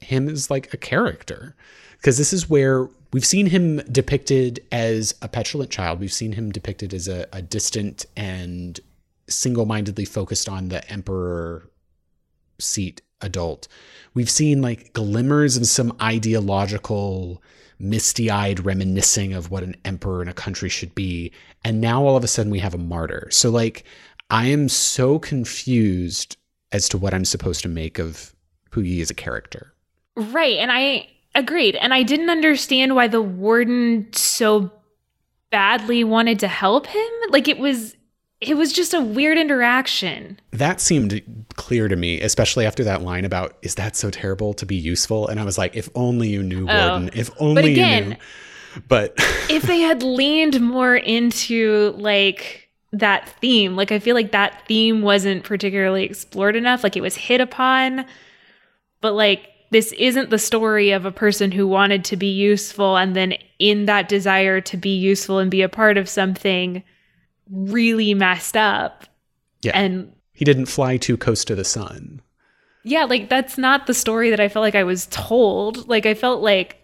[0.00, 1.54] him as like a character.
[1.96, 6.00] Because this is where we've seen him depicted as a petulant child.
[6.00, 8.78] We've seen him depicted as a, a distant and
[9.26, 11.70] single-mindedly focused on the emperor
[12.58, 13.68] seat adult.
[14.12, 17.42] We've seen like glimmers of some ideological
[17.78, 21.32] misty-eyed reminiscing of what an emperor in a country should be.
[21.64, 23.28] And now all of a sudden we have a martyr.
[23.30, 23.84] So like
[24.30, 26.36] I am so confused
[26.72, 28.34] as to what I'm supposed to make of
[28.70, 29.72] Puyi as a character.
[30.16, 30.56] Right.
[30.56, 31.76] And I agreed.
[31.76, 34.70] And I didn't understand why the warden so
[35.50, 37.10] badly wanted to help him.
[37.30, 37.94] Like it was
[38.40, 40.38] it was just a weird interaction.
[40.50, 44.66] That seemed clear to me, especially after that line about is that so terrible to
[44.66, 45.28] be useful?
[45.28, 47.10] And I was like, if only you knew, oh, Warden.
[47.14, 48.16] If only But again, you knew.
[48.88, 49.14] But
[49.48, 52.63] if they had leaned more into like
[52.98, 56.82] that theme, like I feel like that theme wasn't particularly explored enough.
[56.82, 58.06] Like it was hit upon,
[59.00, 63.16] but like this isn't the story of a person who wanted to be useful and
[63.16, 66.82] then in that desire to be useful and be a part of something
[67.50, 69.04] really messed up.
[69.62, 72.22] yeah, And he didn't fly too close to the sun.
[72.84, 75.88] yeah, like that's not the story that I felt like I was told.
[75.88, 76.76] Like I felt like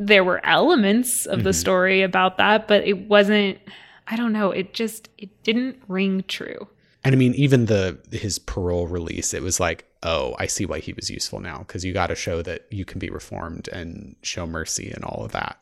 [0.00, 1.60] there were elements of the mm-hmm.
[1.60, 3.58] story about that, but it wasn't
[4.06, 6.68] I don't know, it just it didn't ring true.
[7.04, 10.80] And I mean, even the his parole release, it was like, oh, I see why
[10.80, 14.16] he was useful now because you got to show that you can be reformed and
[14.22, 15.58] show mercy and all of that.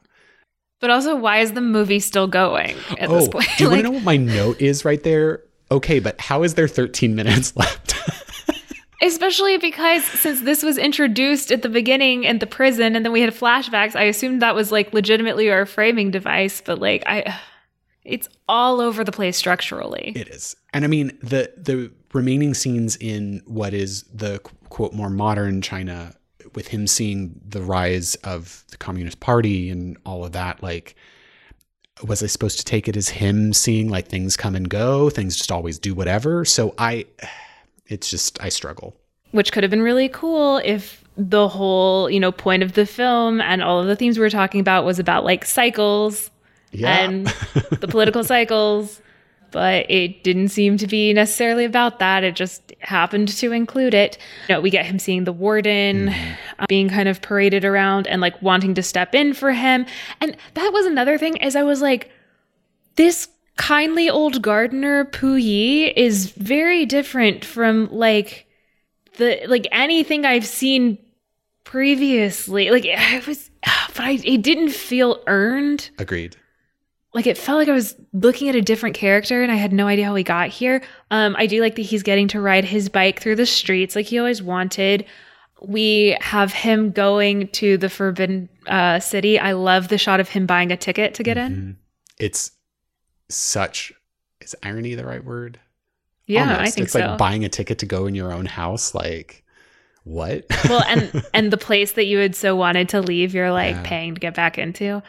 [0.80, 3.48] But also why is the movie still going at this oh, point?
[3.50, 5.42] Oh, do you want to know what my note is right there?
[5.70, 7.94] Okay, but how is there 13 minutes left?
[9.02, 13.20] especially because since this was introduced at the beginning in the prison and then we
[13.20, 17.38] had flashbacks, I assumed that was like legitimately our framing device, but like I
[18.04, 20.12] it's all over the place structurally.
[20.16, 24.38] it is, and I mean the the remaining scenes in what is the
[24.68, 26.14] quote more modern China,
[26.54, 30.96] with him seeing the rise of the Communist Party and all of that, like.
[32.04, 35.36] Was I supposed to take it as him seeing like things come and go, things
[35.36, 36.44] just always do whatever?
[36.44, 37.06] So I,
[37.86, 38.96] it's just I struggle.
[39.30, 43.40] which could have been really cool if the whole you know point of the film
[43.40, 46.30] and all of the themes we were talking about was about like cycles
[46.72, 47.04] Yeah.
[47.04, 47.26] and
[47.80, 49.00] the political cycles
[49.50, 54.18] but it didn't seem to be necessarily about that it just happened to include it
[54.48, 58.20] you know, we get him seeing the warden uh, being kind of paraded around and
[58.20, 59.84] like wanting to step in for him
[60.20, 62.10] and that was another thing as i was like
[62.96, 68.46] this kindly old gardener Puyi is very different from like
[69.16, 70.98] the like anything I've seen
[71.64, 72.70] previously.
[72.70, 75.90] Like it was, but I it didn't feel earned.
[75.98, 76.36] Agreed.
[77.14, 79.86] Like it felt like I was looking at a different character, and I had no
[79.86, 80.82] idea how he got here.
[81.10, 84.06] Um, I do like that he's getting to ride his bike through the streets like
[84.06, 85.04] he always wanted.
[85.60, 89.38] We have him going to the Forbidden uh, City.
[89.38, 91.52] I love the shot of him buying a ticket to get in.
[91.54, 91.76] Mhm.
[92.18, 92.50] It's
[93.28, 93.92] such
[94.40, 95.60] is irony the right word?
[96.26, 97.00] Yeah, I think it's so.
[97.00, 98.94] like buying a ticket to go in your own house.
[98.94, 99.44] Like
[100.04, 100.44] what?
[100.68, 103.82] well and and the place that you had so wanted to leave you're like Yeah.
[103.84, 105.00] paying to get back into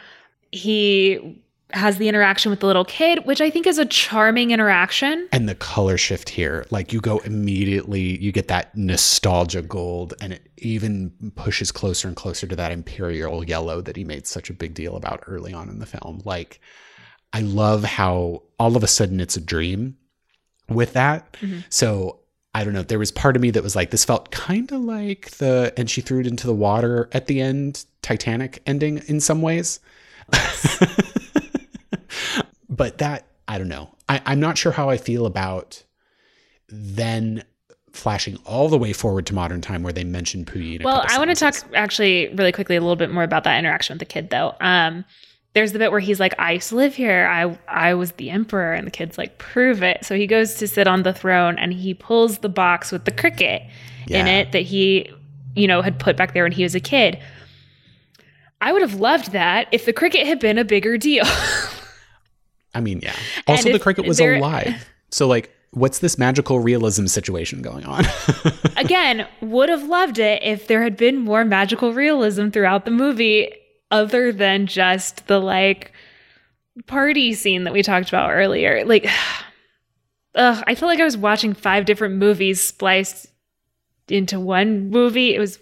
[0.52, 1.42] he
[1.74, 5.48] has the interaction with the little kid which i think is a charming interaction and
[5.48, 10.48] the color shift here, like you go immediately, you get that nostalgia gold, and it
[10.58, 14.74] even pushes closer and closer to that imperial yellow that he made such a big
[14.74, 16.22] deal about early on in the film.
[16.24, 16.60] Like,
[17.32, 19.96] I love how all of a sudden it's a dream
[20.68, 21.32] with that.
[21.34, 21.60] Mm-hmm.
[21.68, 22.20] So
[22.54, 22.82] I don't know.
[22.82, 25.90] There was part of me that was like, this felt kind of like the, and
[25.90, 29.80] she threw it into the water at the end, Titanic ending in some ways.
[32.68, 33.94] but that I don't know.
[34.08, 35.82] I, I'm not sure how I feel about
[36.68, 37.44] then
[37.92, 40.82] flashing all the way forward to modern time where they mention Puyi.
[40.82, 43.94] well, I want to talk actually really quickly a little bit more about that interaction
[43.94, 44.54] with the kid, though.
[44.60, 45.04] Um,
[45.54, 47.26] there's the bit where he's like, "I used to live here.
[47.26, 50.66] I I was the emperor," and the kid's like, "Prove it." So he goes to
[50.66, 53.62] sit on the throne, and he pulls the box with the cricket
[54.06, 54.20] yeah.
[54.20, 55.10] in it that he,
[55.54, 57.20] you know, had put back there when he was a kid.
[58.60, 61.24] I would have loved that if the cricket had been a bigger deal.
[62.74, 63.14] I mean, yeah.
[63.46, 64.88] Also, the cricket was alive.
[65.10, 68.04] So, like, what's this magical realism situation going on?
[68.76, 73.52] Again, would have loved it if there had been more magical realism throughout the movie
[73.90, 75.92] other than just the like
[76.86, 78.84] party scene that we talked about earlier.
[78.84, 79.08] Like
[80.34, 83.26] ugh, I felt like I was watching five different movies spliced
[84.08, 85.34] into one movie.
[85.34, 85.58] It was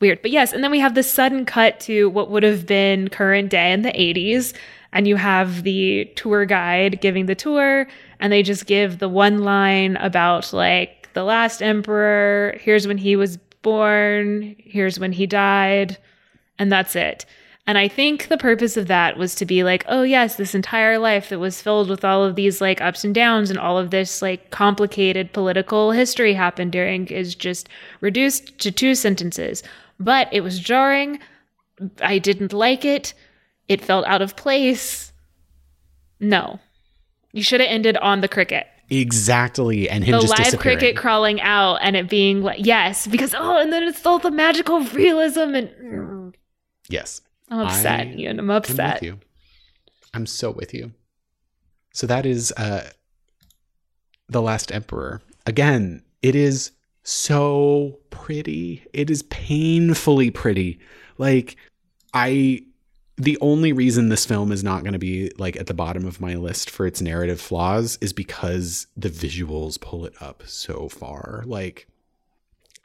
[0.00, 0.22] weird.
[0.22, 3.50] But yes, and then we have the sudden cut to what would have been current
[3.50, 4.54] day in the 80s
[4.92, 7.86] and you have the tour guide giving the tour
[8.20, 13.16] and they just give the one line about like the last emperor here's when he
[13.16, 15.98] was born here's when he died
[16.58, 17.24] and that's it.
[17.66, 20.98] And i think the purpose of that was to be like oh yes this entire
[20.98, 23.90] life that was filled with all of these like ups and downs and all of
[23.90, 27.68] this like complicated political history happened during is just
[28.00, 29.62] reduced to two sentences.
[30.00, 31.18] But it was jarring.
[32.00, 33.12] I didn't like it
[33.68, 35.12] it felt out of place.
[36.20, 36.60] No.
[37.32, 38.66] You should have ended on the cricket.
[38.90, 39.88] Exactly.
[39.88, 43.60] And him the just live cricket crawling out and it being like, yes, because, oh,
[43.60, 46.36] and then it's all the magical realism and.
[46.88, 47.20] Yes.
[47.50, 48.38] I'm upset, I, Ian.
[48.38, 49.02] I'm upset.
[49.02, 49.18] You.
[50.14, 50.92] I'm so with you.
[51.92, 52.90] So that is uh
[54.28, 55.20] The Last Emperor.
[55.46, 56.72] Again, it is
[57.02, 58.84] so pretty.
[58.92, 60.78] It is painfully pretty.
[61.16, 61.56] Like
[62.12, 62.62] I
[63.18, 66.20] the only reason this film is not going to be like at the bottom of
[66.20, 71.42] my list for its narrative flaws is because the visuals pull it up so far.
[71.44, 71.88] Like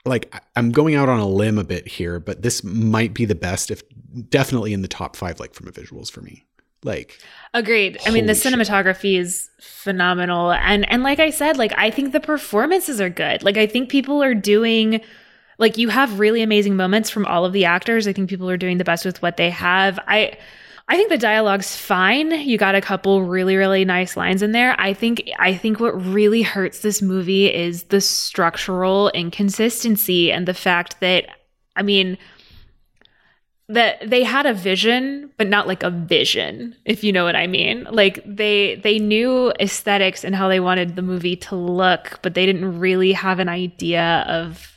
[0.06, 3.36] like I'm going out on a limb a bit here, but this might be the
[3.36, 3.84] best if
[4.30, 6.46] definitely in the top 5 like from a visuals for me.
[6.84, 7.22] Like
[7.54, 8.00] Agreed.
[8.06, 9.22] I mean the cinematography shit.
[9.22, 13.44] is phenomenal and and like I said, like I think the performances are good.
[13.44, 15.00] Like I think people are doing
[15.64, 18.06] like you have really amazing moments from all of the actors.
[18.06, 19.98] I think people are doing the best with what they have.
[20.08, 20.38] I
[20.90, 22.32] I think the dialogue's fine.
[22.32, 24.76] You got a couple really really nice lines in there.
[24.78, 30.54] I think I think what really hurts this movie is the structural inconsistency and the
[30.54, 31.28] fact that
[31.78, 32.18] I mean
[33.70, 37.48] that they had a vision but not like a vision if you know what i
[37.48, 42.34] mean like they they knew aesthetics and how they wanted the movie to look but
[42.34, 44.73] they didn't really have an idea of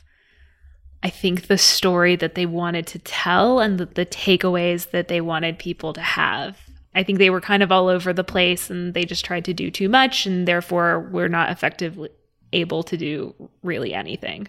[1.03, 5.21] I think the story that they wanted to tell and the, the, takeaways that they
[5.21, 6.57] wanted people to have.
[6.95, 9.53] I think they were kind of all over the place and they just tried to
[9.53, 12.09] do too much and therefore we're not effectively
[12.51, 14.47] able to do really anything.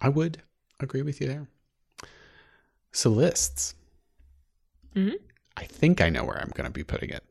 [0.00, 0.42] I would
[0.78, 1.48] agree with you there.
[2.92, 3.74] So lists.
[4.94, 5.16] Mm-hmm.
[5.56, 7.24] I think I know where I'm going to be putting it.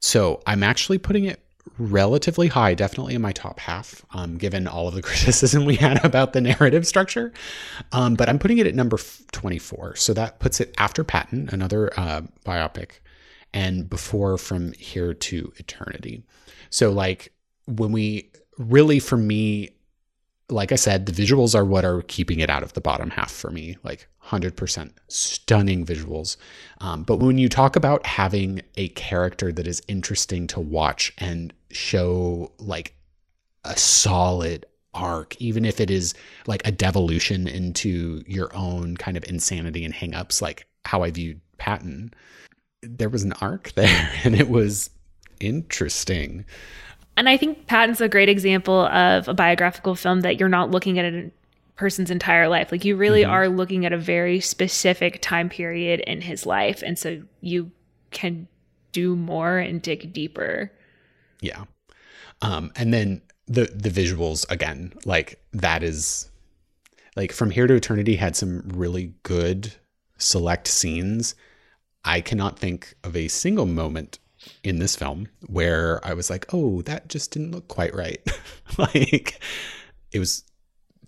[0.00, 1.41] So I'm actually putting it
[1.78, 6.04] relatively high, definitely in my top half, um, given all of the criticism we had
[6.04, 7.32] about the narrative structure.
[7.92, 8.98] Um, but I'm putting it at number
[9.32, 9.96] 24.
[9.96, 13.00] So that puts it after Patton, another uh, biopic,
[13.52, 16.22] and before From Here to Eternity.
[16.70, 17.32] So, like,
[17.66, 19.70] when we really, for me,
[20.52, 23.30] like I said, the visuals are what are keeping it out of the bottom half
[23.30, 23.76] for me.
[23.82, 26.36] Like 100% stunning visuals.
[26.80, 31.52] Um, but when you talk about having a character that is interesting to watch and
[31.70, 32.94] show like
[33.64, 36.14] a solid arc, even if it is
[36.46, 41.40] like a devolution into your own kind of insanity and hangups, like how I viewed
[41.58, 42.12] Patton,
[42.82, 44.90] there was an arc there and it was
[45.40, 46.44] interesting.
[47.16, 50.98] And I think Patton's a great example of a biographical film that you're not looking
[50.98, 51.30] at a
[51.76, 52.72] person's entire life.
[52.72, 53.30] Like you really mm-hmm.
[53.30, 56.82] are looking at a very specific time period in his life.
[56.82, 57.70] And so you
[58.10, 58.48] can
[58.92, 60.70] do more and dig deeper.
[61.40, 61.64] Yeah.
[62.40, 66.30] Um, and then the the visuals again, like that is
[67.16, 69.74] like from here to eternity had some really good
[70.18, 71.34] select scenes.
[72.04, 74.18] I cannot think of a single moment
[74.64, 78.20] in this film where I was like, oh, that just didn't look quite right.
[78.78, 79.40] like
[80.12, 80.44] it was,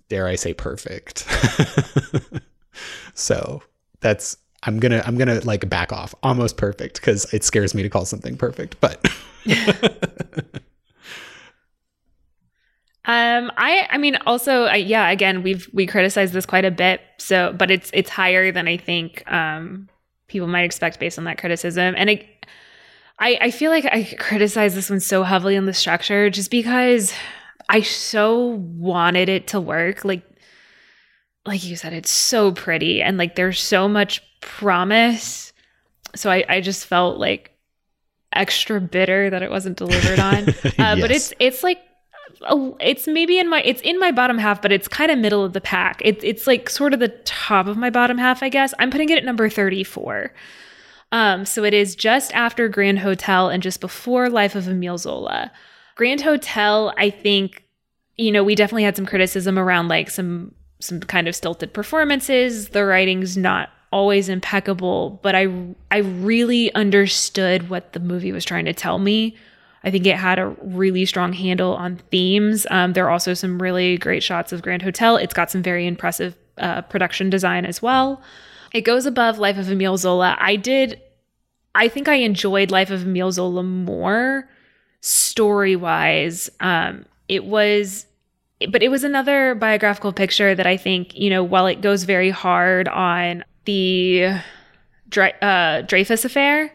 [0.09, 1.27] dare I say, perfect.
[3.15, 3.63] so
[4.01, 7.89] that's I'm gonna I'm gonna like back off almost perfect because it scares me to
[7.89, 9.07] call something perfect, but
[13.07, 15.11] Um, I, I mean, also, uh, yeah.
[15.11, 17.03] Again, we've we criticized this quite a bit.
[17.19, 19.89] So, but it's it's higher than I think um,
[20.27, 21.95] people might expect based on that criticism.
[21.99, 22.47] And it,
[23.19, 27.13] I, I feel like I criticize this one so heavily on the structure just because
[27.69, 30.05] I so wanted it to work.
[30.05, 30.23] Like,
[31.47, 35.53] like you said, it's so pretty and like there's so much promise.
[36.15, 37.53] So I, I just felt like
[38.33, 40.49] extra bitter that it wasn't delivered on.
[40.77, 41.01] Uh, yes.
[41.01, 41.79] But it's it's like
[42.81, 45.53] it's maybe in my it's in my bottom half, but it's kind of middle of
[45.53, 46.03] the pack.
[46.05, 48.75] It's it's like sort of the top of my bottom half, I guess.
[48.79, 50.33] I'm putting it at number 34.
[51.15, 55.53] Um, so it is just after Grand Hotel and just before Life of Emile Zola.
[55.95, 57.63] Grand Hotel, I think,
[58.17, 62.71] you know, we definitely had some criticism around like some some kind of stilted performances.
[62.71, 65.47] The writing's not always impeccable, but I
[65.93, 69.37] I really understood what the movie was trying to tell me.
[69.85, 72.67] I think it had a really strong handle on themes.
[72.73, 75.17] Um, there are also some really great shots of Grand Hotel.
[75.17, 78.21] It's got some very impressive uh, production design as well.
[78.75, 80.37] It goes above Life of Emile Zola.
[80.39, 81.01] I did,
[81.77, 84.49] I think I enjoyed Life of Emile Zola more
[85.01, 86.51] story wise.
[86.59, 88.07] Um, it was,
[88.69, 92.31] but it was another biographical picture that I think, you know, while it goes very
[92.31, 94.41] hard on the
[95.41, 96.75] uh, Dreyfus affair,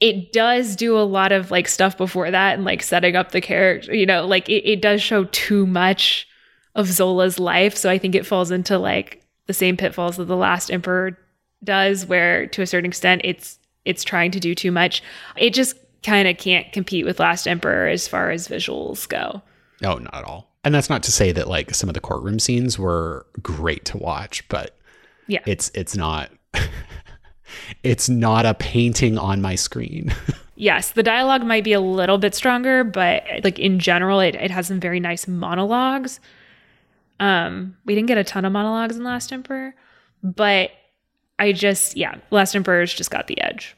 [0.00, 3.40] it does do a lot of like stuff before that and like setting up the
[3.40, 6.28] character, you know, like it, it does show too much
[6.74, 7.74] of Zola's life.
[7.74, 11.18] So I think it falls into like the same pitfalls that the last emperor
[11.64, 15.02] does, where to a certain extent it's it's trying to do too much.
[15.36, 19.42] It just kind of can't compete with Last Emperor as far as visuals go.
[19.80, 20.48] No, not at all.
[20.64, 23.98] And that's not to say that like some of the courtroom scenes were great to
[23.98, 24.76] watch, but
[25.28, 26.30] yeah, it's it's not
[27.82, 30.12] it's not a painting on my screen.
[30.56, 34.50] yes, the dialogue might be a little bit stronger, but like in general, it, it
[34.50, 36.18] has some very nice monologues.
[37.20, 39.74] Um, we didn't get a ton of monologues in Last Emperor,
[40.22, 40.70] but
[41.38, 43.76] I just, yeah, Last Emperor's just got the edge.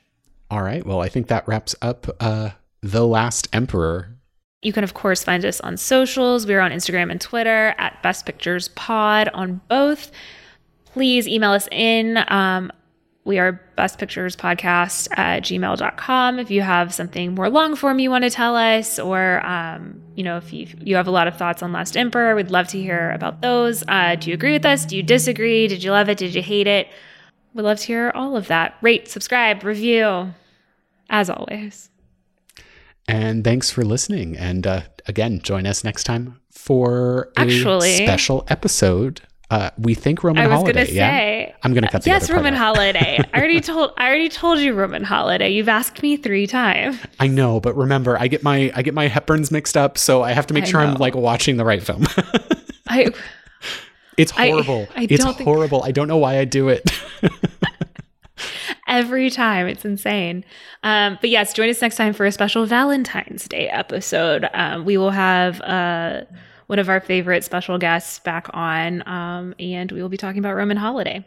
[0.51, 0.85] All right.
[0.85, 2.51] Well, I think that wraps up uh,
[2.82, 4.15] The Last Emperor.
[4.62, 6.47] You can, of course, find us on socials.
[6.47, 10.10] We're on Instagram and Twitter at Best Pictures Pod on both.
[10.86, 12.19] Please email us in.
[12.28, 12.73] Um,
[13.28, 16.38] we are best pictures podcast at gmail.com.
[16.38, 20.24] If you have something more long form you want to tell us, or, um, you
[20.24, 22.80] know, if you, you have a lot of thoughts on Last Emperor, we'd love to
[22.80, 23.84] hear about those.
[23.86, 24.86] Uh, do you agree with us?
[24.86, 25.68] Do you disagree?
[25.68, 26.16] Did you love it?
[26.16, 26.88] Did you hate it?
[27.52, 28.76] We'd love to hear all of that.
[28.80, 30.32] Rate, subscribe, review,
[31.10, 31.90] as always.
[33.06, 34.38] And thanks for listening.
[34.38, 40.22] And uh, again, join us next time for Actually, a special episode uh, we think
[40.22, 40.52] Roman Holiday.
[40.52, 40.80] I was Holiday.
[40.80, 41.56] Gonna say, yeah?
[41.62, 42.54] I'm gonna cut the yes, Roman.
[42.54, 43.18] Holiday.
[43.32, 43.92] I already told.
[43.96, 45.50] I already told you Roman Holiday.
[45.50, 46.98] You've asked me three times.
[47.18, 50.32] I know, but remember, I get my I get my Hepburns mixed up, so I
[50.32, 50.88] have to make I sure know.
[50.88, 52.06] I'm like watching the right film.
[52.88, 53.08] I.
[54.18, 54.86] It's horrible.
[54.94, 55.80] I, I it's horrible.
[55.80, 55.88] Think...
[55.88, 56.90] I don't know why I do it.
[58.88, 60.44] Every time, it's insane.
[60.82, 64.46] Um, but yes, join us next time for a special Valentine's Day episode.
[64.52, 65.60] Um, we will have.
[65.62, 66.22] Uh,
[66.69, 70.55] one of our favorite special guests back on, um, and we will be talking about
[70.55, 71.27] Roman Holiday.